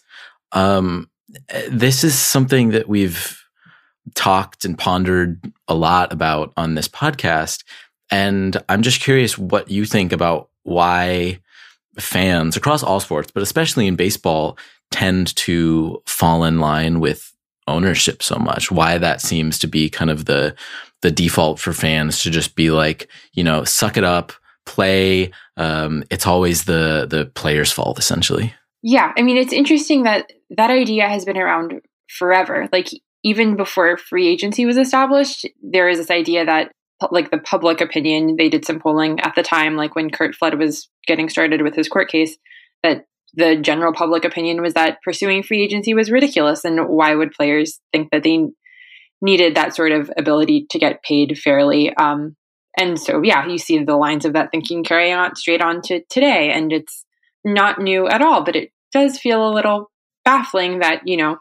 Um, 0.54 1.10
this 1.70 2.06
is 2.06 2.18
something 2.18 2.70
that 2.70 2.88
we've 2.88 3.38
talked 4.16 4.66
and 4.66 4.78
pondered 4.78 5.42
a 5.68 5.74
lot 5.74 6.14
about 6.14 6.54
on 6.58 6.76
this 6.76 6.88
podcast 6.88 7.64
and 8.12 8.62
i'm 8.68 8.82
just 8.82 9.02
curious 9.02 9.38
what 9.38 9.72
you 9.72 9.86
think 9.86 10.12
about 10.12 10.50
why 10.64 11.40
fans 11.98 12.58
across 12.58 12.84
all 12.84 13.00
sports 13.00 13.32
but 13.32 13.44
especially 13.44 13.88
in 13.88 13.96
baseball 13.96 14.58
tend 14.92 15.34
to 15.36 16.02
fall 16.06 16.44
in 16.44 16.60
line 16.60 17.00
with 17.00 17.33
ownership 17.67 18.21
so 18.21 18.36
much 18.36 18.71
why 18.71 18.97
that 18.97 19.21
seems 19.21 19.58
to 19.60 19.67
be 19.67 19.89
kind 19.89 20.12
of 20.12 20.26
the 20.26 20.56
the 21.02 21.12
default 21.12 21.60
for 21.60 21.73
fans 21.73 22.23
to 22.23 22.32
just 22.32 22.56
be 22.56 22.71
like, 22.71 23.10
you 23.34 23.43
know, 23.43 23.65
suck 23.65 23.97
it 23.97 24.06
up, 24.06 24.32
play. 24.65 25.32
Um, 25.58 26.04
it's 26.10 26.26
always 26.26 26.65
the 26.65 27.06
the 27.10 27.26
player's 27.36 27.71
fault, 27.71 27.99
essentially. 27.99 28.54
Yeah, 28.82 29.12
I 29.17 29.21
mean, 29.21 29.38
it's 29.38 29.54
interesting 29.54 30.04
that 30.04 30.32
that 30.52 30.71
idea 30.71 31.08
has 31.08 31.26
been 31.26 31.38
around 31.38 31.82
forever. 32.10 32.67
Like 32.71 32.89
even 33.23 33.56
before 33.56 33.97
free 33.97 34.28
agency 34.28 34.65
was 34.65 34.78
established, 34.78 35.45
there 35.62 35.89
is 35.89 35.97
this 35.97 36.12
idea 36.12 36.45
that 36.45 36.71
like 37.12 37.32
the 37.32 37.38
public 37.38 37.82
opinion. 37.82 38.38
They 38.38 38.49
did 38.49 38.65
some 38.65 38.80
polling 38.80 39.19
at 39.19 39.36
the 39.36 39.43
time, 39.43 39.76
like 39.76 39.95
when 39.95 40.10
Curt 40.10 40.36
Flood 40.36 40.56
was 40.56 40.89
getting 41.06 41.28
started 41.28 41.62
with 41.62 41.76
his 41.76 41.89
court 41.89 42.10
case, 42.10 42.38
that 42.82 43.06
the 43.34 43.56
general 43.56 43.93
public 43.93 44.26
opinion 44.26 44.62
was 44.62 44.74
that 44.74 45.02
pursuing 45.04 45.43
free 45.43 45.63
agency 45.63 45.93
was 45.93 46.12
ridiculous, 46.12 46.63
and 46.63 46.88
why 46.88 47.15
would 47.15 47.32
players 47.32 47.80
think 47.91 48.10
that 48.12 48.24
they 48.24 48.48
needed 49.22 49.56
that 49.56 49.76
sort 49.76 49.91
of 49.91 50.12
ability 50.17 50.67
to 50.69 50.78
get 50.78 51.02
paid 51.02 51.39
fairly. 51.39 51.96
Um, 51.96 52.36
and 52.78 53.00
so, 53.00 53.22
yeah, 53.24 53.48
you 53.48 53.58
see 53.58 53.84
the 53.84 53.96
lines 53.96 54.26
of 54.26 54.34
that 54.34 54.50
thinking 54.52 54.84
carry 54.84 55.12
on 55.12 55.36
straight 55.36 55.62
on 55.62 55.82
to 55.84 56.02
today. 56.10 56.52
And 56.52 56.74
it's 56.74 57.06
not 57.46 57.80
new 57.80 58.08
at 58.08 58.22
all, 58.22 58.43
but 58.43 58.56
it 58.56 58.72
does 58.91 59.17
feel 59.17 59.48
a 59.48 59.54
little 59.54 59.91
baffling 60.26 60.80
that, 60.80 61.02
you 61.06 61.17
know, 61.17 61.38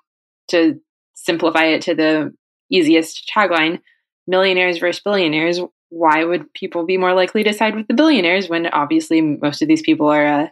to 0.48 0.81
simplify 1.14 1.66
it 1.66 1.83
to 1.83 1.94
the 1.94 2.33
easiest 2.70 3.31
tagline 3.35 3.81
millionaires 4.26 4.78
versus 4.78 5.02
billionaires, 5.02 5.61
why 5.90 6.24
would 6.24 6.52
people 6.55 6.87
be 6.87 6.96
more 6.96 7.14
likely 7.14 7.42
to 7.42 7.52
side 7.52 7.74
with 7.74 7.87
the 7.87 7.94
billionaires 7.94 8.48
when 8.48 8.66
obviously 8.68 9.20
most 9.20 9.61
of 9.61 9.68
these 9.68 9.83
people 9.83 10.09
are 10.09 10.26
uh, 10.26 10.46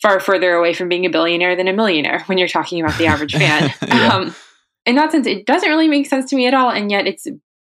far 0.00 0.20
further 0.20 0.54
away 0.54 0.72
from 0.72 0.88
being 0.88 1.06
a 1.06 1.10
billionaire 1.10 1.56
than 1.56 1.68
a 1.68 1.72
millionaire 1.72 2.22
when 2.26 2.38
you're 2.38 2.48
talking 2.48 2.80
about 2.80 2.98
the 2.98 3.06
average 3.06 3.32
fan? 3.36 3.72
yeah. 3.86 4.14
um, 4.14 4.34
in 4.86 4.96
that 4.96 5.12
sense, 5.12 5.26
it 5.26 5.46
doesn't 5.46 5.68
really 5.68 5.88
make 5.88 6.06
sense 6.06 6.30
to 6.30 6.36
me 6.36 6.46
at 6.46 6.54
all. 6.54 6.70
And 6.70 6.90
yet 6.90 7.06
it's 7.06 7.26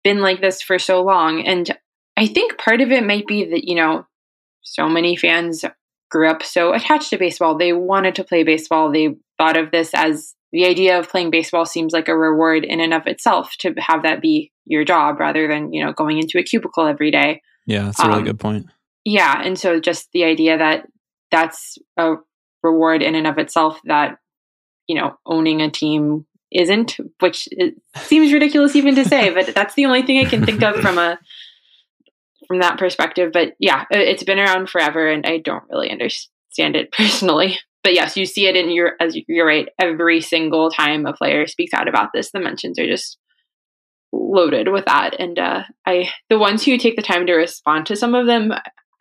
been 0.04 0.22
like 0.22 0.42
this 0.42 0.62
for 0.62 0.78
so 0.78 1.02
long. 1.02 1.42
And 1.46 1.78
I 2.18 2.28
think 2.28 2.58
part 2.58 2.82
of 2.82 2.92
it 2.92 3.06
might 3.06 3.28
be 3.28 3.46
that, 3.46 3.64
you 3.64 3.76
know, 3.76 4.06
so 4.62 4.90
many 4.90 5.16
fans 5.16 5.64
grew 6.10 6.30
up 6.30 6.44
so 6.44 6.74
attached 6.74 7.10
to 7.12 7.18
baseball. 7.18 7.58
They 7.58 7.74
wanted 7.74 8.16
to 8.16 8.24
play 8.24 8.44
baseball. 8.44 8.92
They 8.92 9.16
thought 9.38 9.58
of 9.58 9.72
this 9.72 9.92
as 9.94 10.34
the 10.52 10.66
idea 10.66 10.98
of 11.00 11.10
playing 11.10 11.32
baseball 11.32 11.66
seems 11.66 11.94
like 11.94 12.08
a 12.08 12.18
reward 12.18 12.64
in 12.64 12.80
and 12.80 12.94
of 12.94 13.08
itself 13.08 13.56
to 13.60 13.74
have 13.78 14.04
that 14.04 14.22
be 14.22 14.52
your 14.66 14.86
job 14.86 15.20
rather 15.20 15.48
than, 15.48 15.74
you 15.74 15.84
know, 15.84 15.92
going 15.92 16.18
into 16.18 16.38
a 16.38 16.44
cubicle 16.44 16.86
every 16.86 17.12
day. 17.12 17.42
Yeah, 17.66 17.86
that's 17.86 18.00
a 18.00 18.08
really 18.08 18.20
um, 18.20 18.26
good 18.26 18.40
point. 18.40 18.68
Yeah. 19.04 19.42
And 19.44 19.58
so 19.58 19.80
just 19.80 20.10
the 20.14 20.24
idea 20.24 20.58
that 20.58 20.88
that's 21.36 21.78
a 21.98 22.16
reward 22.64 23.02
in 23.02 23.14
and 23.14 23.28
of 23.28 23.38
itself 23.38 23.80
that, 23.86 24.18
you 24.88 24.96
know, 24.96 25.18
owning 25.26 25.62
a 25.62 25.70
team 25.70 26.26
isn't, 26.50 26.98
which 27.20 27.50
seems 27.98 28.32
ridiculous 28.32 28.76
even 28.76 28.96
to 28.96 29.04
say, 29.04 29.34
but 29.34 29.54
that's 29.54 29.76
the 29.76 29.86
only 29.86 30.04
thing 30.04 30.20
I 30.20 30.30
can 30.30 30.46
think 30.46 30.64
of 30.64 30.78
from 30.78 30.98
a 30.98 31.20
from 32.48 32.60
that 32.60 32.78
perspective. 32.78 33.32
But 33.34 33.54
yeah, 33.60 33.84
it's 33.92 34.24
been 34.24 34.40
around 34.40 34.70
forever, 34.70 35.10
and 35.10 35.26
I 35.26 35.40
don't 35.40 35.64
really 35.70 35.92
understand 35.92 36.76
it 36.76 36.92
personally. 36.98 37.60
But 37.84 37.94
yes, 37.94 38.16
you 38.16 38.26
see 38.26 38.48
it 38.48 38.56
in 38.56 38.70
your 38.70 38.94
as 39.02 39.18
you're 39.28 39.46
right. 39.46 39.68
Every 39.80 40.22
single 40.22 40.70
time 40.70 41.06
a 41.06 41.14
player 41.14 41.48
speaks 41.48 41.74
out 41.74 41.90
about 41.90 42.12
this, 42.14 42.32
the 42.32 42.40
mentions 42.40 42.80
are 42.80 42.88
just 42.88 43.18
loaded 44.14 44.70
with 44.70 44.86
that. 44.86 45.20
And 45.20 45.38
uh, 45.38 45.64
I, 45.86 46.10
the 46.30 46.40
ones 46.40 46.64
who 46.64 46.78
take 46.78 46.96
the 46.96 47.02
time 47.02 47.28
to 47.28 47.34
respond 47.34 47.88
to 47.88 47.96
some 47.96 48.16
of 48.16 48.28
them, 48.28 48.54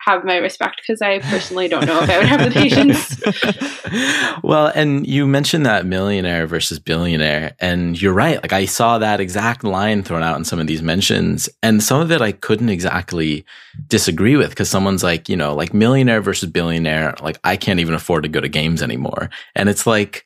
have 0.05 0.23
my 0.23 0.37
respect 0.37 0.81
because 0.85 1.01
I 1.01 1.19
personally 1.19 1.67
don't 1.67 1.85
know 1.85 2.01
if 2.03 2.09
I 2.09 2.17
would 2.19 2.27
have 2.27 2.43
the 2.43 2.51
patience. 2.51 4.41
well, 4.43 4.67
and 4.67 5.05
you 5.07 5.25
mentioned 5.25 5.65
that 5.65 5.85
millionaire 5.85 6.45
versus 6.45 6.77
billionaire, 6.77 7.55
and 7.59 7.99
you're 7.99 8.13
right. 8.13 8.41
Like 8.41 8.53
I 8.53 8.65
saw 8.65 8.99
that 8.99 9.19
exact 9.19 9.63
line 9.63 10.03
thrown 10.03 10.21
out 10.21 10.37
in 10.37 10.45
some 10.45 10.59
of 10.59 10.67
these 10.67 10.83
mentions, 10.83 11.49
and 11.63 11.81
some 11.81 12.01
of 12.01 12.11
it 12.11 12.21
I 12.21 12.31
couldn't 12.31 12.69
exactly 12.69 13.45
disagree 13.87 14.35
with 14.35 14.49
because 14.49 14.69
someone's 14.69 15.03
like, 15.03 15.27
you 15.27 15.35
know, 15.35 15.55
like 15.55 15.73
millionaire 15.73 16.21
versus 16.21 16.49
billionaire. 16.49 17.15
Like 17.21 17.39
I 17.43 17.57
can't 17.57 17.79
even 17.79 17.95
afford 17.95 18.23
to 18.23 18.29
go 18.29 18.39
to 18.39 18.49
games 18.49 18.83
anymore, 18.83 19.31
and 19.55 19.69
it's 19.69 19.87
like 19.87 20.25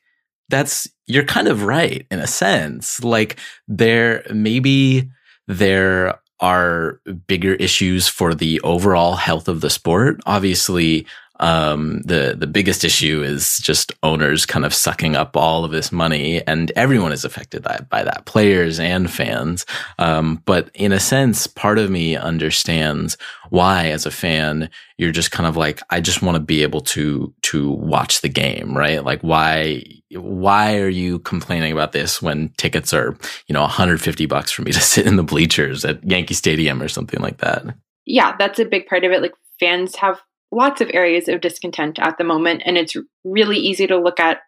that's 0.50 0.88
you're 1.06 1.24
kind 1.24 1.48
of 1.48 1.62
right 1.62 2.06
in 2.10 2.18
a 2.18 2.26
sense. 2.26 3.02
Like 3.02 3.38
there 3.66 4.24
maybe 4.30 5.08
there 5.48 6.20
are 6.40 7.00
bigger 7.26 7.54
issues 7.54 8.08
for 8.08 8.34
the 8.34 8.60
overall 8.62 9.16
health 9.16 9.48
of 9.48 9.60
the 9.60 9.70
sport. 9.70 10.20
Obviously, 10.26 11.06
um, 11.40 12.02
the 12.02 12.36
the 12.38 12.46
biggest 12.46 12.84
issue 12.84 13.22
is 13.22 13.58
just 13.58 13.92
owners 14.02 14.44
kind 14.44 14.66
of 14.66 14.74
sucking 14.74 15.16
up 15.16 15.36
all 15.36 15.64
of 15.64 15.72
this 15.72 15.90
money, 15.90 16.46
and 16.46 16.70
everyone 16.76 17.12
is 17.12 17.24
affected 17.24 17.62
by, 17.62 18.04
that, 18.04 18.26
players 18.26 18.78
and 18.78 19.10
fans. 19.10 19.64
Um, 19.98 20.42
but 20.44 20.70
in 20.74 20.92
a 20.92 21.00
sense, 21.00 21.46
part 21.46 21.78
of 21.78 21.90
me 21.90 22.14
understands 22.14 23.16
why, 23.48 23.86
as 23.86 24.04
a 24.04 24.10
fan, 24.10 24.68
you're 24.98 25.12
just 25.12 25.30
kind 25.30 25.46
of 25.48 25.56
like, 25.56 25.80
I 25.88 26.00
just 26.00 26.22
want 26.22 26.36
to 26.36 26.40
be 26.40 26.62
able 26.62 26.82
to 26.82 27.32
to 27.42 27.70
watch 27.70 28.20
the 28.20 28.28
game, 28.28 28.76
right? 28.76 29.02
Like, 29.02 29.22
why 29.22 29.82
why 30.12 30.78
are 30.78 30.88
you 30.88 31.20
complaining 31.20 31.72
about 31.72 31.92
this 31.92 32.20
when 32.20 32.48
tickets 32.56 32.92
are 32.92 33.16
you 33.46 33.52
know 33.52 33.60
150 33.60 34.26
bucks 34.26 34.50
for 34.50 34.62
me 34.62 34.72
to 34.72 34.80
sit 34.80 35.06
in 35.06 35.16
the 35.16 35.22
bleachers 35.22 35.84
at 35.84 36.02
Yankee 36.08 36.34
Stadium 36.34 36.82
or 36.82 36.88
something 36.88 37.20
like 37.20 37.38
that? 37.38 37.64
Yeah, 38.06 38.34
that's 38.38 38.58
a 38.58 38.64
big 38.64 38.86
part 38.86 39.04
of 39.04 39.12
it. 39.12 39.22
Like 39.22 39.34
fans 39.60 39.96
have 39.96 40.20
lots 40.52 40.80
of 40.80 40.90
areas 40.92 41.28
of 41.28 41.40
discontent 41.40 41.98
at 41.98 42.18
the 42.18 42.24
moment. 42.24 42.62
And 42.64 42.76
it's 42.76 42.96
really 43.24 43.58
easy 43.58 43.86
to 43.86 43.98
look 43.98 44.18
at, 44.18 44.40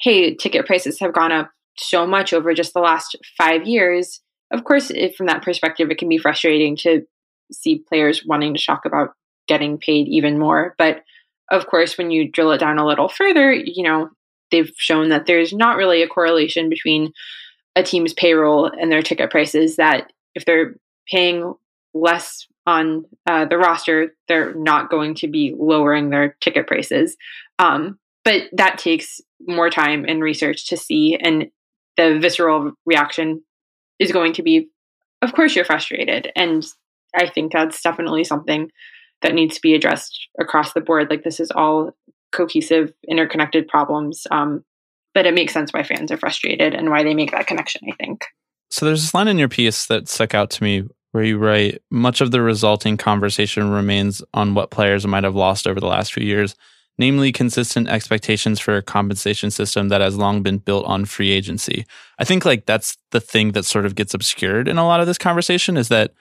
hey, 0.00 0.34
ticket 0.34 0.66
prices 0.66 0.98
have 1.00 1.12
gone 1.12 1.32
up 1.32 1.50
so 1.78 2.06
much 2.06 2.32
over 2.32 2.52
just 2.54 2.74
the 2.74 2.80
last 2.80 3.16
five 3.38 3.66
years. 3.66 4.20
Of 4.50 4.64
course, 4.64 4.90
if, 4.90 5.14
from 5.14 5.26
that 5.26 5.42
perspective, 5.42 5.90
it 5.90 5.98
can 5.98 6.08
be 6.08 6.18
frustrating 6.18 6.76
to 6.78 7.06
see 7.52 7.84
players 7.88 8.24
wanting 8.24 8.54
to 8.54 8.64
talk 8.64 8.84
about 8.84 9.10
getting 9.46 9.78
paid 9.78 10.08
even 10.08 10.38
more. 10.38 10.74
But 10.78 11.04
of 11.50 11.66
course, 11.66 11.96
when 11.96 12.10
you 12.10 12.30
drill 12.30 12.52
it 12.52 12.58
down 12.58 12.78
a 12.78 12.86
little 12.86 13.08
further, 13.08 13.52
you 13.52 13.84
know, 13.84 14.10
they've 14.50 14.72
shown 14.76 15.08
that 15.10 15.26
there's 15.26 15.52
not 15.52 15.76
really 15.76 16.02
a 16.02 16.08
correlation 16.08 16.68
between 16.68 17.12
a 17.74 17.82
team's 17.82 18.14
payroll 18.14 18.66
and 18.66 18.90
their 18.90 19.02
ticket 19.02 19.30
prices, 19.30 19.76
that 19.76 20.12
if 20.34 20.44
they're 20.44 20.76
paying 21.10 21.54
less 21.94 22.46
on 22.66 23.04
uh, 23.26 23.44
the 23.44 23.58
roster, 23.58 24.14
they're 24.28 24.54
not 24.54 24.90
going 24.90 25.14
to 25.14 25.28
be 25.28 25.54
lowering 25.56 26.10
their 26.10 26.36
ticket 26.40 26.66
prices. 26.66 27.16
Um, 27.58 27.98
but 28.24 28.42
that 28.52 28.78
takes 28.78 29.20
more 29.46 29.70
time 29.70 30.04
and 30.06 30.22
research 30.22 30.68
to 30.68 30.76
see. 30.76 31.16
And 31.20 31.46
the 31.96 32.18
visceral 32.18 32.72
reaction 32.84 33.42
is 33.98 34.12
going 34.12 34.32
to 34.34 34.42
be, 34.42 34.68
of 35.22 35.32
course, 35.32 35.54
you're 35.54 35.64
frustrated. 35.64 36.30
And 36.34 36.66
I 37.14 37.28
think 37.28 37.52
that's 37.52 37.80
definitely 37.80 38.24
something 38.24 38.70
that 39.22 39.34
needs 39.34 39.54
to 39.54 39.62
be 39.62 39.74
addressed 39.74 40.28
across 40.40 40.72
the 40.72 40.80
board. 40.80 41.08
Like, 41.08 41.22
this 41.22 41.40
is 41.40 41.50
all 41.50 41.92
cohesive, 42.32 42.92
interconnected 43.08 43.68
problems. 43.68 44.26
Um, 44.30 44.64
but 45.14 45.26
it 45.26 45.34
makes 45.34 45.52
sense 45.52 45.72
why 45.72 45.82
fans 45.82 46.12
are 46.12 46.18
frustrated 46.18 46.74
and 46.74 46.90
why 46.90 47.02
they 47.02 47.14
make 47.14 47.30
that 47.30 47.46
connection, 47.46 47.82
I 47.90 47.94
think. 47.96 48.24
So 48.70 48.84
there's 48.84 49.02
this 49.02 49.14
line 49.14 49.28
in 49.28 49.38
your 49.38 49.48
piece 49.48 49.86
that 49.86 50.08
stuck 50.08 50.34
out 50.34 50.50
to 50.50 50.62
me 50.62 50.84
where 51.12 51.24
you 51.24 51.38
write 51.38 51.80
much 51.90 52.20
of 52.20 52.30
the 52.30 52.42
resulting 52.42 52.98
conversation 52.98 53.70
remains 53.70 54.22
on 54.34 54.54
what 54.54 54.70
players 54.70 55.06
might 55.06 55.24
have 55.24 55.34
lost 55.34 55.66
over 55.66 55.80
the 55.80 55.86
last 55.86 56.12
few 56.12 56.24
years, 56.24 56.54
namely 56.98 57.32
consistent 57.32 57.88
expectations 57.88 58.60
for 58.60 58.76
a 58.76 58.82
compensation 58.82 59.50
system 59.50 59.88
that 59.88 60.02
has 60.02 60.18
long 60.18 60.42
been 60.42 60.58
built 60.58 60.84
on 60.84 61.06
free 61.06 61.30
agency. 61.30 61.86
I 62.18 62.24
think 62.24 62.44
like 62.44 62.66
that's 62.66 62.98
the 63.12 63.20
thing 63.20 63.52
that 63.52 63.64
sort 63.64 63.86
of 63.86 63.94
gets 63.94 64.12
obscured 64.12 64.68
in 64.68 64.76
a 64.76 64.86
lot 64.86 65.00
of 65.00 65.06
this 65.06 65.16
conversation 65.16 65.78
is 65.78 65.88
that 65.88 66.12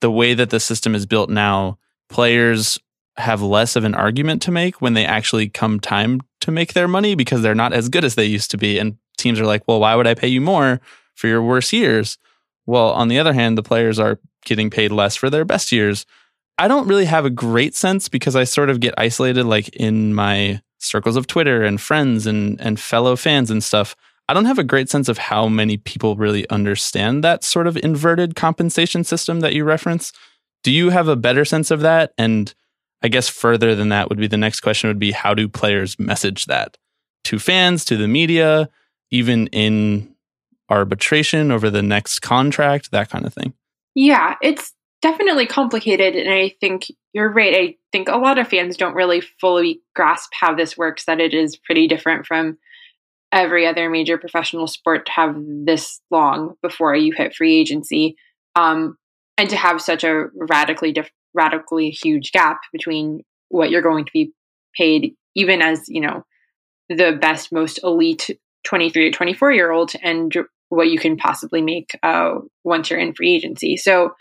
the 0.00 0.10
way 0.10 0.34
that 0.34 0.50
the 0.50 0.58
system 0.58 0.96
is 0.96 1.06
built 1.06 1.30
now, 1.30 1.78
players 2.08 2.80
have 3.16 3.42
less 3.42 3.76
of 3.76 3.84
an 3.84 3.94
argument 3.94 4.42
to 4.42 4.50
make 4.50 4.80
when 4.80 4.94
they 4.94 5.04
actually 5.04 5.48
come 5.48 5.80
time 5.80 6.20
to 6.40 6.50
make 6.50 6.72
their 6.72 6.88
money 6.88 7.14
because 7.14 7.42
they're 7.42 7.54
not 7.54 7.72
as 7.72 7.88
good 7.88 8.04
as 8.04 8.14
they 8.14 8.24
used 8.24 8.50
to 8.50 8.58
be 8.58 8.78
and 8.78 8.96
teams 9.18 9.38
are 9.38 9.46
like, 9.46 9.62
"Well, 9.66 9.80
why 9.80 9.94
would 9.94 10.06
I 10.06 10.14
pay 10.14 10.28
you 10.28 10.40
more 10.40 10.80
for 11.14 11.26
your 11.26 11.42
worst 11.42 11.72
years?" 11.72 12.18
Well, 12.66 12.90
on 12.92 13.08
the 13.08 13.18
other 13.18 13.32
hand, 13.32 13.58
the 13.58 13.62
players 13.62 13.98
are 13.98 14.18
getting 14.44 14.70
paid 14.70 14.92
less 14.92 15.16
for 15.16 15.28
their 15.28 15.44
best 15.44 15.72
years. 15.72 16.06
I 16.56 16.68
don't 16.68 16.88
really 16.88 17.06
have 17.06 17.24
a 17.24 17.30
great 17.30 17.74
sense 17.74 18.08
because 18.08 18.36
I 18.36 18.44
sort 18.44 18.70
of 18.70 18.80
get 18.80 18.94
isolated 18.96 19.44
like 19.44 19.68
in 19.70 20.14
my 20.14 20.60
circles 20.78 21.16
of 21.16 21.26
Twitter 21.26 21.62
and 21.62 21.80
friends 21.80 22.26
and 22.26 22.60
and 22.60 22.80
fellow 22.80 23.16
fans 23.16 23.50
and 23.50 23.62
stuff. 23.62 23.96
I 24.28 24.34
don't 24.34 24.44
have 24.44 24.60
a 24.60 24.64
great 24.64 24.88
sense 24.88 25.08
of 25.08 25.18
how 25.18 25.48
many 25.48 25.76
people 25.76 26.14
really 26.14 26.48
understand 26.50 27.24
that 27.24 27.42
sort 27.42 27.66
of 27.66 27.76
inverted 27.78 28.36
compensation 28.36 29.02
system 29.02 29.40
that 29.40 29.54
you 29.54 29.64
reference. 29.64 30.12
Do 30.62 30.70
you 30.70 30.90
have 30.90 31.08
a 31.08 31.16
better 31.16 31.44
sense 31.44 31.70
of 31.70 31.80
that? 31.80 32.12
And 32.16 32.54
I 33.02 33.08
guess 33.08 33.28
further 33.28 33.74
than 33.74 33.88
that 33.88 34.08
would 34.08 34.18
be 34.18 34.26
the 34.26 34.36
next 34.36 34.60
question 34.60 34.88
would 34.88 34.98
be 34.98 35.12
how 35.12 35.34
do 35.34 35.48
players 35.48 35.98
message 35.98 36.46
that 36.46 36.76
to 37.24 37.38
fans, 37.38 37.84
to 37.86 37.96
the 37.96 38.08
media, 38.08 38.68
even 39.10 39.46
in 39.48 40.14
arbitration 40.68 41.50
over 41.50 41.70
the 41.70 41.82
next 41.82 42.20
contract, 42.20 42.90
that 42.90 43.10
kind 43.10 43.26
of 43.26 43.34
thing? 43.34 43.54
Yeah, 43.94 44.36
it's 44.42 44.72
definitely 45.02 45.46
complicated. 45.46 46.14
And 46.14 46.32
I 46.32 46.54
think 46.60 46.86
you're 47.12 47.32
right. 47.32 47.54
I 47.54 47.76
think 47.90 48.08
a 48.08 48.16
lot 48.16 48.38
of 48.38 48.48
fans 48.48 48.76
don't 48.76 48.94
really 48.94 49.22
fully 49.40 49.80
grasp 49.94 50.30
how 50.32 50.54
this 50.54 50.76
works, 50.76 51.06
that 51.06 51.20
it 51.20 51.34
is 51.34 51.56
pretty 51.56 51.88
different 51.88 52.26
from 52.26 52.58
every 53.32 53.66
other 53.66 53.88
major 53.88 54.18
professional 54.18 54.66
sport 54.66 55.06
to 55.06 55.12
have 55.12 55.36
this 55.64 56.00
long 56.10 56.54
before 56.62 56.94
you 56.94 57.12
hit 57.16 57.34
free 57.34 57.58
agency. 57.58 58.16
Um, 58.56 58.96
and 59.38 59.48
to 59.48 59.56
have 59.56 59.80
such 59.80 60.04
a 60.04 60.26
radically 60.34 60.92
diff- 60.92 61.10
radically 61.34 61.90
huge 61.90 62.32
gap 62.32 62.60
between 62.72 63.22
what 63.48 63.70
you're 63.70 63.82
going 63.82 64.04
to 64.04 64.12
be 64.12 64.32
paid 64.76 65.14
even 65.34 65.62
as 65.62 65.88
you 65.88 66.00
know 66.00 66.24
the 66.88 67.16
best 67.20 67.52
most 67.52 67.80
elite 67.82 68.30
23 68.64 69.10
to 69.10 69.16
24 69.16 69.52
year 69.52 69.70
old 69.70 69.92
and 70.02 70.34
what 70.70 70.88
you 70.88 70.98
can 70.98 71.16
possibly 71.16 71.62
make 71.62 71.98
uh, 72.02 72.34
once 72.64 72.90
you're 72.90 72.98
in 72.98 73.14
free 73.14 73.34
agency. 73.34 73.76
So, 73.76 74.14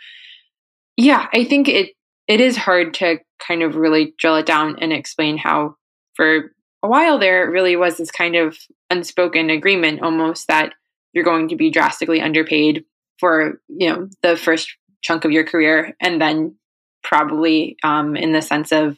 yeah, 0.98 1.28
I 1.34 1.46
think 1.46 1.68
it 1.68 1.92
it 2.28 2.42
is 2.42 2.58
hard 2.58 2.94
to 2.96 3.18
kind 3.40 3.64
of 3.64 3.76
really 3.76 4.14
drill 4.18 4.36
it 4.36 4.46
down 4.46 4.78
and 4.82 4.92
explain 4.94 5.38
how 5.38 5.76
for 6.16 6.52
a 6.84 6.88
while 6.88 7.18
there 7.18 7.44
it 7.44 7.52
really 7.52 7.76
was 7.76 7.98
this 7.98 8.12
kind 8.12 8.36
of 8.36 8.58
unspoken 8.90 9.50
agreement 9.50 10.02
almost 10.02 10.48
that 10.48 10.74
you're 11.14 11.24
going 11.24 11.50
to 11.50 11.56
be 11.56 11.72
drastically 11.72 12.22
underpaid 12.22 12.84
for 13.20 13.62
you 13.68 13.90
know 13.90 14.10
the 14.22 14.36
first 14.36 14.76
chunk 15.02 15.26
of 15.26 15.32
your 15.32 15.46
career 15.46 15.96
and 16.02 16.22
then 16.22 16.56
probably 17.04 17.78
um, 17.84 18.16
in 18.16 18.32
the 18.32 18.42
sense 18.42 18.72
of 18.72 18.98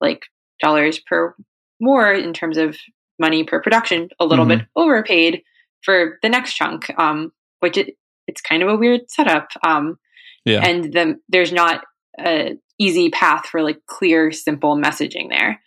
like 0.00 0.24
dollars 0.60 0.98
per 0.98 1.34
more 1.80 2.12
in 2.12 2.32
terms 2.32 2.56
of 2.56 2.76
money 3.18 3.44
per 3.44 3.60
production 3.60 4.08
a 4.18 4.24
little 4.24 4.44
mm-hmm. 4.44 4.58
bit 4.58 4.66
overpaid 4.76 5.42
for 5.82 6.18
the 6.22 6.28
next 6.28 6.54
chunk, 6.54 6.90
um, 6.98 7.32
which 7.60 7.76
it, 7.76 7.96
it's 8.26 8.40
kind 8.40 8.62
of 8.62 8.68
a 8.68 8.76
weird 8.76 9.10
setup. 9.10 9.48
Um, 9.64 9.98
yeah. 10.44 10.66
And 10.66 10.92
the, 10.92 11.20
there's 11.28 11.52
not 11.52 11.84
a 12.18 12.56
easy 12.78 13.10
path 13.10 13.46
for 13.46 13.62
like 13.62 13.84
clear, 13.86 14.32
simple 14.32 14.76
messaging 14.76 15.28
there, 15.28 15.60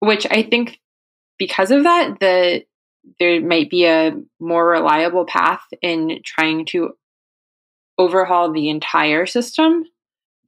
which 0.00 0.26
I 0.30 0.42
think 0.42 0.78
because 1.38 1.70
of 1.70 1.84
that, 1.84 2.20
the 2.20 2.64
there 3.18 3.40
might 3.40 3.70
be 3.70 3.86
a 3.86 4.12
more 4.38 4.68
reliable 4.68 5.24
path 5.24 5.62
in 5.80 6.20
trying 6.24 6.66
to 6.66 6.90
overhaul 7.96 8.52
the 8.52 8.68
entire 8.68 9.24
system, 9.24 9.84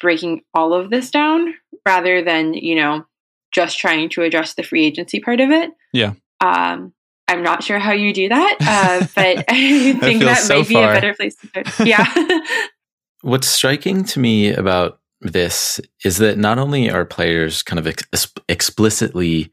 breaking 0.02 0.42
all 0.52 0.74
of 0.74 0.90
this 0.90 1.10
down 1.10 1.54
rather 1.86 2.22
than, 2.22 2.52
you 2.52 2.74
know, 2.74 3.06
just 3.52 3.78
trying 3.78 4.08
to 4.10 4.22
address 4.22 4.54
the 4.54 4.62
free 4.62 4.84
agency 4.84 5.20
part 5.20 5.40
of 5.40 5.50
it. 5.50 5.70
Yeah. 5.92 6.14
Um, 6.40 6.92
I'm 7.28 7.42
not 7.42 7.62
sure 7.62 7.78
how 7.78 7.92
you 7.92 8.12
do 8.12 8.28
that, 8.28 8.56
uh, 8.60 9.06
but 9.14 9.44
I 9.48 9.92
think 9.94 10.20
that, 10.20 10.26
that 10.26 10.38
so 10.38 10.58
might 10.58 10.68
be 10.68 10.74
a 10.74 10.92
better 10.92 11.14
place 11.14 11.36
to 11.36 11.46
put. 11.48 11.86
Yeah. 11.86 12.06
What's 13.22 13.48
striking 13.48 14.04
to 14.04 14.20
me 14.20 14.52
about 14.52 14.98
this 15.20 15.80
is 16.04 16.18
that 16.18 16.36
not 16.36 16.58
only 16.58 16.90
are 16.90 17.04
players 17.04 17.62
kind 17.62 17.78
of 17.78 17.86
ex- 17.86 18.32
explicitly 18.48 19.52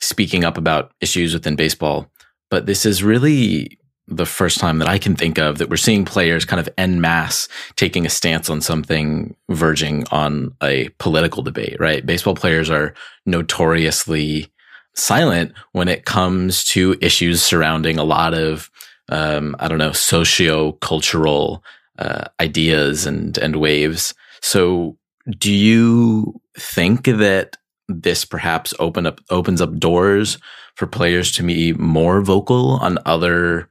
speaking 0.00 0.44
up 0.44 0.58
about 0.58 0.92
issues 1.00 1.32
within 1.32 1.56
baseball, 1.56 2.10
but 2.50 2.66
this 2.66 2.84
is 2.84 3.02
really 3.02 3.78
the 4.08 4.26
first 4.26 4.58
time 4.58 4.78
that 4.78 4.88
I 4.88 4.98
can 4.98 5.16
think 5.16 5.38
of 5.38 5.58
that 5.58 5.68
we're 5.68 5.76
seeing 5.76 6.04
players 6.04 6.44
kind 6.44 6.60
of 6.60 6.68
en 6.78 7.00
masse 7.00 7.48
taking 7.74 8.06
a 8.06 8.10
stance 8.10 8.48
on 8.48 8.60
something 8.60 9.34
verging 9.50 10.04
on 10.10 10.54
a 10.62 10.88
political 10.98 11.42
debate, 11.42 11.76
right? 11.80 12.06
Baseball 12.06 12.34
players 12.34 12.70
are 12.70 12.94
notoriously 13.24 14.50
silent 14.94 15.52
when 15.72 15.88
it 15.88 16.04
comes 16.04 16.64
to 16.64 16.96
issues 17.00 17.42
surrounding 17.42 17.98
a 17.98 18.04
lot 18.04 18.32
of 18.32 18.70
um, 19.08 19.54
I 19.58 19.68
don't 19.68 19.78
know 19.78 19.92
socio 19.92 20.72
cultural 20.72 21.62
uh, 21.98 22.24
ideas 22.40 23.06
and 23.06 23.36
and 23.38 23.56
waves. 23.56 24.14
So 24.40 24.96
do 25.38 25.52
you 25.52 26.40
think 26.56 27.04
that 27.04 27.56
this 27.88 28.24
perhaps 28.24 28.74
open 28.78 29.06
up 29.06 29.20
opens 29.30 29.60
up 29.60 29.76
doors 29.78 30.38
for 30.76 30.86
players 30.86 31.32
to 31.32 31.42
be 31.42 31.72
more 31.74 32.20
vocal 32.20 32.72
on 32.76 32.98
other 33.04 33.68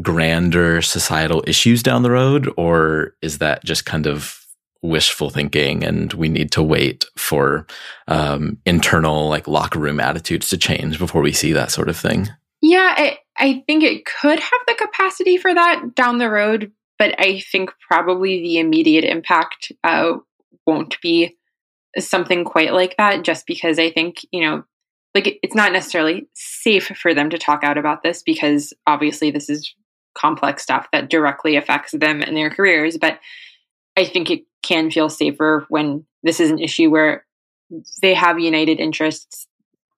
grander 0.00 0.82
societal 0.82 1.44
issues 1.46 1.82
down 1.82 2.02
the 2.02 2.10
road, 2.10 2.52
or 2.56 3.14
is 3.22 3.38
that 3.38 3.64
just 3.64 3.84
kind 3.84 4.06
of 4.06 4.36
wishful 4.82 5.28
thinking 5.28 5.84
and 5.84 6.14
we 6.14 6.28
need 6.28 6.50
to 6.52 6.62
wait 6.62 7.04
for 7.16 7.66
um, 8.08 8.56
internal 8.64 9.28
like 9.28 9.46
locker 9.46 9.78
room 9.78 10.00
attitudes 10.00 10.48
to 10.48 10.56
change 10.56 10.98
before 10.98 11.20
we 11.20 11.32
see 11.32 11.52
that 11.52 11.70
sort 11.70 11.88
of 11.88 11.96
thing? 11.96 12.28
Yeah 12.62 12.94
I, 12.96 13.18
I 13.36 13.62
think 13.66 13.84
it 13.84 14.04
could 14.04 14.40
have 14.40 14.60
the 14.66 14.74
capacity 14.74 15.36
for 15.36 15.52
that 15.52 15.94
down 15.94 16.18
the 16.18 16.30
road 16.30 16.72
but 16.98 17.14
i 17.18 17.40
think 17.52 17.70
probably 17.88 18.40
the 18.40 18.58
immediate 18.58 19.04
impact 19.04 19.72
uh, 19.84 20.14
won't 20.66 21.00
be 21.02 21.36
something 21.98 22.44
quite 22.44 22.72
like 22.72 22.96
that 22.96 23.22
just 23.22 23.46
because 23.46 23.78
i 23.78 23.90
think 23.90 24.24
you 24.30 24.40
know 24.40 24.62
like 25.14 25.38
it's 25.42 25.54
not 25.54 25.72
necessarily 25.72 26.28
safe 26.34 26.86
for 26.96 27.14
them 27.14 27.30
to 27.30 27.38
talk 27.38 27.64
out 27.64 27.78
about 27.78 28.02
this 28.02 28.22
because 28.22 28.72
obviously 28.86 29.30
this 29.30 29.48
is 29.48 29.74
complex 30.16 30.62
stuff 30.62 30.88
that 30.92 31.08
directly 31.08 31.56
affects 31.56 31.92
them 31.92 32.20
and 32.22 32.36
their 32.36 32.50
careers 32.50 32.98
but 32.98 33.18
i 33.96 34.04
think 34.04 34.30
it 34.30 34.42
can 34.62 34.90
feel 34.90 35.08
safer 35.08 35.64
when 35.68 36.04
this 36.22 36.40
is 36.40 36.50
an 36.50 36.58
issue 36.58 36.90
where 36.90 37.24
they 38.02 38.14
have 38.14 38.38
united 38.38 38.80
interests. 38.80 39.46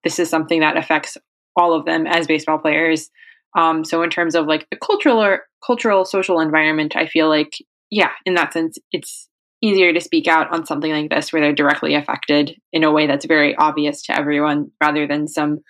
This 0.04 0.18
is 0.18 0.28
something 0.28 0.60
that 0.60 0.76
affects 0.76 1.16
all 1.56 1.74
of 1.74 1.84
them 1.84 2.06
as 2.06 2.26
baseball 2.26 2.58
players. 2.58 3.10
Um, 3.56 3.84
so 3.84 4.02
in 4.02 4.10
terms 4.10 4.34
of 4.34 4.46
like 4.46 4.66
the 4.70 4.76
cultural 4.76 5.22
or 5.22 5.42
cultural 5.64 6.04
social 6.04 6.40
environment, 6.40 6.96
I 6.96 7.06
feel 7.06 7.28
like 7.28 7.56
yeah, 7.90 8.10
in 8.24 8.34
that 8.34 8.54
sense, 8.54 8.78
it's 8.90 9.28
easier 9.62 9.92
to 9.92 10.00
speak 10.00 10.26
out 10.26 10.52
on 10.52 10.66
something 10.66 10.90
like 10.90 11.10
this 11.10 11.32
where 11.32 11.40
they're 11.40 11.52
directly 11.52 11.94
affected 11.94 12.56
in 12.72 12.84
a 12.84 12.92
way 12.92 13.06
that's 13.06 13.26
very 13.26 13.54
obvious 13.56 14.02
to 14.02 14.18
everyone, 14.18 14.70
rather 14.82 15.06
than 15.06 15.28
some 15.28 15.60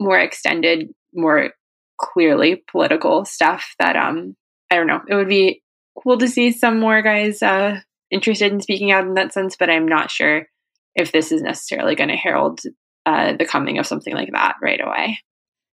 more 0.00 0.18
extended, 0.18 0.88
more 1.14 1.50
clearly 2.00 2.62
political 2.70 3.24
stuff 3.24 3.74
that 3.78 3.96
um 3.96 4.36
I 4.70 4.76
don't 4.76 4.86
know. 4.86 5.00
It 5.08 5.14
would 5.14 5.28
be 5.28 5.62
cool 6.02 6.18
to 6.18 6.28
see 6.28 6.52
some 6.52 6.78
more 6.78 7.02
guys 7.02 7.42
uh 7.42 7.80
interested 8.10 8.52
in 8.52 8.60
speaking 8.60 8.90
out 8.90 9.06
in 9.06 9.14
that 9.14 9.32
sense, 9.32 9.56
but 9.58 9.70
I'm 9.70 9.88
not 9.88 10.10
sure 10.10 10.46
if 10.94 11.12
this 11.12 11.32
is 11.32 11.42
necessarily 11.42 11.94
going 11.94 12.08
to 12.08 12.16
herald 12.16 12.60
uh, 13.06 13.36
the 13.36 13.44
coming 13.44 13.78
of 13.78 13.86
something 13.86 14.14
like 14.14 14.30
that 14.32 14.56
right 14.62 14.80
away. 14.80 15.18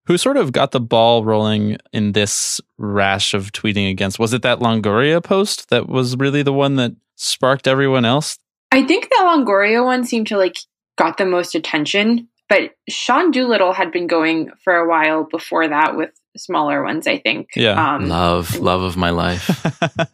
Who 0.06 0.16
sort 0.16 0.36
of 0.36 0.52
got 0.52 0.70
the 0.70 0.80
ball 0.80 1.24
rolling 1.24 1.78
in 1.92 2.12
this 2.12 2.60
rash 2.78 3.34
of 3.34 3.50
tweeting 3.52 3.90
against? 3.90 4.18
Was 4.18 4.32
it 4.32 4.42
that 4.42 4.60
Longoria 4.60 5.22
post 5.22 5.68
that 5.70 5.88
was 5.88 6.16
really 6.16 6.42
the 6.42 6.52
one 6.52 6.76
that 6.76 6.92
sparked 7.16 7.66
everyone 7.66 8.04
else? 8.04 8.38
I 8.70 8.84
think 8.84 9.08
the 9.08 9.16
Longoria 9.20 9.84
one 9.84 10.04
seemed 10.04 10.28
to 10.28 10.36
like 10.36 10.58
got 10.96 11.18
the 11.18 11.26
most 11.26 11.54
attention, 11.54 12.28
but 12.48 12.72
Sean 12.88 13.30
Doolittle 13.30 13.72
had 13.72 13.92
been 13.92 14.06
going 14.06 14.50
for 14.62 14.76
a 14.76 14.88
while 14.88 15.24
before 15.24 15.68
that 15.68 15.96
with 15.96 16.10
smaller 16.36 16.82
ones, 16.82 17.06
I 17.06 17.18
think. 17.18 17.50
Yeah. 17.56 17.94
Um, 17.94 18.08
love, 18.08 18.58
love 18.58 18.82
of 18.82 18.96
my 18.96 19.10
life. 19.10 19.46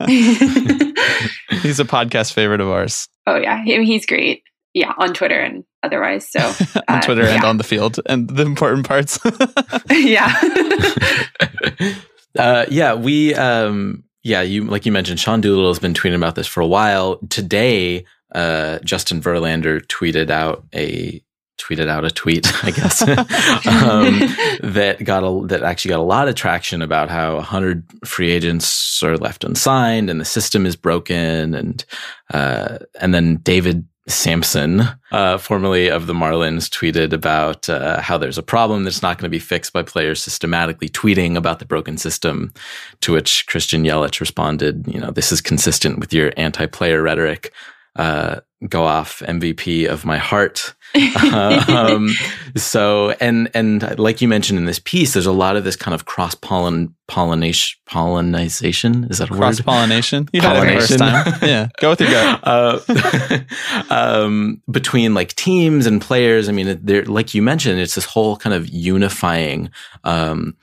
he's 1.61 1.81
a 1.81 1.85
podcast 1.85 2.33
favorite 2.33 2.61
of 2.61 2.69
ours. 2.69 3.09
Oh, 3.27 3.37
yeah. 3.37 3.63
He's 3.65 4.07
great. 4.07 4.43
Yeah. 4.75 4.93
On 4.99 5.13
Twitter 5.13 5.39
and 5.39 5.65
otherwise. 5.83 6.31
So 6.31 6.41
on 6.89 6.99
uh, 6.99 7.01
Twitter 7.03 7.25
yeah. 7.25 7.37
and 7.37 7.45
on 7.45 7.57
the 7.59 7.65
field 7.65 8.01
and 8.07 8.29
the 8.29 8.45
important 8.45 8.87
parts. 8.87 9.19
yeah. 9.91 10.33
uh, 12.39 12.67
yeah. 12.71 12.95
We, 12.95 13.35
um, 13.35 14.05
yeah, 14.23 14.43
you 14.43 14.65
like 14.65 14.87
you 14.87 14.93
mentioned, 14.93 15.21
Sean 15.21 15.41
Doolittle 15.41 15.71
has 15.71 15.79
been 15.79 15.95
tweeting 15.95 16.17
about 16.17 16.35
this 16.35 16.47
for 16.47 16.61
a 16.61 16.67
while. 16.67 17.19
Today, 17.29 18.05
uh, 18.35 18.79
Justin 18.81 19.21
Verlander 19.21 19.85
tweeted 19.87 20.31
out 20.31 20.65
a 20.75 21.23
tweeted 21.59 21.89
out 21.89 22.05
a 22.05 22.11
tweet, 22.11 22.47
I 22.65 22.71
guess, 22.71 23.03
um, 23.67 24.21
that 24.73 24.99
got 25.03 25.25
a, 25.25 25.47
that 25.49 25.63
actually 25.63 25.91
got 25.91 26.01
a 26.01 26.03
lot 26.03 26.29
of 26.29 26.35
traction 26.35 26.83
about 26.83 27.11
how 27.11 27.37
100 27.37 27.85
free 28.05 28.31
agents 28.31 29.03
are 29.03 29.17
left 29.17 29.45
unsigned 29.45 30.11
and 30.11 30.21
the 30.21 30.25
system 30.25 30.67
is 30.67 30.77
broken, 30.77 31.55
and 31.55 31.85
uh, 32.33 32.79
and 33.01 33.13
then 33.13 33.37
David 33.37 33.87
Samson, 34.09 34.83
uh, 35.13 35.39
formerly 35.39 35.89
of 35.89 36.07
the 36.07 36.13
Marlins, 36.13 36.69
tweeted 36.69 37.13
about 37.13 37.69
uh, 37.69 38.01
how 38.01 38.19
there's 38.19 38.39
a 38.39 38.43
problem 38.43 38.83
that's 38.83 39.03
not 39.03 39.17
going 39.17 39.27
to 39.27 39.35
be 39.35 39.39
fixed 39.39 39.73
by 39.73 39.83
players 39.83 40.21
systematically 40.21 40.89
tweeting 40.89 41.37
about 41.37 41.61
the 41.61 41.65
broken 41.65 41.97
system. 41.97 42.53
To 43.03 43.13
which 43.13 43.47
Christian 43.47 43.85
Yelich 43.85 44.21
responded, 44.21 44.87
"You 44.89 45.01
know, 45.01 45.11
this 45.11 45.31
is 45.31 45.41
consistent 45.41 45.99
with 45.99 46.13
your 46.13 46.33
anti-player 46.37 47.01
rhetoric." 47.01 47.53
Uh, 47.95 48.41
go 48.69 48.85
off 48.85 49.23
MVP 49.27 49.87
of 49.87 50.05
my 50.05 50.19
heart. 50.19 50.75
Um, 51.69 52.11
so, 52.57 53.11
and, 53.21 53.51
and 53.55 53.99
like 53.99 54.21
you 54.21 54.29
mentioned 54.29 54.59
in 54.59 54.67
this 54.67 54.79
piece, 54.79 55.15
there's 55.15 55.27
a 55.27 55.33
lot 55.33 55.57
of 55.57 55.65
this 55.65 55.77
kind 55.77 55.95
of 55.95 56.05
cross 56.05 56.35
pollen, 56.35 56.95
pollination, 57.09 57.79
pollinization. 57.89 59.11
Is 59.11 59.19
that 59.19 59.31
a 59.31 59.35
cross 59.35 59.59
word? 59.59 59.67
pollination? 59.67 60.29
You 60.33 60.41
pollination. 60.41 60.99
yeah. 61.01 61.69
Go 61.79 61.91
with 61.91 62.01
your 62.01 62.11
gut. 62.11 62.43
Uh, 62.53 63.45
um, 63.91 64.63
between 64.71 65.15
like 65.15 65.35
teams 65.35 65.87
and 65.87 66.01
players. 66.01 66.49
I 66.49 66.53
mean, 66.53 66.79
there, 66.83 67.05
like 67.05 67.35
you 67.35 67.43
mentioned, 67.43 67.81
it's 67.81 67.95
this 67.95 68.05
whole 68.05 68.37
kind 68.37 68.55
of 68.55 68.69
unifying, 68.69 69.71
um, 70.05 70.57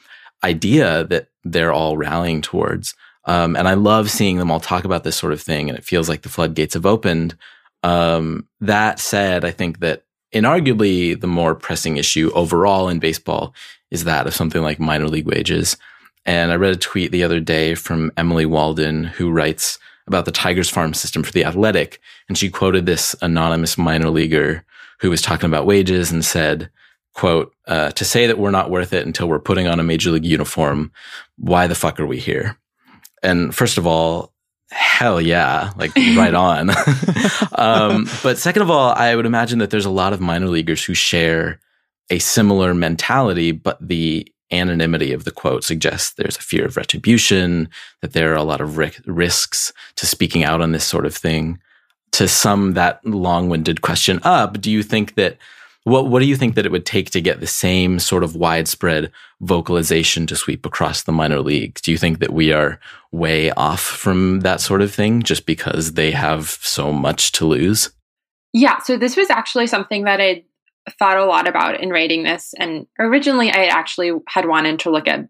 idea 0.44 1.06
that 1.06 1.30
they're 1.44 1.74
all 1.74 1.98
rallying 1.98 2.42
towards. 2.42 2.96
Um, 3.26 3.56
and 3.56 3.68
I 3.68 3.74
love 3.74 4.10
seeing 4.10 4.38
them 4.38 4.52
all 4.52 4.60
talk 4.60 4.86
about 4.86 5.04
this 5.04 5.16
sort 5.16 5.34
of 5.34 5.42
thing. 5.42 5.70
And 5.70 5.78
it 5.78 5.86
feels 5.86 6.10
like 6.10 6.22
the 6.22 6.30
floodgates 6.30 6.74
have 6.74 6.86
opened. 6.86 7.36
Um, 7.84 8.48
that 8.62 9.00
said, 9.00 9.46
I 9.46 9.52
think 9.52 9.80
that 9.80 10.04
inarguably 10.34 11.20
the 11.20 11.28
more 11.28 11.56
pressing 11.56 11.98
issue 11.98 12.32
overall 12.34 12.90
in 12.90 13.00
baseball 13.00 13.54
is 13.92 14.04
that 14.04 14.28
of 14.28 14.36
something 14.36 14.62
like 14.62 14.80
minor 14.80 15.08
league 15.08 15.28
wages. 15.28 15.78
And 16.26 16.52
I 16.52 16.56
read 16.56 16.74
a 16.74 16.78
tweet 16.78 17.12
the 17.12 17.24
other 17.24 17.40
day 17.40 17.76
from 17.76 18.12
Emily 18.18 18.46
Waldon, 18.46 19.06
who 19.06 19.32
writes 19.32 19.80
about 20.06 20.26
the 20.26 20.32
Tigers 20.32 20.70
farm 20.70 20.94
system 20.94 21.24
for 21.24 21.32
the 21.32 21.46
athletic. 21.46 22.00
And 22.28 22.38
she 22.38 22.50
quoted 22.50 22.86
this 22.86 23.16
anonymous 23.22 23.78
minor 23.78 24.10
leaguer 24.10 24.66
who 25.00 25.10
was 25.10 25.22
talking 25.22 25.48
about 25.48 25.66
wages 25.66 26.12
and 26.12 26.24
said, 26.24 26.70
quote, 27.14 27.54
uh, 27.68 27.92
to 27.92 28.06
say 28.06 28.28
that 28.28 28.38
we're 28.38 28.52
not 28.52 28.70
worth 28.70 28.94
it 28.94 29.06
until 29.06 29.28
we're 29.28 29.40
putting 29.40 29.68
on 29.68 29.80
a 29.80 29.84
major 29.84 30.12
league 30.12 30.26
uniform, 30.26 30.92
why 31.38 31.68
the 31.68 31.76
fuck 31.76 32.00
are 32.00 32.06
we 32.06 32.20
here? 32.20 32.58
And 33.24 33.56
first 33.56 33.78
of 33.78 33.88
all, 33.88 34.34
hell 34.72 35.22
yeah, 35.22 35.72
like 35.78 35.96
right 35.96 36.34
on. 36.36 36.70
um, 37.54 38.08
but 38.24 38.38
second 38.38 38.62
of 38.62 38.70
all, 38.70 38.94
I 38.94 39.16
would 39.16 39.26
imagine 39.26 39.60
that 39.60 39.70
there's 39.70 39.86
a 39.86 39.90
lot 39.90 40.14
of 40.14 40.22
minor 40.22 40.48
leaguers 40.48 40.84
who 40.84 40.94
share 40.94 41.60
a 42.10 42.20
similar 42.20 42.74
mentality, 42.74 43.52
but 43.52 43.78
the 43.86 44.32
anonymity 44.52 45.14
of 45.14 45.26
the 45.26 45.32
quote 45.32 45.64
suggests 45.64 46.14
there's 46.14 46.38
a 46.38 46.42
fear 46.42 46.66
of 46.66 46.76
retribution, 46.76 47.70
that 48.02 48.14
there 48.14 48.32
are 48.32 48.38
a 48.38 48.44
lot 48.44 48.62
of 48.62 48.78
ri- 48.78 48.92
risks 49.06 49.72
to 49.96 50.06
speaking 50.06 50.44
out 50.44 50.62
on 50.62 50.72
this 50.72 50.86
sort 50.86 51.06
of 51.06 51.16
thing. 51.16 51.60
To 52.14 52.28
sum 52.28 52.74
that 52.74 53.06
long 53.06 53.50
winded 53.50 53.82
question 53.82 54.20
up, 54.24 54.60
do 54.60 54.72
you 54.72 54.82
think 54.82 55.14
that 55.16 55.38
what 55.84 56.08
what 56.08 56.20
do 56.20 56.26
you 56.26 56.36
think 56.36 56.56
that 56.56 56.66
it 56.66 56.72
would 56.72 56.86
take 56.86 57.10
to 57.12 57.22
get 57.22 57.40
the 57.40 57.48
same 57.48 58.00
sort 58.00 58.24
of 58.24 58.36
widespread 58.36 59.12
vocalization 59.42 60.28
to 60.28 60.36
sweep 60.36 60.66
across 60.66 61.04
the 61.04 61.12
minor 61.12 61.40
leagues? 61.40 61.82
Do 61.82 61.92
you 61.92 61.98
think 61.98 62.20
that 62.20 62.34
we 62.34 62.52
are 62.52 62.80
way 63.12 63.52
off 63.52 63.82
from 63.82 64.42
that 64.42 64.62
sort 64.62 64.82
of 64.82 64.94
thing 64.94 65.24
just 65.24 65.46
because 65.46 65.94
they 65.94 66.12
have 66.12 66.50
so 66.50 66.92
much 66.92 67.32
to 67.34 67.46
lose? 67.46 67.92
Yeah, 68.54 68.80
so 68.80 68.98
this 68.98 69.16
was 69.16 69.30
actually 69.30 69.68
something 69.68 70.04
that 70.04 70.20
I 70.20 70.44
thought 70.98 71.18
a 71.18 71.26
lot 71.26 71.48
about 71.48 71.80
in 71.80 71.90
writing 71.90 72.24
this 72.24 72.54
and 72.58 72.88
originally 72.98 73.52
I 73.52 73.66
actually 73.66 74.12
had 74.28 74.48
wanted 74.48 74.80
to 74.80 74.90
look 74.90 75.08
at 75.08 75.28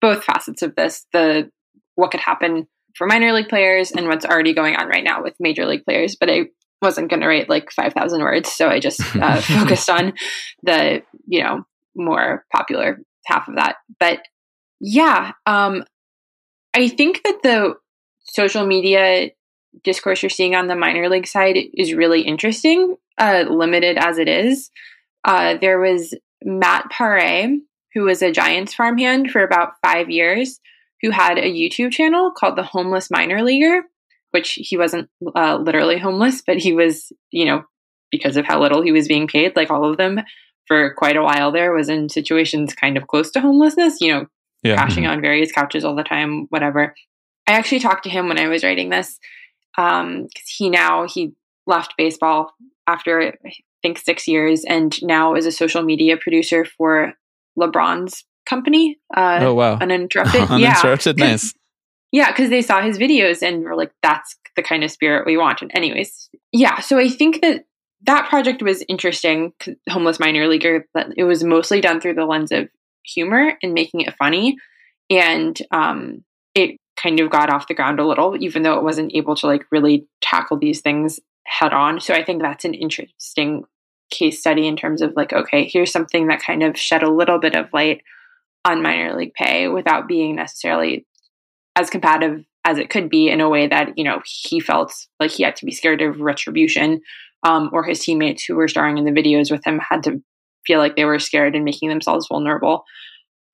both 0.00 0.24
facets 0.24 0.62
of 0.62 0.74
this, 0.74 1.06
the 1.12 1.50
what 1.94 2.10
could 2.10 2.20
happen 2.20 2.66
for 2.94 3.06
minor 3.06 3.32
league 3.32 3.48
players 3.48 3.92
and 3.92 4.08
what's 4.08 4.24
already 4.24 4.54
going 4.54 4.76
on 4.76 4.88
right 4.88 5.04
now 5.04 5.22
with 5.22 5.34
major 5.38 5.66
league 5.66 5.84
players, 5.84 6.16
but 6.16 6.30
I 6.30 6.46
wasn't 6.82 7.08
going 7.08 7.20
to 7.20 7.28
write 7.28 7.48
like 7.48 7.70
5,000 7.70 8.20
words. 8.20 8.52
So 8.52 8.68
I 8.68 8.80
just 8.80 9.00
uh, 9.16 9.40
focused 9.40 9.88
on 9.88 10.12
the, 10.62 11.02
you 11.26 11.42
know, 11.42 11.64
more 11.94 12.44
popular 12.52 12.98
half 13.24 13.48
of 13.48 13.54
that. 13.56 13.76
But 13.98 14.20
yeah, 14.80 15.32
um, 15.46 15.84
I 16.74 16.88
think 16.88 17.22
that 17.22 17.42
the 17.42 17.74
social 18.24 18.66
media 18.66 19.30
discourse 19.84 20.22
you're 20.22 20.30
seeing 20.30 20.54
on 20.54 20.66
the 20.66 20.76
minor 20.76 21.08
league 21.08 21.26
side 21.26 21.56
is 21.74 21.94
really 21.94 22.22
interesting, 22.22 22.96
uh, 23.18 23.44
limited 23.48 23.96
as 23.98 24.18
it 24.18 24.28
is. 24.28 24.70
Uh, 25.24 25.56
there 25.60 25.78
was 25.78 26.14
Matt 26.44 26.90
Pare, 26.90 27.56
who 27.94 28.02
was 28.02 28.22
a 28.22 28.32
Giants 28.32 28.74
farmhand 28.74 29.30
for 29.30 29.42
about 29.42 29.74
five 29.84 30.10
years, 30.10 30.60
who 31.00 31.10
had 31.10 31.38
a 31.38 31.52
YouTube 31.52 31.92
channel 31.92 32.32
called 32.32 32.56
The 32.56 32.62
Homeless 32.62 33.10
Minor 33.10 33.42
Leaguer 33.42 33.84
which 34.32 34.58
he 34.60 34.76
wasn't 34.76 35.08
uh, 35.34 35.56
literally 35.56 35.98
homeless, 35.98 36.42
but 36.46 36.58
he 36.58 36.72
was, 36.72 37.12
you 37.30 37.44
know, 37.44 37.62
because 38.10 38.36
of 38.36 38.44
how 38.44 38.60
little 38.60 38.82
he 38.82 38.92
was 38.92 39.08
being 39.08 39.26
paid, 39.26 39.56
like 39.56 39.70
all 39.70 39.90
of 39.90 39.96
them 39.96 40.20
for 40.66 40.94
quite 40.94 41.16
a 41.16 41.22
while 41.22 41.52
there, 41.52 41.72
was 41.72 41.88
in 41.88 42.08
situations 42.08 42.74
kind 42.74 42.96
of 42.96 43.06
close 43.06 43.30
to 43.30 43.40
homelessness, 43.40 44.00
you 44.00 44.12
know, 44.12 44.26
yeah. 44.62 44.76
crashing 44.76 45.04
mm-hmm. 45.04 45.12
on 45.12 45.20
various 45.20 45.52
couches 45.52 45.84
all 45.84 45.94
the 45.94 46.04
time, 46.04 46.46
whatever. 46.50 46.94
I 47.46 47.52
actually 47.52 47.80
talked 47.80 48.04
to 48.04 48.10
him 48.10 48.28
when 48.28 48.38
I 48.38 48.48
was 48.48 48.62
writing 48.62 48.90
this 48.90 49.18
because 49.74 50.02
um, 50.02 50.28
he 50.46 50.70
now 50.70 51.06
he 51.06 51.32
left 51.66 51.94
baseball 51.96 52.52
after 52.86 53.34
I 53.44 53.52
think 53.82 53.98
six 53.98 54.28
years, 54.28 54.64
and 54.64 54.94
now 55.02 55.34
is 55.34 55.46
a 55.46 55.52
social 55.52 55.82
media 55.82 56.16
producer 56.16 56.64
for 56.64 57.14
LeBron's 57.58 58.24
company. 58.46 58.98
Uh, 59.14 59.38
oh 59.42 59.54
wow, 59.54 59.78
uninterrupted. 59.80 60.50
uninterrupted, 60.50 61.18
yeah. 61.18 61.30
nice. 61.30 61.54
Yeah, 62.12 62.30
because 62.30 62.50
they 62.50 62.62
saw 62.62 62.82
his 62.82 62.98
videos 62.98 63.42
and 63.42 63.64
were 63.64 63.74
like, 63.74 63.92
"That's 64.02 64.36
the 64.54 64.62
kind 64.62 64.84
of 64.84 64.90
spirit 64.90 65.26
we 65.26 65.36
want." 65.36 65.62
And 65.62 65.70
anyways, 65.74 66.28
yeah. 66.52 66.80
So 66.80 66.98
I 66.98 67.08
think 67.08 67.40
that 67.40 67.64
that 68.02 68.28
project 68.28 68.62
was 68.62 68.84
interesting. 68.88 69.52
Homeless 69.88 70.20
minor 70.20 70.46
leaguer, 70.46 70.86
but 70.94 71.08
it 71.16 71.24
was 71.24 71.42
mostly 71.42 71.80
done 71.80 72.00
through 72.00 72.14
the 72.14 72.26
lens 72.26 72.52
of 72.52 72.68
humor 73.04 73.54
and 73.62 73.72
making 73.72 74.02
it 74.02 74.14
funny, 74.18 74.56
and 75.10 75.58
um, 75.70 76.22
it 76.54 76.78
kind 76.96 77.18
of 77.20 77.30
got 77.30 77.50
off 77.50 77.68
the 77.68 77.74
ground 77.74 77.98
a 77.98 78.06
little, 78.06 78.36
even 78.40 78.62
though 78.62 78.76
it 78.76 78.84
wasn't 78.84 79.14
able 79.14 79.34
to 79.36 79.46
like 79.46 79.64
really 79.72 80.06
tackle 80.20 80.58
these 80.58 80.80
things 80.80 81.18
head 81.46 81.72
on. 81.72 82.00
So 82.00 82.14
I 82.14 82.24
think 82.24 82.42
that's 82.42 82.64
an 82.64 82.74
interesting 82.74 83.64
case 84.10 84.40
study 84.40 84.66
in 84.66 84.76
terms 84.76 85.02
of 85.02 85.14
like, 85.16 85.32
okay, 85.32 85.64
here's 85.64 85.90
something 85.90 86.28
that 86.28 86.42
kind 86.42 86.62
of 86.62 86.78
shed 86.78 87.02
a 87.02 87.10
little 87.10 87.38
bit 87.38 87.56
of 87.56 87.72
light 87.72 88.02
on 88.64 88.82
minor 88.82 89.16
league 89.16 89.34
pay 89.34 89.68
without 89.68 90.06
being 90.06 90.36
necessarily 90.36 91.06
as 91.76 91.90
combative 91.90 92.44
as 92.64 92.78
it 92.78 92.90
could 92.90 93.08
be 93.08 93.28
in 93.28 93.40
a 93.40 93.48
way 93.48 93.66
that 93.66 93.96
you 93.96 94.04
know 94.04 94.20
he 94.24 94.60
felt 94.60 94.94
like 95.18 95.30
he 95.30 95.42
had 95.42 95.56
to 95.56 95.66
be 95.66 95.72
scared 95.72 96.02
of 96.02 96.20
retribution 96.20 97.00
um, 97.42 97.70
or 97.72 97.82
his 97.84 98.00
teammates 98.00 98.44
who 98.44 98.54
were 98.54 98.68
starring 98.68 98.98
in 98.98 99.04
the 99.04 99.10
videos 99.10 99.50
with 99.50 99.64
him 99.66 99.78
had 99.78 100.02
to 100.04 100.22
feel 100.66 100.78
like 100.78 100.96
they 100.96 101.04
were 101.04 101.18
scared 101.18 101.56
and 101.56 101.64
making 101.64 101.88
themselves 101.88 102.28
vulnerable. 102.28 102.84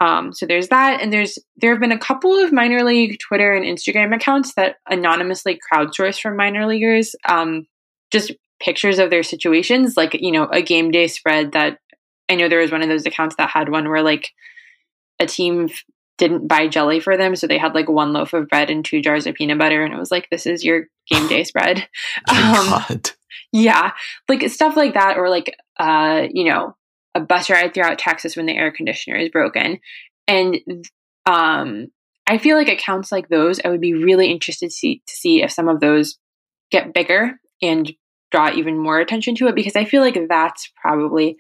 Um, 0.01 0.33
so 0.33 0.47
there's 0.47 0.69
that 0.69 1.01
and 1.01 1.13
there's 1.13 1.39
there 1.57 1.73
have 1.73 1.81
been 1.81 1.91
a 1.91 1.99
couple 1.99 2.37
of 2.37 2.53
minor 2.53 2.85
league 2.85 3.19
twitter 3.19 3.53
and 3.53 3.65
instagram 3.65 4.15
accounts 4.15 4.55
that 4.55 4.77
anonymously 4.89 5.59
crowdsource 5.73 6.21
from 6.21 6.37
minor 6.37 6.67
leaguers 6.67 7.17
um, 7.29 7.67
just 8.13 8.33
pictures 8.61 9.01
of 9.01 9.11
their 9.11 9.25
situations 9.25 9.97
like 9.97 10.15
you 10.15 10.31
know 10.31 10.45
a 10.53 10.63
game 10.63 10.93
day 10.93 11.09
spread 11.09 11.51
that 11.51 11.79
i 12.29 12.37
know 12.37 12.49
there 12.49 12.61
was 12.61 12.71
one 12.71 12.83
of 12.83 12.89
those 12.89 13.07
accounts 13.07 13.35
that 13.39 13.51
had 13.51 13.71
one 13.71 13.89
where 13.89 14.05
like 14.05 14.29
a 15.19 15.27
team 15.27 15.69
didn't 16.19 16.49
buy 16.49 16.69
jelly 16.69 17.01
for 17.01 17.17
them, 17.17 17.35
so 17.37 17.47
they 17.47 17.59
had 17.59 17.75
like 17.75 17.89
one 17.89 18.13
loaf 18.13 18.33
of 18.33 18.49
bread 18.49 18.71
and 18.71 18.85
two 18.85 19.01
jars 19.01 19.27
of 19.27 19.35
peanut 19.35 19.59
butter, 19.59 19.83
and 19.83 19.95
it 19.95 19.99
was 19.99 20.11
like, 20.11 20.29
"This 20.31 20.47
is 20.47 20.65
your 20.65 20.89
game 21.11 21.27
day 21.29 21.45
spread." 21.45 21.89
um, 22.29 22.37
God. 22.37 23.11
Yeah, 23.53 23.93
like 24.29 24.49
stuff 24.51 24.77
like 24.77 24.95
that, 24.95 25.17
or 25.17 25.31
like 25.31 25.57
uh, 25.79 26.27
you 26.31 26.45
know, 26.45 26.77
a 27.15 27.21
bus 27.21 27.49
ride 27.49 27.73
throughout 27.73 27.99
Texas 27.99 28.37
when 28.37 28.47
the 28.47 28.57
air 28.57 28.71
conditioner 28.71 29.17
is 29.17 29.31
broken, 29.31 29.79
and 30.27 30.59
um, 31.25 31.89
I 32.27 32.39
feel 32.39 32.57
like 32.57 32.69
accounts 32.69 33.11
like 33.11 33.29
those, 33.29 33.61
I 33.65 33.69
would 33.69 33.81
be 33.81 33.95
really 33.95 34.31
interested 34.31 34.67
to 34.67 34.75
see 34.75 35.03
to 35.07 35.17
see 35.17 35.43
if 35.43 35.51
some 35.51 35.69
of 35.69 35.81
those 35.81 36.19
get 36.71 36.93
bigger 36.93 37.41
and 37.63 37.91
draw 38.31 38.53
even 38.53 38.79
more 38.79 39.01
attention 39.01 39.35
to 39.37 39.47
it 39.47 39.55
because 39.55 39.77
I 39.77 39.85
feel 39.85 40.03
like 40.03 40.19
that's 40.29 40.71
probably 40.81 41.39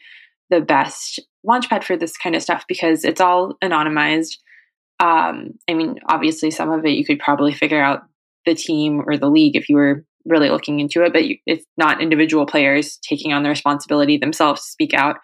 the 0.51 0.61
best 0.61 1.20
launchpad 1.47 1.85
for 1.85 1.97
this 1.97 2.16
kind 2.16 2.35
of 2.35 2.43
stuff 2.43 2.64
because 2.66 3.05
it's 3.05 3.20
all 3.20 3.55
anonymized 3.62 4.39
um, 5.01 5.59
I 5.69 5.75
mean, 5.75 5.97
obviously, 6.07 6.51
some 6.51 6.71
of 6.71 6.85
it 6.85 6.93
you 6.93 7.05
could 7.05 7.19
probably 7.19 7.53
figure 7.53 7.81
out 7.81 8.03
the 8.47 8.55
team 8.55 9.03
or 9.07 9.17
the 9.17 9.31
league 9.31 9.57
if 9.57 9.69
you 9.69 9.77
were 9.77 10.05
really 10.25 10.51
looking 10.51 10.81
into 10.81 11.05
it, 11.05 11.13
but 11.13 11.27
you, 11.27 11.39
it's 11.47 11.65
not 11.77 12.03
individual 12.03 12.47
players 12.47 12.99
taking 13.09 13.33
on 13.33 13.43
the 13.43 13.49
responsibility 13.49 14.19
themselves 14.19 14.63
to 14.63 14.71
speak 14.71 14.95
out. 14.95 15.17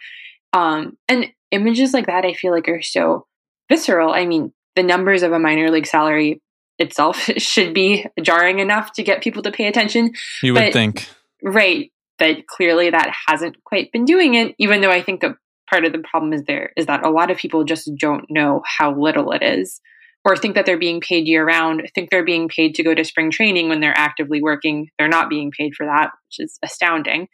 Um, 0.53 0.97
and 1.09 1.27
images 1.51 1.93
like 1.93 2.07
that, 2.07 2.25
I 2.25 2.35
feel 2.35 2.53
like 2.53 2.69
are 2.69 2.83
so 2.83 3.27
visceral. 3.69 4.13
I 4.13 4.27
mean, 4.27 4.53
the 4.77 4.83
numbers 4.83 5.23
of 5.23 5.33
a 5.33 5.39
minor 5.39 5.71
league 5.71 5.87
salary 5.87 6.41
itself 6.79 7.17
should 7.39 7.75
be 7.75 8.07
jarring 8.23 8.61
enough 8.61 8.93
to 8.93 9.03
get 9.03 9.23
people 9.23 9.43
to 9.43 9.53
pay 9.53 9.67
attention. 9.67 10.13
You 10.43 10.55
would 10.55 10.73
think. 10.73 11.09
Right. 11.43 11.91
But 12.19 12.47
clearly 12.47 12.91
that 12.91 13.13
hasn't 13.27 13.63
quite 13.65 13.91
been 13.91 14.05
doing 14.05 14.35
it, 14.35 14.55
even 14.59 14.81
though 14.81 14.91
I 14.91 15.03
think 15.03 15.25
a 15.25 15.37
part 15.75 15.85
of 15.85 15.93
the 15.93 15.99
problem 16.11 16.33
is 16.33 16.45
there 16.45 16.73
is 16.77 16.87
that 16.87 17.05
a 17.05 17.11
lot 17.11 17.31
of 17.31 17.37
people 17.37 17.65
just 17.65 17.91
don't 17.99 18.31
know 18.31 18.63
how 18.65 18.95
little 18.95 19.33
it 19.33 19.43
is 19.43 19.81
or 20.25 20.37
think 20.37 20.55
that 20.55 20.65
they're 20.67 20.79
being 20.79 21.01
paid 21.01 21.27
year 21.27 21.45
round 21.47 21.91
think 21.95 22.11
they're 22.11 22.25
being 22.25 22.49
paid 22.49 22.75
to 22.75 22.83
go 22.83 22.95
to 22.95 23.05
spring 23.05 23.31
training 23.31 23.69
when 23.69 23.81
they're 23.81 23.99
actively 23.99 24.41
working. 24.41 24.89
They're 24.99 25.09
not 25.09 25.29
being 25.29 25.51
paid 25.51 25.75
for 25.75 25.87
that 25.87 26.11
which 26.29 26.47
is 26.47 26.59
astounding. 26.63 27.29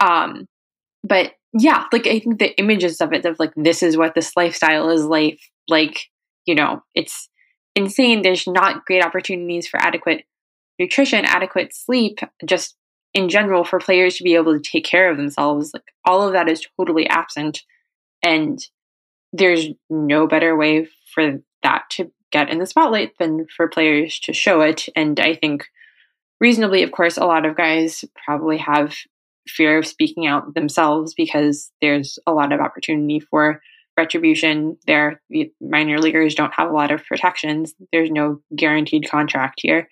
Um, 0.00 0.46
but 1.02 1.32
yeah 1.58 1.84
like 1.92 2.06
i 2.06 2.18
think 2.18 2.38
the 2.38 2.58
images 2.58 3.00
of 3.00 3.12
it 3.12 3.24
of 3.24 3.38
like 3.38 3.52
this 3.56 3.82
is 3.82 3.96
what 3.96 4.14
this 4.14 4.32
lifestyle 4.36 4.90
is 4.90 5.04
like 5.04 5.38
like 5.68 6.00
you 6.44 6.54
know 6.54 6.82
it's 6.94 7.30
insane. 7.76 8.22
There's 8.22 8.48
not 8.48 8.84
great 8.86 9.04
opportunities 9.04 9.68
for 9.68 9.78
adequate 9.78 10.24
nutrition 10.78 11.24
adequate 11.24 11.74
sleep 11.74 12.18
just 12.44 12.74
in 13.14 13.28
general 13.28 13.64
for 13.64 13.78
players 13.78 14.16
to 14.16 14.24
be 14.24 14.34
able 14.34 14.52
to 14.54 14.60
take 14.60 14.84
care 14.84 15.10
of 15.10 15.16
themselves. 15.16 15.70
Like 15.72 15.84
all 16.04 16.26
of 16.26 16.32
that 16.32 16.48
is 16.48 16.66
totally 16.76 17.06
absent 17.08 17.62
and 18.26 18.58
there's 19.32 19.68
no 19.88 20.26
better 20.26 20.56
way 20.56 20.88
for 21.14 21.38
that 21.62 21.84
to 21.90 22.10
get 22.32 22.50
in 22.50 22.58
the 22.58 22.66
spotlight 22.66 23.12
than 23.18 23.46
for 23.56 23.68
players 23.68 24.18
to 24.20 24.32
show 24.32 24.60
it. 24.60 24.88
And 24.96 25.18
i 25.20 25.34
think 25.34 25.66
reasonably 26.40 26.82
of 26.82 26.92
course 26.92 27.16
a 27.16 27.24
lot 27.24 27.46
of 27.46 27.56
guys 27.56 28.04
probably 28.24 28.58
have 28.58 28.94
fear 29.48 29.78
of 29.78 29.86
speaking 29.86 30.26
out 30.26 30.54
themselves 30.54 31.14
because 31.14 31.70
there's 31.80 32.18
a 32.26 32.32
lot 32.32 32.52
of 32.52 32.60
opportunity 32.60 33.20
for 33.20 33.60
retribution. 33.96 34.76
There 34.86 35.20
minor 35.60 35.98
leaguers 35.98 36.34
don't 36.34 36.54
have 36.54 36.68
a 36.68 36.74
lot 36.74 36.90
of 36.90 37.04
protections. 37.04 37.74
There's 37.92 38.10
no 38.10 38.40
guaranteed 38.54 39.08
contract 39.08 39.60
here. 39.62 39.88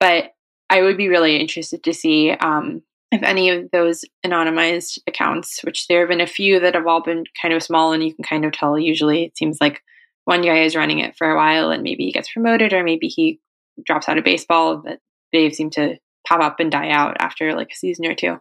But 0.00 0.32
I 0.70 0.82
would 0.82 0.96
be 0.96 1.08
really 1.08 1.36
interested 1.36 1.82
to 1.84 1.94
see 1.94 2.30
um, 2.32 2.82
if 3.10 3.22
any 3.22 3.50
of 3.50 3.70
those 3.70 4.04
anonymized 4.24 4.98
accounts, 5.06 5.60
which 5.62 5.86
there 5.88 6.00
have 6.00 6.08
been 6.08 6.20
a 6.20 6.26
few 6.26 6.60
that 6.60 6.74
have 6.74 6.86
all 6.86 7.02
been 7.02 7.24
kind 7.40 7.54
of 7.54 7.62
small, 7.62 7.92
and 7.92 8.02
you 8.02 8.14
can 8.14 8.24
kind 8.24 8.44
of 8.44 8.52
tell 8.52 8.78
usually 8.78 9.24
it 9.24 9.36
seems 9.36 9.58
like 9.60 9.82
one 10.24 10.42
guy 10.42 10.62
is 10.62 10.76
running 10.76 10.98
it 10.98 11.16
for 11.16 11.30
a 11.30 11.36
while 11.36 11.70
and 11.70 11.82
maybe 11.82 12.04
he 12.04 12.12
gets 12.12 12.30
promoted 12.30 12.74
or 12.74 12.84
maybe 12.84 13.08
he 13.08 13.40
drops 13.86 14.08
out 14.08 14.18
of 14.18 14.24
baseball, 14.24 14.76
but 14.76 14.98
they 15.32 15.50
seem 15.50 15.70
to 15.70 15.96
pop 16.26 16.40
up 16.40 16.60
and 16.60 16.70
die 16.70 16.90
out 16.90 17.16
after 17.18 17.54
like 17.54 17.70
a 17.72 17.76
season 17.76 18.04
or 18.04 18.14
two. 18.14 18.38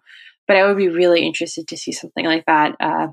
But 0.48 0.58
I 0.58 0.66
would 0.66 0.76
be 0.76 0.90
really 0.90 1.26
interested 1.26 1.68
to 1.70 1.78
see 1.78 1.94
something 1.94 2.26
like 2.26 2.46
that 2.46 2.76
uh, 2.82 3.08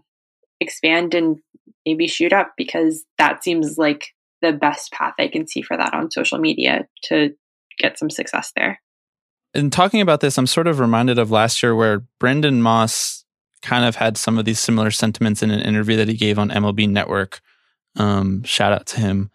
expand 0.61 1.15
and 1.15 1.39
maybe 1.87 2.09
shoot 2.09 2.33
up 2.33 2.55
because 2.57 3.05
that 3.19 3.45
seems 3.45 3.79
like 3.79 4.09
the 4.43 4.53
best 4.53 4.91
path 4.91 5.15
I 5.21 5.29
can 5.29 5.47
see 5.47 5.63
for 5.63 5.77
that 5.77 5.95
on 5.95 6.11
social 6.11 6.39
media 6.39 6.89
to 7.05 7.35
get 7.79 7.99
some 7.99 8.11
success 8.11 8.53
there 8.57 8.81
in 9.55 9.71
talking 9.71 10.01
about 10.01 10.21
this, 10.21 10.37
I'm 10.37 10.47
sort 10.47 10.67
of 10.67 10.81
reminded 10.81 11.19
of 11.19 11.31
last 11.31 11.63
year 11.63 11.75
where 11.75 12.01
Brandon 12.19 12.61
Moss 12.61 13.25
kind 13.63 13.85
of 13.85 13.97
had 13.97 14.17
some 14.17 14.39
of 14.39 14.45
these 14.45 14.59
similar 14.59 14.91
sentiments 14.91 15.43
in 15.43 15.51
an 15.51 15.61
interview 15.61 15.97
that 15.97 16.09
he 16.09 16.15
gave 16.15 16.39
on 16.39 16.51
MLB 16.51 16.89
Network. 16.89 17.41
Um, 17.97 18.43
shout 18.45 18.73
out 18.73 18.87
to 18.87 19.01
him. 19.01 19.31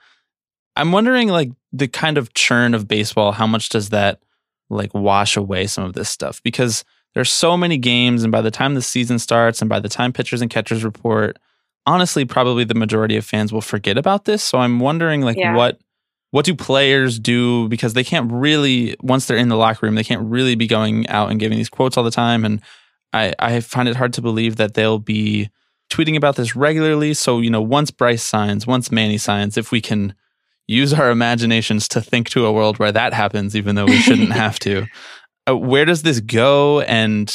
I'm 0.76 0.91
wondering, 0.91 1.30
like, 1.30 1.51
the 1.72 1.88
kind 1.88 2.17
of 2.17 2.34
churn 2.34 2.74
of 2.74 2.88
baseball, 2.88 3.32
how 3.32 3.47
much 3.47 3.70
does 3.70 3.89
that 3.89 4.22
like 4.70 4.93
wash 4.93 5.36
away 5.36 5.65
some 5.65 5.84
of 5.84 5.93
this 5.93 6.09
stuff? 6.09 6.41
Because 6.43 6.84
there's 7.15 7.32
so 7.32 7.57
many 7.57 7.78
games, 7.78 8.24
and 8.24 8.32
by 8.32 8.41
the 8.41 8.51
time 8.51 8.76
the 8.76 8.82
season 8.82 9.20
starts, 9.20 9.61
and 9.61 9.70
by 9.70 9.80
the 9.80 9.89
time 9.89 10.13
pitchers 10.13 10.41
and 10.41 10.51
catchers 10.51 10.84
report, 10.84 11.39
honestly, 11.86 12.26
probably 12.26 12.63
the 12.63 12.76
majority 12.76 13.17
of 13.17 13.26
fans 13.26 13.51
will 13.51 13.61
forget 13.61 13.97
about 13.97 14.26
this. 14.26 14.43
So 14.43 14.59
I'm 14.59 14.80
wondering, 14.80 15.22
like, 15.22 15.38
yeah. 15.38 15.55
what 15.55 15.80
what 16.32 16.45
do 16.45 16.53
players 16.55 17.19
do? 17.19 17.67
Because 17.69 17.93
they 17.93 18.03
can't 18.03 18.32
really 18.32 18.95
once 19.01 19.25
they're 19.25 19.38
in 19.38 19.49
the 19.49 19.55
locker 19.55 19.86
room 19.86 19.95
they 19.95 20.03
can't 20.03 20.27
really 20.30 20.55
be 20.55 20.67
going 20.67 21.07
out 21.07 21.32
and 21.32 21.39
giving 21.39 21.57
these 21.57 21.69
quotes 21.69 21.97
all 21.97 22.03
the 22.03 22.11
time. 22.11 22.45
And 22.45 22.61
i 23.13 23.34
i 23.39 23.59
find 23.59 23.89
it 23.89 23.95
hard 23.95 24.13
to 24.13 24.21
believe 24.21 24.57
that 24.57 24.73
they'll 24.73 24.99
be 24.99 25.49
tweeting 25.91 26.15
about 26.15 26.36
this 26.36 26.55
regularly. 26.55 27.13
So 27.13 27.39
you 27.39 27.49
know 27.49 27.61
once 27.61 27.91
bryce 27.91 28.23
signs 28.23 28.67
once 28.67 28.91
manny 28.91 29.17
signs 29.17 29.57
if 29.57 29.71
we 29.71 29.82
can 29.82 30.13
use 30.67 30.93
our 30.93 31.09
imaginations 31.09 31.88
to 31.88 32.01
think 32.01 32.30
to 32.30 32.45
a 32.45 32.51
world 32.51 32.77
where 32.77 32.91
that 32.91 33.11
happens 33.13 33.55
even 33.55 33.75
though 33.75 33.86
we 33.86 33.97
shouldn't 33.97 34.32
have 34.32 34.59
to 34.59 34.86
uh, 35.49 35.57
where 35.57 35.86
does 35.86 36.03
this 36.03 36.19
go? 36.19 36.82
And 36.82 37.34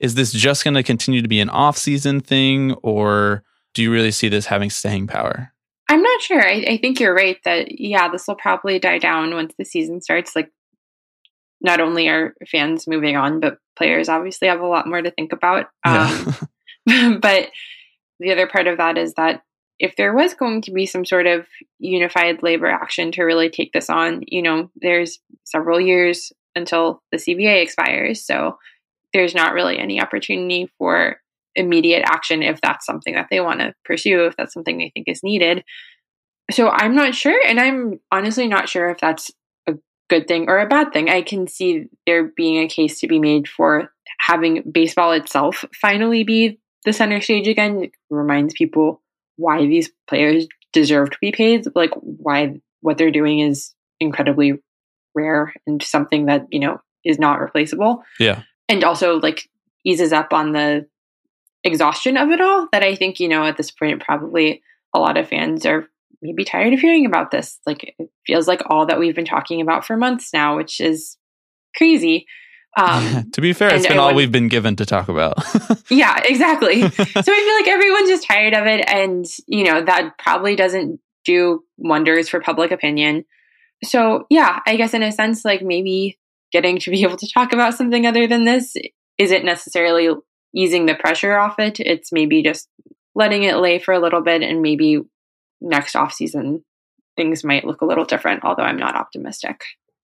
is 0.00 0.14
this 0.14 0.32
just 0.32 0.64
going 0.64 0.74
to 0.74 0.82
continue 0.82 1.22
to 1.22 1.28
be 1.28 1.40
an 1.40 1.50
off-season 1.50 2.20
thing 2.20 2.72
or 2.82 3.42
do 3.72 3.82
you 3.82 3.90
really 3.90 4.10
see 4.10 4.28
this 4.28 4.46
having 4.46 4.70
staying 4.70 5.06
power 5.06 5.53
I'm 5.88 6.02
not 6.02 6.22
sure. 6.22 6.42
I, 6.42 6.64
I 6.68 6.78
think 6.78 6.98
you're 6.98 7.14
right 7.14 7.38
that 7.44 7.78
yeah, 7.78 8.08
this 8.08 8.26
will 8.26 8.36
probably 8.36 8.78
die 8.78 8.98
down 8.98 9.34
once 9.34 9.54
the 9.58 9.64
season 9.64 10.00
starts. 10.00 10.34
Like, 10.34 10.50
not 11.60 11.80
only 11.80 12.08
are 12.08 12.34
fans 12.50 12.86
moving 12.86 13.16
on, 13.16 13.40
but 13.40 13.58
players 13.76 14.08
obviously 14.08 14.48
have 14.48 14.60
a 14.60 14.66
lot 14.66 14.86
more 14.86 15.02
to 15.02 15.10
think 15.10 15.32
about. 15.32 15.66
Yeah. 15.84 16.34
Um, 16.86 17.18
but 17.20 17.48
the 18.20 18.32
other 18.32 18.46
part 18.46 18.66
of 18.66 18.78
that 18.78 18.98
is 18.98 19.14
that 19.14 19.42
if 19.78 19.96
there 19.96 20.14
was 20.14 20.34
going 20.34 20.62
to 20.62 20.70
be 20.70 20.86
some 20.86 21.04
sort 21.04 21.26
of 21.26 21.46
unified 21.78 22.42
labor 22.42 22.68
action 22.70 23.10
to 23.12 23.24
really 23.24 23.50
take 23.50 23.72
this 23.72 23.90
on, 23.90 24.22
you 24.26 24.42
know, 24.42 24.70
there's 24.76 25.18
several 25.44 25.80
years 25.80 26.32
until 26.54 27.02
the 27.10 27.18
CBA 27.18 27.62
expires. 27.62 28.24
So 28.24 28.58
there's 29.12 29.34
not 29.34 29.52
really 29.52 29.78
any 29.78 30.00
opportunity 30.00 30.70
for 30.78 31.18
immediate 31.56 32.02
action 32.06 32.42
if 32.42 32.60
that's 32.60 32.86
something 32.86 33.14
that 33.14 33.28
they 33.30 33.40
want 33.40 33.60
to 33.60 33.74
pursue, 33.84 34.26
if 34.26 34.36
that's 34.36 34.52
something 34.52 34.78
they 34.78 34.90
think 34.94 35.08
is 35.08 35.22
needed. 35.22 35.64
So 36.50 36.68
I'm 36.68 36.94
not 36.94 37.14
sure. 37.14 37.40
And 37.46 37.58
I'm 37.58 38.00
honestly 38.10 38.46
not 38.46 38.68
sure 38.68 38.90
if 38.90 38.98
that's 38.98 39.30
a 39.66 39.74
good 40.10 40.28
thing 40.28 40.48
or 40.48 40.58
a 40.58 40.68
bad 40.68 40.92
thing. 40.92 41.08
I 41.08 41.22
can 41.22 41.46
see 41.46 41.86
there 42.06 42.24
being 42.24 42.62
a 42.62 42.68
case 42.68 43.00
to 43.00 43.08
be 43.08 43.18
made 43.18 43.48
for 43.48 43.90
having 44.20 44.62
baseball 44.70 45.12
itself 45.12 45.64
finally 45.80 46.24
be 46.24 46.60
the 46.84 46.92
center 46.92 47.20
stage 47.20 47.48
again. 47.48 47.84
It 47.84 47.92
reminds 48.10 48.54
people 48.54 49.00
why 49.36 49.66
these 49.66 49.90
players 50.06 50.46
deserve 50.72 51.10
to 51.10 51.18
be 51.20 51.32
paid, 51.32 51.66
like 51.74 51.90
why 51.94 52.60
what 52.80 52.98
they're 52.98 53.10
doing 53.10 53.40
is 53.40 53.74
incredibly 54.00 54.54
rare 55.14 55.54
and 55.66 55.82
something 55.82 56.26
that, 56.26 56.46
you 56.50 56.60
know, 56.60 56.80
is 57.04 57.18
not 57.18 57.40
replaceable. 57.40 58.02
Yeah. 58.20 58.42
And 58.68 58.84
also 58.84 59.18
like 59.20 59.48
eases 59.84 60.12
up 60.12 60.32
on 60.32 60.52
the 60.52 60.86
exhaustion 61.64 62.16
of 62.16 62.30
it 62.30 62.40
all 62.40 62.68
that 62.72 62.82
I 62.82 62.94
think, 62.94 63.18
you 63.18 63.28
know, 63.28 63.44
at 63.44 63.56
this 63.56 63.70
point 63.70 64.02
probably 64.02 64.62
a 64.94 65.00
lot 65.00 65.16
of 65.16 65.28
fans 65.28 65.66
are 65.66 65.88
maybe 66.22 66.44
tired 66.44 66.72
of 66.72 66.80
hearing 66.80 67.06
about 67.06 67.30
this. 67.30 67.58
Like 67.66 67.94
it 67.98 68.10
feels 68.26 68.46
like 68.46 68.62
all 68.66 68.86
that 68.86 68.98
we've 68.98 69.14
been 69.14 69.24
talking 69.24 69.60
about 69.60 69.84
for 69.84 69.96
months 69.96 70.32
now, 70.32 70.56
which 70.56 70.80
is 70.80 71.16
crazy. 71.76 72.26
Um, 72.76 73.30
to 73.32 73.40
be 73.40 73.52
fair, 73.52 73.74
it's 73.74 73.86
been 73.86 73.98
all 73.98 74.14
we've 74.14 74.32
been 74.32 74.48
given 74.48 74.76
to 74.76 74.86
talk 74.86 75.08
about. 75.08 75.38
yeah, 75.90 76.20
exactly. 76.24 76.80
so 76.90 76.92
I 76.96 77.22
feel 77.22 77.56
like 77.56 77.68
everyone's 77.68 78.08
just 78.08 78.26
tired 78.26 78.54
of 78.54 78.66
it. 78.66 78.88
And, 78.88 79.24
you 79.46 79.64
know, 79.64 79.82
that 79.84 80.18
probably 80.18 80.56
doesn't 80.56 81.00
do 81.24 81.64
wonders 81.76 82.28
for 82.28 82.40
public 82.40 82.70
opinion. 82.70 83.24
So, 83.82 84.26
yeah, 84.30 84.60
I 84.66 84.76
guess 84.76 84.94
in 84.94 85.02
a 85.02 85.12
sense, 85.12 85.44
like 85.44 85.62
maybe 85.62 86.18
getting 86.52 86.78
to 86.78 86.90
be 86.90 87.02
able 87.02 87.16
to 87.16 87.30
talk 87.32 87.52
about 87.52 87.74
something 87.74 88.06
other 88.06 88.26
than 88.26 88.44
this 88.44 88.74
isn't 89.18 89.44
necessarily 89.44 90.08
easing 90.54 90.86
the 90.86 90.94
pressure 90.94 91.36
off 91.36 91.58
it. 91.58 91.80
It's 91.80 92.12
maybe 92.12 92.42
just 92.42 92.68
letting 93.14 93.42
it 93.42 93.56
lay 93.56 93.78
for 93.78 93.92
a 93.92 94.00
little 94.00 94.20
bit 94.20 94.42
and 94.42 94.62
maybe 94.62 95.00
next 95.60 95.96
off 95.96 96.12
season 96.12 96.64
things 97.16 97.44
might 97.44 97.64
look 97.64 97.80
a 97.80 97.86
little 97.86 98.04
different, 98.04 98.44
although 98.44 98.62
I'm 98.62 98.78
not 98.78 98.96
optimistic. 98.96 99.62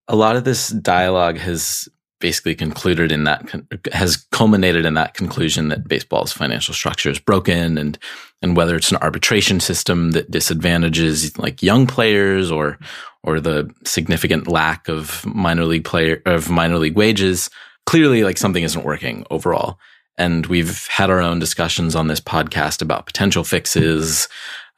A 0.09 0.17
lot 0.17 0.37
of 0.37 0.45
this 0.45 0.69
dialogue 0.69 1.39
has 1.39 1.89
basically 2.21 2.55
concluded 2.55 3.11
in 3.11 3.25
that 3.25 3.49
has 3.93 4.27
culminated 4.31 4.85
in 4.85 4.95
that 4.95 5.15
conclusion 5.15 5.69
that 5.69 5.89
baseball's 5.89 6.33
financial 6.33 6.75
structure 6.75 7.11
is 7.11 7.19
broken 7.19 7.79
and 7.79 7.99
and 8.43 8.57
whether 8.57 8.77
it's 8.77 8.91
an 8.91 8.99
arbitration 8.99 9.59
system 9.59 10.11
that 10.11 10.31
disadvantages 10.31 11.37
like 11.39 11.63
young 11.63 11.87
players 11.87 12.51
or 12.51 12.79
or 13.23 13.41
the 13.41 13.73
significant 13.85 14.47
lack 14.47 14.87
of 14.87 15.25
minor 15.25 15.65
league 15.65 15.85
player 15.85 16.21
of 16.27 16.51
minor 16.51 16.77
league 16.77 16.97
wages 16.97 17.49
clearly 17.87 18.23
like 18.23 18.37
something 18.37 18.63
isn't 18.63 18.85
working 18.85 19.25
overall 19.31 19.79
and 20.21 20.47
we've 20.47 20.87
had 20.87 21.11
our 21.11 21.21
own 21.21 21.39
discussions 21.39 21.97
on 21.97 22.07
this 22.07 22.21
podcast 22.21 22.83
about 22.83 23.07
potential 23.07 23.43
fixes 23.43 24.29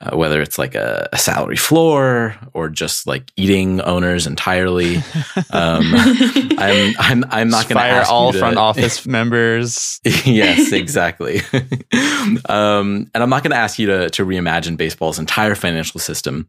uh, 0.02 0.16
whether 0.16 0.42
it's 0.42 0.58
like 0.58 0.74
a, 0.74 1.08
a, 1.12 1.18
salary 1.18 1.56
floor 1.56 2.34
or 2.54 2.68
just 2.68 3.06
like 3.06 3.30
eating 3.36 3.80
owners 3.82 4.26
entirely. 4.26 4.96
Um, 5.50 5.82
I'm, 6.58 6.94
I'm, 6.98 7.24
I'm 7.28 7.48
not 7.48 7.68
going 7.68 7.76
to 7.76 7.82
fire 7.82 8.04
all 8.08 8.32
to, 8.32 8.38
front 8.38 8.56
office 8.70 9.06
members. 9.06 10.00
yes, 10.24 10.72
exactly. 10.72 11.42
um, 12.48 13.10
and 13.12 13.22
I'm 13.22 13.28
not 13.28 13.42
going 13.42 13.50
to 13.50 13.56
ask 13.56 13.78
you 13.78 13.86
to, 13.88 14.10
to 14.10 14.24
reimagine 14.24 14.76
baseball's 14.76 15.18
entire 15.18 15.54
financial 15.54 16.00
system. 16.00 16.48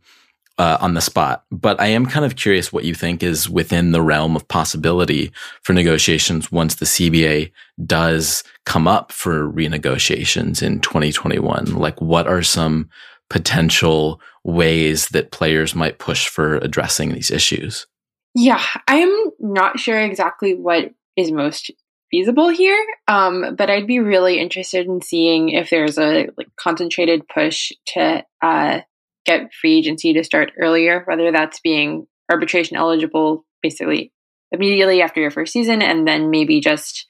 Uh, 0.59 0.77
on 0.79 0.93
the 0.93 1.01
spot, 1.01 1.45
but 1.51 1.81
I 1.81 1.87
am 1.87 2.05
kind 2.05 2.23
of 2.23 2.35
curious 2.35 2.71
what 2.71 2.83
you 2.83 2.93
think 2.93 3.23
is 3.23 3.49
within 3.49 3.91
the 3.91 4.03
realm 4.03 4.35
of 4.35 4.47
possibility 4.47 5.31
for 5.63 5.73
negotiations 5.73 6.51
once 6.51 6.75
the 6.75 6.85
CBA 6.85 7.51
does 7.87 8.43
come 8.63 8.87
up 8.87 9.11
for 9.11 9.51
renegotiations 9.51 10.61
in 10.61 10.79
2021. 10.79 11.73
Like, 11.73 11.99
what 11.99 12.27
are 12.27 12.43
some 12.43 12.87
potential 13.31 14.21
ways 14.43 15.07
that 15.07 15.31
players 15.31 15.73
might 15.73 15.97
push 15.97 16.27
for 16.27 16.57
addressing 16.57 17.13
these 17.13 17.31
issues? 17.31 17.87
Yeah, 18.35 18.63
I'm 18.87 19.31
not 19.39 19.79
sure 19.79 19.99
exactly 19.99 20.53
what 20.53 20.93
is 21.15 21.31
most 21.31 21.71
feasible 22.11 22.49
here, 22.49 22.85
um, 23.07 23.55
but 23.55 23.69
I'd 23.69 23.87
be 23.87 23.99
really 23.99 24.39
interested 24.39 24.85
in 24.85 25.01
seeing 25.01 25.49
if 25.49 25.69
there's 25.69 25.97
a 25.97 26.29
like, 26.37 26.49
concentrated 26.57 27.27
push 27.27 27.71
to 27.87 28.23
uh, 28.41 28.81
get 29.25 29.53
free 29.53 29.77
agency 29.77 30.13
to 30.13 30.23
start 30.23 30.51
earlier, 30.59 31.03
whether 31.05 31.31
that's 31.31 31.59
being 31.59 32.07
arbitration 32.29 32.77
eligible 32.77 33.45
basically 33.61 34.11
immediately 34.51 35.01
after 35.01 35.21
your 35.21 35.31
first 35.31 35.53
season, 35.53 35.81
and 35.81 36.07
then 36.07 36.29
maybe 36.29 36.59
just 36.59 37.07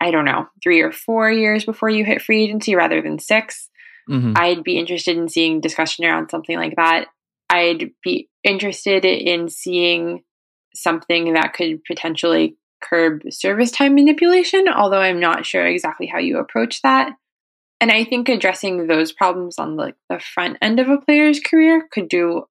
I 0.00 0.10
don't 0.10 0.24
know 0.24 0.46
three 0.62 0.82
or 0.82 0.92
four 0.92 1.30
years 1.30 1.64
before 1.64 1.88
you 1.88 2.04
hit 2.04 2.22
free 2.22 2.44
agency 2.44 2.74
rather 2.74 3.00
than 3.00 3.18
six. 3.18 3.68
Mm-hmm. 4.08 4.34
I'd 4.36 4.62
be 4.62 4.78
interested 4.78 5.16
in 5.16 5.28
seeing 5.28 5.60
discussion 5.60 6.04
around 6.04 6.30
something 6.30 6.56
like 6.56 6.76
that. 6.76 7.06
I'd 7.48 7.90
be 8.02 8.28
interested 8.44 9.04
in 9.04 9.48
seeing 9.48 10.22
something 10.74 11.34
that 11.34 11.54
could 11.54 11.82
potentially 11.84 12.56
curb 12.82 13.22
service 13.30 13.70
time 13.70 13.94
manipulation, 13.94 14.68
although 14.68 15.00
I'm 15.00 15.20
not 15.20 15.46
sure 15.46 15.66
exactly 15.66 16.06
how 16.06 16.18
you 16.18 16.38
approach 16.38 16.82
that. 16.82 17.12
And 17.80 17.90
I 17.90 18.04
think 18.04 18.28
addressing 18.28 18.86
those 18.86 19.12
problems 19.12 19.58
on 19.58 19.76
the, 19.76 19.94
the 20.08 20.18
front 20.18 20.58
end 20.62 20.80
of 20.80 20.88
a 20.88 20.98
player's 20.98 21.40
career 21.40 21.86
could 21.90 22.08
do 22.08 22.44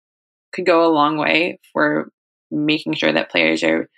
could 0.54 0.66
go 0.66 0.86
a 0.86 0.94
long 0.94 1.18
way 1.18 1.60
for 1.74 2.12
making 2.50 2.94
sure 2.94 3.12
that 3.12 3.32
players 3.32 3.64
are 3.64 3.90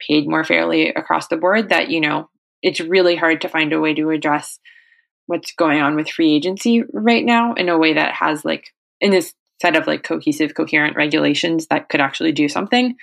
paid 0.00 0.28
more 0.28 0.44
fairly 0.44 0.88
across 0.88 1.28
the 1.28 1.36
board. 1.36 1.70
That 1.70 1.90
you 1.90 2.00
know, 2.00 2.30
it's 2.62 2.80
really 2.80 3.16
hard 3.16 3.40
to 3.42 3.48
find 3.48 3.72
a 3.72 3.80
way 3.80 3.94
to 3.94 4.10
address 4.10 4.58
what's 5.28 5.52
going 5.52 5.80
on 5.80 5.94
with 5.94 6.08
free 6.08 6.34
agency 6.34 6.82
right 6.92 7.24
now 7.24 7.52
in 7.54 7.68
a 7.68 7.78
way 7.78 7.92
that 7.92 8.14
has 8.14 8.44
like 8.44 8.68
in 9.00 9.10
this 9.10 9.34
set 9.60 9.76
of 9.76 9.86
like 9.86 10.02
cohesive 10.02 10.54
coherent 10.54 10.96
regulations 10.96 11.66
that 11.66 11.88
could 11.88 12.00
actually 12.00 12.32
do 12.32 12.48
something 12.48 12.96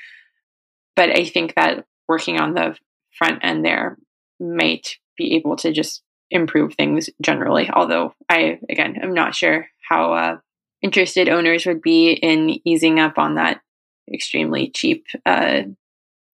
but 0.95 1.09
i 1.09 1.23
think 1.23 1.53
that 1.55 1.85
working 2.07 2.39
on 2.39 2.55
the 2.55 2.75
front 3.17 3.39
end 3.43 3.63
there 3.63 3.97
might 4.39 4.97
be 5.17 5.35
able 5.35 5.55
to 5.55 5.71
just 5.71 6.01
improve 6.31 6.73
things 6.73 7.09
generally 7.21 7.69
although 7.69 8.13
i 8.29 8.59
again 8.69 8.97
I'm 9.01 9.13
not 9.13 9.35
sure 9.35 9.67
how 9.87 10.13
uh, 10.13 10.37
interested 10.81 11.29
owners 11.29 11.65
would 11.65 11.81
be 11.81 12.11
in 12.11 12.59
easing 12.67 12.99
up 12.99 13.17
on 13.17 13.35
that 13.35 13.61
extremely 14.13 14.69
cheap 14.69 15.05
uh, 15.25 15.63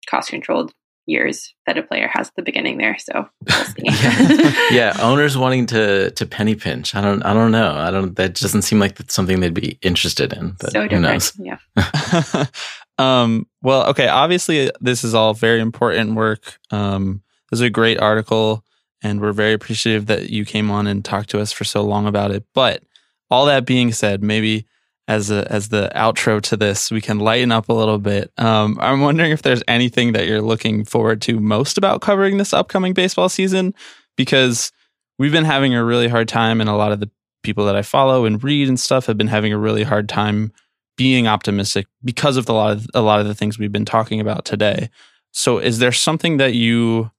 cost 0.10 0.30
controlled 0.30 0.74
years 1.08 1.54
that 1.66 1.78
a 1.78 1.84
player 1.84 2.10
has 2.14 2.28
at 2.28 2.36
the 2.36 2.42
beginning 2.42 2.78
there. 2.78 2.98
So 3.00 3.28
we'll 3.48 3.66
yeah. 3.78 4.68
yeah, 4.72 4.98
owners 5.02 5.38
wanting 5.38 5.66
to 5.68 6.12
to 6.12 6.26
penny 6.26 6.56
pinch. 6.56 6.96
I 6.96 7.02
don't 7.02 7.24
I 7.24 7.34
don't 7.34 7.52
know. 7.52 7.76
I 7.76 7.92
don't 7.92 8.16
that 8.18 8.36
doesn't 8.36 8.64
seem 8.64 8.80
like 8.80 8.96
that's 8.96 9.14
something 9.14 9.40
they'd 9.40 9.54
be 9.54 9.78
interested 9.82 10.34
in. 10.34 10.56
But 10.60 10.72
so 10.72 10.88
different. 10.88 11.32
Yeah. 11.40 12.46
um 12.98 13.48
well, 13.62 13.88
okay, 13.90 14.08
obviously 14.08 14.72
this 14.80 15.04
is 15.04 15.14
all 15.14 15.34
very 15.34 15.60
important 15.60 16.16
work. 16.16 16.60
Um 16.72 17.24
this 17.50 17.60
is 17.60 17.66
a 17.66 17.70
great 17.70 18.00
article 18.00 18.64
and 19.02 19.20
we're 19.20 19.34
very 19.34 19.54
appreciative 19.54 20.06
that 20.08 20.30
you 20.30 20.46
came 20.46 20.70
on 20.70 20.88
and 20.88 21.04
talked 21.04 21.30
to 21.32 21.40
us 21.40 21.52
for 21.52 21.64
so 21.64 21.84
long 21.84 22.08
about 22.08 22.32
it. 22.32 22.44
But 22.54 22.84
all 23.30 23.46
that 23.46 23.66
being 23.66 23.92
said, 23.92 24.22
maybe 24.22 24.66
as 25.08 25.32
a 25.32 25.52
as 25.52 25.70
the 25.70 25.92
outro 25.96 26.42
to 26.42 26.56
this, 26.56 26.92
we 26.92 27.02
can 27.02 27.20
lighten 27.20 27.52
up 27.52 27.70
a 27.70 27.74
little 27.74 27.98
bit. 27.98 28.32
Um, 28.38 28.78
I'm 28.80 29.02
wondering 29.02 29.32
if 29.32 29.42
there's 29.42 29.64
anything 29.68 30.14
that 30.14 30.28
you're 30.28 30.42
looking 30.42 30.86
forward 30.86 31.22
to 31.24 31.40
most 31.40 31.78
about 31.78 32.02
covering 32.02 32.38
this 32.38 32.54
upcoming 32.54 32.94
baseball 32.94 33.30
season, 33.30 33.74
because 34.16 34.72
we've 35.18 35.32
been 35.32 35.46
having 35.46 35.74
a 35.74 35.84
really 35.84 36.08
hard 36.08 36.28
time, 36.28 36.62
and 36.62 36.70
a 36.70 36.76
lot 36.76 36.92
of 36.92 37.00
the 37.00 37.10
people 37.44 37.66
that 37.66 37.76
I 37.76 37.82
follow 37.82 38.26
and 38.26 38.44
read 38.44 38.68
and 38.68 38.80
stuff 38.80 39.08
have 39.08 39.18
been 39.18 39.28
having 39.28 39.52
a 39.52 39.58
really 39.58 39.84
hard 39.84 40.08
time 40.08 40.52
being 40.96 41.28
optimistic 41.28 41.88
because 42.04 42.38
of 42.38 42.46
the 42.46 42.54
lot 42.54 42.78
of 42.78 42.88
a 42.94 43.02
lot 43.02 43.20
of 43.20 43.28
the 43.28 43.34
things 43.34 43.58
we've 43.58 43.72
been 43.72 43.86
talking 43.86 44.20
about 44.20 44.46
today. 44.46 44.90
So, 45.32 45.58
is 45.58 45.80
there 45.80 45.92
something 45.92 46.38
that 46.38 46.54
you 46.54 47.12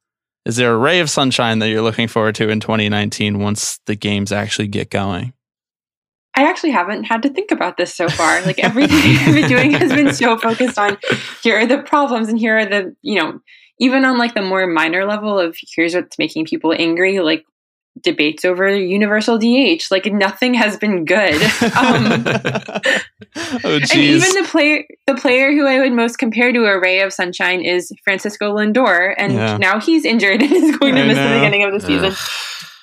is 0.44 0.56
there 0.56 0.72
a 0.72 0.78
ray 0.78 1.00
of 1.00 1.08
sunshine 1.08 1.58
that 1.60 1.68
you're 1.68 1.82
looking 1.82 2.08
forward 2.08 2.34
to 2.36 2.48
in 2.48 2.60
2019 2.60 3.38
once 3.38 3.78
the 3.86 3.94
games 3.94 4.32
actually 4.32 4.68
get 4.68 4.90
going? 4.90 5.32
I 6.34 6.44
actually 6.44 6.70
haven't 6.70 7.04
had 7.04 7.22
to 7.22 7.28
think 7.28 7.50
about 7.50 7.76
this 7.76 7.94
so 7.94 8.08
far. 8.08 8.40
Like 8.42 8.58
everything 8.58 9.16
I've 9.18 9.34
been 9.34 9.48
doing 9.48 9.72
has 9.72 9.92
been 9.92 10.14
so 10.14 10.38
focused 10.38 10.78
on 10.78 10.96
here 11.42 11.58
are 11.58 11.66
the 11.66 11.82
problems 11.82 12.28
and 12.28 12.38
here 12.38 12.58
are 12.58 12.64
the, 12.64 12.96
you 13.02 13.20
know, 13.20 13.40
even 13.78 14.04
on 14.04 14.18
like 14.18 14.34
the 14.34 14.42
more 14.42 14.66
minor 14.66 15.04
level 15.04 15.38
of 15.38 15.56
here's 15.74 15.94
what's 15.94 16.18
making 16.18 16.46
people 16.46 16.72
angry, 16.72 17.20
like 17.20 17.44
debates 18.00 18.44
over 18.44 18.74
universal 18.74 19.38
DH. 19.38 19.84
Like 19.90 20.06
nothing 20.06 20.54
has 20.54 20.76
been 20.76 21.04
good. 21.04 21.40
Um, 21.72 22.24
oh, 23.64 23.76
and 23.76 23.94
even 23.96 24.42
the 24.42 24.46
player, 24.48 24.84
the 25.06 25.14
player 25.14 25.52
who 25.52 25.66
I 25.66 25.80
would 25.80 25.92
most 25.92 26.18
compare 26.18 26.52
to 26.52 26.64
a 26.66 26.78
ray 26.78 27.00
of 27.00 27.12
sunshine 27.12 27.62
is 27.62 27.90
Francisco 28.04 28.54
Lindor, 28.54 29.14
and 29.16 29.32
yeah. 29.32 29.56
now 29.56 29.80
he's 29.80 30.04
injured 30.04 30.42
and 30.42 30.52
is 30.52 30.76
going 30.76 30.94
to 30.94 31.02
I 31.02 31.06
miss 31.06 31.16
know. 31.16 31.28
the 31.28 31.34
beginning 31.36 31.64
of 31.64 31.72
the 31.72 31.80
season. 31.80 32.12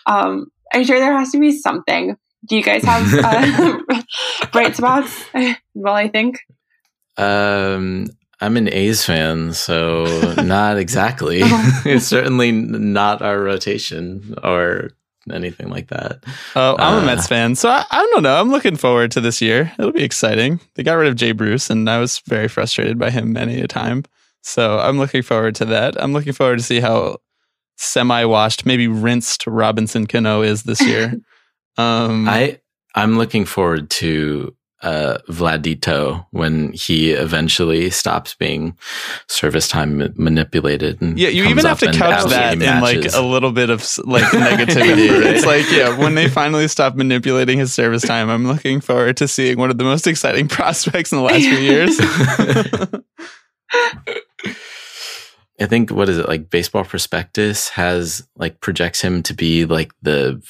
Um, 0.07 0.47
I'm 0.73 0.83
sure 0.83 0.99
there 0.99 1.17
has 1.17 1.31
to 1.31 1.39
be 1.39 1.51
something. 1.51 2.17
Do 2.47 2.55
you 2.55 2.63
guys 2.63 2.83
have 2.83 3.13
uh, 3.13 4.01
bright 4.51 4.75
spots? 4.75 5.25
well, 5.73 5.93
I 5.93 6.07
think. 6.07 6.39
Um, 7.17 8.07
I'm 8.41 8.57
an 8.57 8.71
A's 8.71 9.05
fan, 9.05 9.53
so 9.53 10.33
not 10.37 10.77
exactly. 10.77 11.41
It's 11.43 12.05
certainly 12.05 12.51
not 12.51 13.21
our 13.21 13.39
rotation 13.39 14.35
or 14.43 14.91
anything 15.31 15.69
like 15.69 15.87
that. 15.87 16.23
Oh, 16.55 16.75
I'm 16.77 16.99
uh, 16.99 17.01
a 17.01 17.05
Mets 17.05 17.27
fan, 17.27 17.55
so 17.55 17.69
I, 17.69 17.85
I, 17.89 18.05
don't 18.11 18.23
know. 18.23 18.39
I'm 18.39 18.49
looking 18.49 18.75
forward 18.75 19.11
to 19.11 19.21
this 19.21 19.41
year. 19.41 19.71
It'll 19.77 19.91
be 19.91 20.03
exciting. 20.03 20.59
They 20.75 20.83
got 20.83 20.93
rid 20.93 21.07
of 21.07 21.15
Jay 21.15 21.31
Bruce, 21.31 21.69
and 21.69 21.89
I 21.89 21.99
was 21.99 22.19
very 22.27 22.47
frustrated 22.47 22.97
by 22.97 23.09
him 23.09 23.33
many 23.33 23.59
a 23.61 23.67
time. 23.67 24.03
So 24.41 24.79
I'm 24.79 24.97
looking 24.97 25.21
forward 25.21 25.55
to 25.55 25.65
that. 25.65 26.01
I'm 26.01 26.13
looking 26.13 26.33
forward 26.33 26.59
to 26.59 26.63
see 26.63 26.79
how 26.79 27.17
semi-washed, 27.77 28.65
maybe 28.65 28.87
rinsed 28.87 29.45
Robinson 29.47 30.07
Cano 30.07 30.41
is 30.41 30.63
this 30.63 30.81
year. 30.81 31.19
Um, 31.77 32.27
I 32.27 32.59
I'm 32.93 33.17
looking 33.17 33.45
forward 33.45 33.89
to 33.91 34.53
uh, 34.81 35.17
Vladito 35.27 36.25
when 36.31 36.71
he 36.73 37.11
eventually 37.11 37.89
stops 37.89 38.33
being 38.35 38.77
service 39.27 39.67
time 39.67 40.13
manipulated. 40.15 41.01
And 41.01 41.19
yeah, 41.19 41.29
you 41.29 41.45
even 41.45 41.65
have 41.65 41.79
to 41.79 41.91
couch 41.91 42.29
that 42.29 42.53
in 42.53 42.81
like 42.81 43.13
a 43.13 43.21
little 43.21 43.51
bit 43.51 43.69
of 43.69 43.85
like 44.05 44.23
negativity. 44.31 45.09
Right. 45.09 45.35
It's 45.35 45.45
like, 45.45 45.69
yeah, 45.71 45.97
when 45.97 46.15
they 46.15 46.27
finally 46.39 46.67
stop 46.67 46.95
manipulating 46.95 47.59
his 47.59 47.73
service 47.73 48.03
time, 48.03 48.29
I'm 48.29 48.47
looking 48.47 48.79
forward 48.79 49.17
to 49.17 49.27
seeing 49.27 49.57
one 49.57 49.69
of 49.69 49.77
the 49.77 49.83
most 49.83 50.07
exciting 50.07 50.47
prospects 50.49 51.11
in 51.11 51.17
the 51.17 51.23
last 51.23 51.41
few 51.41 51.57
years. 51.57 51.99
I 55.61 55.65
think 55.65 55.91
what 55.91 56.07
is 56.07 56.17
it 56.17 56.27
like? 56.29 56.49
Baseball 56.49 56.85
Prospectus 56.85 57.69
has 57.69 58.25
like 58.37 58.61
projects 58.61 59.01
him 59.01 59.21
to 59.23 59.33
be 59.33 59.65
like 59.65 59.91
the 60.01 60.41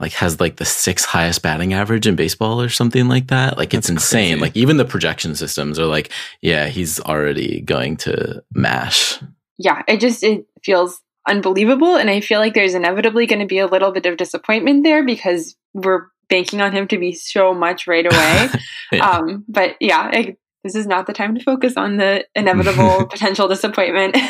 like 0.00 0.12
has 0.12 0.40
like 0.40 0.56
the 0.56 0.64
sixth 0.64 1.06
highest 1.06 1.42
batting 1.42 1.72
average 1.74 2.06
in 2.06 2.16
baseball 2.16 2.60
or 2.60 2.68
something 2.68 3.06
like 3.08 3.28
that. 3.28 3.56
Like 3.58 3.74
it's 3.74 3.88
That's 3.88 4.04
insane. 4.04 4.30
crazy. 4.38 4.40
Like 4.40 4.56
even 4.56 4.76
the 4.78 4.84
projection 4.84 5.34
systems 5.34 5.78
are 5.78 5.86
like, 5.86 6.10
yeah, 6.40 6.66
he's 6.68 6.98
already 7.00 7.60
going 7.60 7.96
to 7.98 8.42
mash. 8.52 9.20
yeah, 9.58 9.82
it 9.86 10.00
just 10.00 10.22
it 10.24 10.46
feels 10.64 11.00
unbelievable, 11.28 11.96
and 11.96 12.08
I 12.10 12.20
feel 12.20 12.40
like 12.40 12.54
there's 12.54 12.74
inevitably 12.74 13.26
going 13.26 13.40
to 13.40 13.46
be 13.46 13.58
a 13.58 13.66
little 13.66 13.92
bit 13.92 14.06
of 14.06 14.16
disappointment 14.16 14.84
there 14.84 15.04
because 15.04 15.54
we're 15.74 16.06
banking 16.28 16.60
on 16.60 16.72
him 16.72 16.88
to 16.88 16.98
be 16.98 17.12
so 17.12 17.52
much 17.54 17.86
right 17.86 18.06
away. 18.06 18.48
Yeah. 18.92 19.08
um, 19.08 19.44
but 19.46 19.76
yeah, 19.80 20.10
I, 20.12 20.36
this 20.62 20.74
is 20.74 20.86
not 20.86 21.06
the 21.06 21.12
time 21.12 21.34
to 21.34 21.42
focus 21.42 21.76
on 21.76 21.96
the 21.96 22.26
inevitable 22.34 23.06
potential 23.10 23.48
disappointment. 23.48 24.16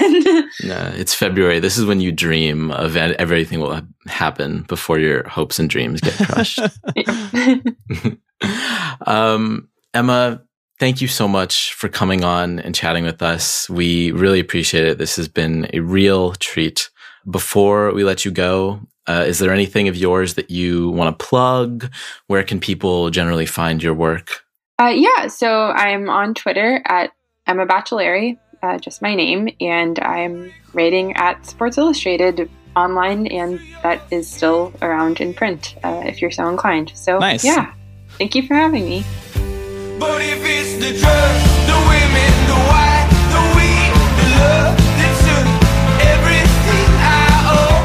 No, 0.64 0.92
it's 0.94 1.14
February. 1.14 1.60
This 1.60 1.78
is 1.78 1.86
when 1.86 2.00
you 2.00 2.12
dream 2.12 2.70
of 2.72 2.96
everything 2.96 3.60
will 3.60 3.80
happen 4.06 4.62
before 4.62 4.98
your 4.98 5.26
hopes 5.28 5.58
and 5.58 5.70
dreams 5.70 6.00
get 6.00 6.16
crushed. 6.28 6.60
um, 9.06 9.68
Emma, 9.94 10.42
thank 10.78 11.00
you 11.00 11.08
so 11.08 11.28
much 11.28 11.72
for 11.74 11.88
coming 11.88 12.24
on 12.24 12.58
and 12.58 12.74
chatting 12.74 13.04
with 13.04 13.22
us. 13.22 13.70
We 13.70 14.12
really 14.12 14.40
appreciate 14.40 14.84
it. 14.84 14.98
This 14.98 15.16
has 15.16 15.28
been 15.28 15.68
a 15.72 15.80
real 15.80 16.32
treat. 16.34 16.90
Before 17.30 17.92
we 17.92 18.04
let 18.04 18.24
you 18.24 18.30
go, 18.30 18.80
uh, 19.06 19.24
is 19.26 19.38
there 19.38 19.52
anything 19.52 19.88
of 19.88 19.96
yours 19.96 20.34
that 20.34 20.50
you 20.50 20.90
want 20.90 21.18
to 21.18 21.24
plug? 21.24 21.90
Where 22.26 22.42
can 22.42 22.60
people 22.60 23.10
generally 23.10 23.46
find 23.46 23.82
your 23.82 23.94
work? 23.94 24.44
Uh, 24.80 24.88
yeah, 24.88 25.26
so 25.26 25.66
I'm 25.66 26.08
on 26.08 26.32
Twitter 26.32 26.80
at 26.86 27.12
Emma 27.46 27.66
Baccellieri, 27.66 28.38
uh, 28.62 28.78
just 28.78 29.02
my 29.02 29.14
name, 29.14 29.50
and 29.60 29.98
I'm 29.98 30.54
writing 30.72 31.12
at 31.16 31.44
Sports 31.44 31.76
Illustrated 31.76 32.48
online, 32.74 33.26
and 33.26 33.60
that 33.82 34.00
is 34.10 34.26
still 34.30 34.72
around 34.80 35.20
in 35.20 35.34
print 35.34 35.76
uh, 35.84 36.02
if 36.06 36.22
you're 36.22 36.30
so 36.30 36.48
inclined. 36.48 36.92
So, 36.94 37.18
Nice. 37.18 37.44
yeah, 37.44 37.74
thank 38.16 38.34
you 38.34 38.46
for 38.46 38.54
having 38.54 38.86
me. 38.86 39.04
But 39.98 40.22
if 40.22 40.40
it's 40.42 40.72
the 40.76 40.96
drugs, 40.98 41.44
the 41.68 41.76
women, 41.92 42.32
the 42.48 42.56
wine, 42.72 43.08
the 43.36 43.42
weed, 43.52 43.92
the 44.16 44.26
love 44.40 44.72
that 44.96 45.14
took 45.28 45.46
everything 46.08 46.88
I 47.04 47.28
owe, 47.52 47.84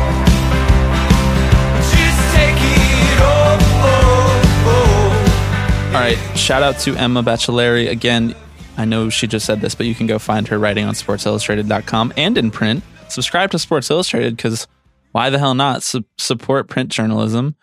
just 1.92 2.20
take 2.36 2.56
it 2.56 3.20
all. 3.20 3.60
Oh, 3.84 4.72
oh. 4.72 5.94
All 5.94 6.00
right. 6.00 6.20
Shout 6.46 6.62
out 6.62 6.78
to 6.82 6.96
Emma 6.96 7.24
Baccellieri. 7.24 7.90
Again, 7.90 8.36
I 8.78 8.86
know 8.86 9.10
she 9.10 9.26
just 9.26 9.48
said 9.48 9.62
this, 9.62 9.74
but 9.74 9.88
you 9.88 9.96
can 9.96 10.06
go 10.06 10.20
find 10.20 10.48
her 10.48 10.60
writing 10.60 10.86
on 10.86 10.94
sportsillustrated.com 10.94 12.14
and 12.18 12.38
in 12.38 12.52
print. 12.52 12.84
Subscribe 13.08 13.50
to 13.50 13.58
Sports 13.58 13.90
Illustrated 13.90 14.38
because 14.38 14.68
why 15.12 15.32
the 15.32 15.40
hell 15.40 15.56
not? 15.56 15.82
Su- 15.82 16.06
support 16.20 16.68
print 16.68 16.90
journalism. 16.90 17.56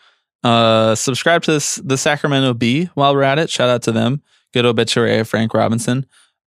Uh, 0.43 0.97
subscribe 0.97 1.45
to 1.45 1.53
this, 1.53 1.77
the 1.77 1.97
Sacramento 1.97 2.55
Bee 2.55 2.87
while 2.95 3.15
we're 3.15 3.23
at 3.23 3.39
it. 3.39 3.51
Shout 3.51 3.69
out 3.69 3.83
to 3.83 3.93
them. 3.93 4.21
Good 4.53 4.67
obituary 4.67 5.21
of 5.21 5.29
Frank 5.29 5.55
Robinson. 5.55 6.05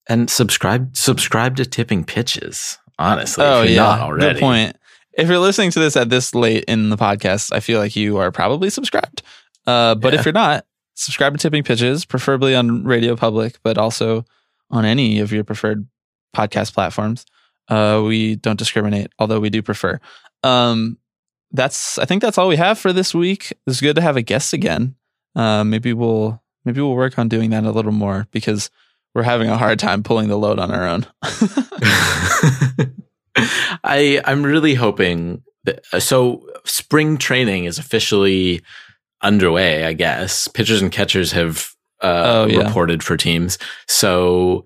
And 0.10 0.28
subscribe 0.28 0.98
subscribe 0.98 1.56
to 1.58 1.66
Tipping 1.68 2.04
Pitches. 2.04 2.80
Honestly, 2.98 3.46
oh, 3.46 3.62
if 3.62 3.70
you're 3.70 3.76
yeah. 3.76 3.84
not 3.84 4.00
already. 4.00 4.34
Good 4.34 4.40
point. 4.40 4.76
If 5.14 5.30
you're 5.30 5.38
listening 5.38 5.70
to 5.70 5.80
this 5.80 5.96
at 5.96 6.10
this 6.10 6.34
late 6.34 6.64
in 6.68 6.90
the 6.90 6.98
podcast, 6.98 7.54
I 7.54 7.60
feel 7.60 7.80
like 7.80 7.96
you 7.96 8.18
are 8.18 8.32
probably 8.32 8.72
subscribed. 8.72 9.22
Uh, 9.68 9.94
but 9.94 10.14
Yeah. 10.14 10.20
if 10.20 10.26
you're 10.26 10.34
not, 10.34 10.66
subscribe 10.96 11.34
to 11.34 11.40
Tipping 11.40 11.64
Pitches, 11.64 12.06
preferably 12.06 12.56
on 12.56 12.84
Radio 12.84 13.16
Public, 13.16 13.60
but 13.64 13.78
also 13.78 14.26
on 14.70 14.86
any 14.86 15.20
of 15.20 15.32
your 15.32 15.44
preferred 15.44 15.88
podcast 16.36 16.74
platforms. 16.74 17.26
Uh, 17.70 18.04
we 18.06 18.36
don't 18.36 18.60
discriminate, 18.60 19.12
although 19.20 19.40
we 19.40 19.50
do 19.50 19.62
prefer. 19.62 20.00
Um, 20.44 20.98
that's 21.52 21.98
I 22.00 22.06
think 22.06 22.22
that's 22.22 22.38
all 22.38 22.48
we 22.48 22.58
have 22.58 22.78
for 22.80 22.92
this 22.92 23.14
week. 23.14 23.54
It's 23.68 23.80
good 23.80 23.96
to 23.96 24.02
have 24.02 24.18
a 24.18 24.22
guest 24.22 24.54
again. 24.54 24.96
Uh, 25.36 25.64
maybe 25.64 25.94
we'll 25.94 26.42
maybe 26.66 26.82
we'll 26.82 26.96
work 26.96 27.18
on 27.18 27.30
doing 27.30 27.52
that 27.52 27.64
a 27.64 27.72
little 27.72 27.92
more 27.92 28.28
because 28.32 28.70
we're 29.16 29.24
having 29.24 29.50
a 29.50 29.58
hard 29.58 29.80
time 29.80 30.04
pulling 30.04 30.28
the 30.28 30.38
load 30.38 30.60
on 30.60 30.72
our 30.72 30.88
own. 30.88 31.06
I 33.84 34.22
I'm 34.26 34.44
really 34.44 34.74
hoping 34.74 35.44
that 35.64 35.86
so 36.02 36.48
spring 36.66 37.18
training 37.18 37.66
is 37.66 37.78
officially 37.78 38.62
underway. 39.24 39.86
I 39.86 39.94
guess 39.94 40.48
pitchers 40.48 40.82
and 40.82 40.92
catchers 40.92 41.32
have 41.32 41.70
uh, 42.02 42.24
Oh, 42.26 42.46
yeah. 42.48 42.60
reported 42.68 43.02
for 43.02 43.16
teams, 43.18 43.58
so 43.88 44.66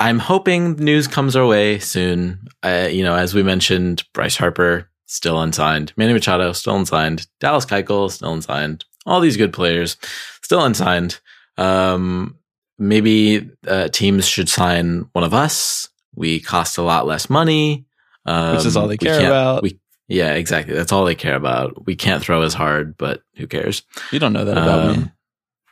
I'm 0.00 0.18
hoping 0.18 0.76
news 0.76 1.06
comes 1.06 1.36
our 1.36 1.46
way 1.46 1.78
soon. 1.78 2.46
Uh, 2.62 2.88
you 2.90 3.02
know, 3.04 3.14
as 3.14 3.34
we 3.34 3.42
mentioned, 3.42 4.02
Bryce 4.12 4.36
Harper 4.36 4.88
still 5.06 5.40
unsigned, 5.40 5.92
Manny 5.96 6.12
Machado 6.14 6.52
still 6.52 6.74
unsigned, 6.76 7.26
Dallas 7.38 7.66
Keuchel 7.66 8.10
still 8.10 8.32
unsigned, 8.32 8.84
all 9.06 9.20
these 9.20 9.36
good 9.36 9.52
players 9.52 9.96
still 10.42 10.64
unsigned. 10.64 11.20
Um, 11.58 12.38
maybe 12.78 13.50
uh, 13.68 13.88
teams 13.88 14.26
should 14.26 14.48
sign 14.48 15.06
one 15.12 15.22
of 15.24 15.32
us. 15.34 15.88
We 16.16 16.40
cost 16.40 16.78
a 16.78 16.82
lot 16.82 17.06
less 17.06 17.28
money, 17.30 17.86
um, 18.26 18.56
Which 18.56 18.66
is 18.66 18.76
all 18.76 18.88
they 18.88 18.96
care 18.96 19.20
about. 19.26 19.62
We, 19.62 19.78
yeah, 20.08 20.34
exactly. 20.34 20.74
That's 20.74 20.92
all 20.92 21.04
they 21.04 21.14
care 21.14 21.36
about. 21.36 21.86
We 21.86 21.96
can't 21.96 22.22
throw 22.22 22.42
as 22.42 22.54
hard, 22.54 22.96
but 22.96 23.22
who 23.36 23.46
cares? 23.46 23.82
you 24.12 24.18
don't 24.18 24.32
know 24.32 24.44
that 24.44 24.58
about 24.58 24.96
me. 24.96 25.02
Um, 25.02 25.12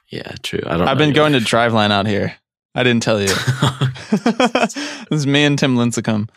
Yeah, 0.09 0.35
true. 0.43 0.61
I 0.67 0.77
don't. 0.77 0.89
I've 0.89 0.99
been 0.99 1.13
going 1.13 1.33
to 1.33 1.39
Driveline 1.39 1.91
out 1.91 2.07
here. 2.07 2.35
I 2.75 2.83
didn't 2.83 3.03
tell 3.03 3.21
you. 3.21 3.29
this 4.11 4.77
is 5.11 5.27
me 5.27 5.45
and 5.45 5.59
Tim 5.59 5.77
Lincecum 5.77 6.29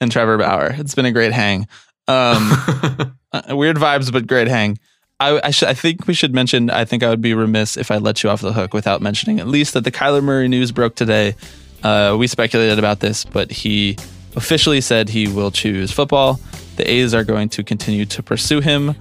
and 0.00 0.12
Trevor 0.12 0.38
Bauer. 0.38 0.74
It's 0.78 0.94
been 0.94 1.06
a 1.06 1.12
great 1.12 1.32
hang. 1.32 1.66
Um, 2.08 2.50
uh, 3.32 3.42
weird 3.56 3.76
vibes, 3.76 4.12
but 4.12 4.26
great 4.26 4.48
hang. 4.48 4.78
I, 5.20 5.40
I, 5.44 5.50
sh- 5.50 5.62
I 5.62 5.74
think 5.74 6.06
we 6.06 6.14
should 6.14 6.34
mention. 6.34 6.68
I 6.70 6.84
think 6.84 7.02
I 7.02 7.08
would 7.08 7.20
be 7.20 7.32
remiss 7.34 7.76
if 7.76 7.90
I 7.90 7.98
let 7.98 8.22
you 8.22 8.30
off 8.30 8.40
the 8.40 8.52
hook 8.52 8.74
without 8.74 9.00
mentioning 9.00 9.38
at 9.38 9.46
least 9.46 9.74
that 9.74 9.84
the 9.84 9.92
Kyler 9.92 10.22
Murray 10.22 10.48
news 10.48 10.72
broke 10.72 10.94
today. 10.94 11.36
Uh, 11.82 12.16
we 12.18 12.26
speculated 12.26 12.78
about 12.78 13.00
this, 13.00 13.24
but 13.24 13.50
he 13.50 13.96
officially 14.34 14.80
said 14.80 15.08
he 15.08 15.28
will 15.28 15.50
choose 15.50 15.92
football. 15.92 16.40
The 16.76 16.90
A's 16.90 17.14
are 17.14 17.24
going 17.24 17.48
to 17.50 17.64
continue 17.64 18.04
to 18.06 18.22
pursue 18.22 18.60
him. 18.60 18.94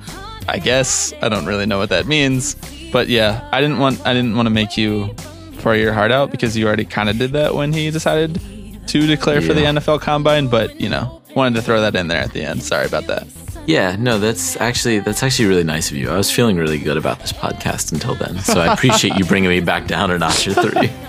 I 0.47 0.59
guess 0.59 1.13
I 1.22 1.30
don't 1.30 1.45
really 1.45 1.65
know 1.65 1.78
what 1.78 1.89
that 1.89 2.07
means, 2.07 2.55
but 2.91 3.07
yeah, 3.07 3.47
I 3.51 3.61
didn't 3.61 3.80
want 3.80 4.05
I 4.05 4.13
didn't 4.13 4.36
want 4.36 4.47
to 4.47 4.51
make 4.51 4.78
you 4.78 5.13
pour 5.59 5.76
your 5.76 5.93
heart 5.93 6.11
out 6.11 6.32
because 6.32 6.57
you 6.57 6.67
already 6.67 6.86
kind 6.86 7.09
of 7.09 7.17
did 7.17 7.32
that 7.34 7.55
when 7.55 7.74
he 7.74 7.91
decided 7.91 8.39
to 8.88 9.07
declare 9.07 9.41
for 9.41 9.53
the 9.53 9.61
NFL 9.61 10.01
Combine. 10.01 10.47
But 10.47 10.80
you 10.82 10.89
know, 10.89 11.22
wanted 11.36 11.55
to 11.55 11.61
throw 11.61 11.82
that 11.82 11.95
in 11.95 12.07
there 12.07 12.22
at 12.22 12.34
the 12.34 12.43
end. 12.43 12.63
Sorry 12.63 12.86
about 12.86 13.07
that. 13.07 13.28
Yeah, 13.67 13.95
no, 13.97 14.19
that's 14.19 14.57
actually 14.57 14.99
that's 14.99 15.24
actually 15.24 15.47
really 15.47 15.63
nice 15.63 15.91
of 15.91 15.97
you. 15.97 16.09
I 16.09 16.17
was 16.17 16.32
feeling 16.32 16.57
really 16.57 16.80
good 16.80 16.97
about 16.97 17.19
this 17.19 17.32
podcast 17.32 17.91
until 17.91 18.15
then, 18.15 18.39
so 18.39 18.59
I 18.59 18.74
appreciate 18.74 19.17
you 19.17 19.26
bringing 19.26 19.49
me 19.49 19.61
back 19.61 19.88
down 19.88 20.11
a 20.11 20.17
notch 20.17 20.47
or 20.47 20.53
three. 20.55 20.91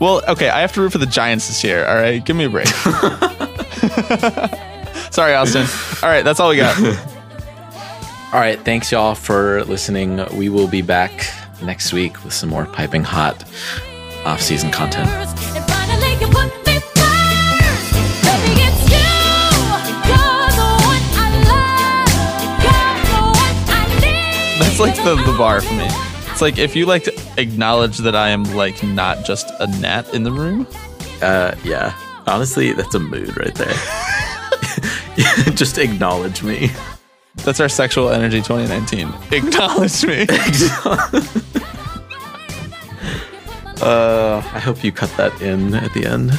Well, 0.00 0.20
okay, 0.26 0.48
I 0.48 0.62
have 0.62 0.72
to 0.72 0.80
root 0.80 0.90
for 0.90 0.98
the 0.98 1.06
Giants 1.06 1.46
this 1.46 1.62
year. 1.62 1.86
All 1.86 1.94
right, 1.94 2.24
give 2.24 2.34
me 2.34 2.44
a 2.44 2.50
break. 2.50 2.66
Sorry, 5.12 5.34
Austin. 5.34 5.66
All 6.02 6.08
right, 6.08 6.22
that's 6.22 6.40
all 6.40 6.48
we 6.48 6.56
got. 6.56 6.74
All 8.32 8.40
right, 8.40 8.58
thanks 8.58 8.90
y'all 8.90 9.14
for 9.14 9.62
listening. 9.64 10.24
We 10.34 10.48
will 10.48 10.66
be 10.66 10.80
back 10.80 11.28
next 11.62 11.92
week 11.92 12.24
with 12.24 12.32
some 12.32 12.48
more 12.48 12.64
piping 12.64 13.04
hot 13.04 13.44
off-season 14.24 14.70
content. 14.70 15.10
And 15.10 15.64
finally 15.66 16.12
you 16.12 16.26
put 16.28 16.48
me 16.64 16.80
first. 16.96 17.92
Baby, 18.24 18.62
it's 18.64 18.88
you. 18.88 19.04
You're 20.08 20.48
the 20.56 20.70
one 20.80 21.04
I 21.12 21.28
love. 21.44 22.64
You're 22.64 22.96
the 23.12 23.20
one 23.36 23.58
I 23.68 23.84
need. 24.00 24.62
That's 24.62 24.80
like 24.80 24.96
the, 25.04 25.16
the 25.30 25.36
bar 25.36 25.60
for 25.60 25.74
me. 25.74 25.88
It's 26.30 26.40
like 26.40 26.56
if 26.56 26.74
you 26.74 26.86
like 26.86 27.04
to 27.04 27.12
acknowledge 27.36 27.98
that 27.98 28.16
I 28.16 28.30
am 28.30 28.44
like 28.54 28.82
not 28.82 29.26
just 29.26 29.50
a 29.60 29.66
gnat 29.78 30.14
in 30.14 30.22
the 30.22 30.32
room. 30.32 30.66
Uh, 31.20 31.54
yeah, 31.64 31.94
honestly, 32.26 32.72
that's 32.72 32.94
a 32.94 32.98
mood 32.98 33.36
right 33.36 33.54
there. 33.54 33.74
Just 35.54 35.78
acknowledge 35.78 36.42
me. 36.42 36.70
That's 37.36 37.60
our 37.60 37.68
sexual 37.68 38.10
energy 38.10 38.42
2019. 38.42 39.12
Acknowledge 39.32 40.04
me. 40.04 40.26
Uh, 43.82 44.40
I 44.54 44.60
hope 44.60 44.84
you 44.84 44.92
cut 44.92 45.10
that 45.16 45.42
in 45.42 45.74
at 45.74 45.92
the 45.92 46.06
end. 46.06 46.30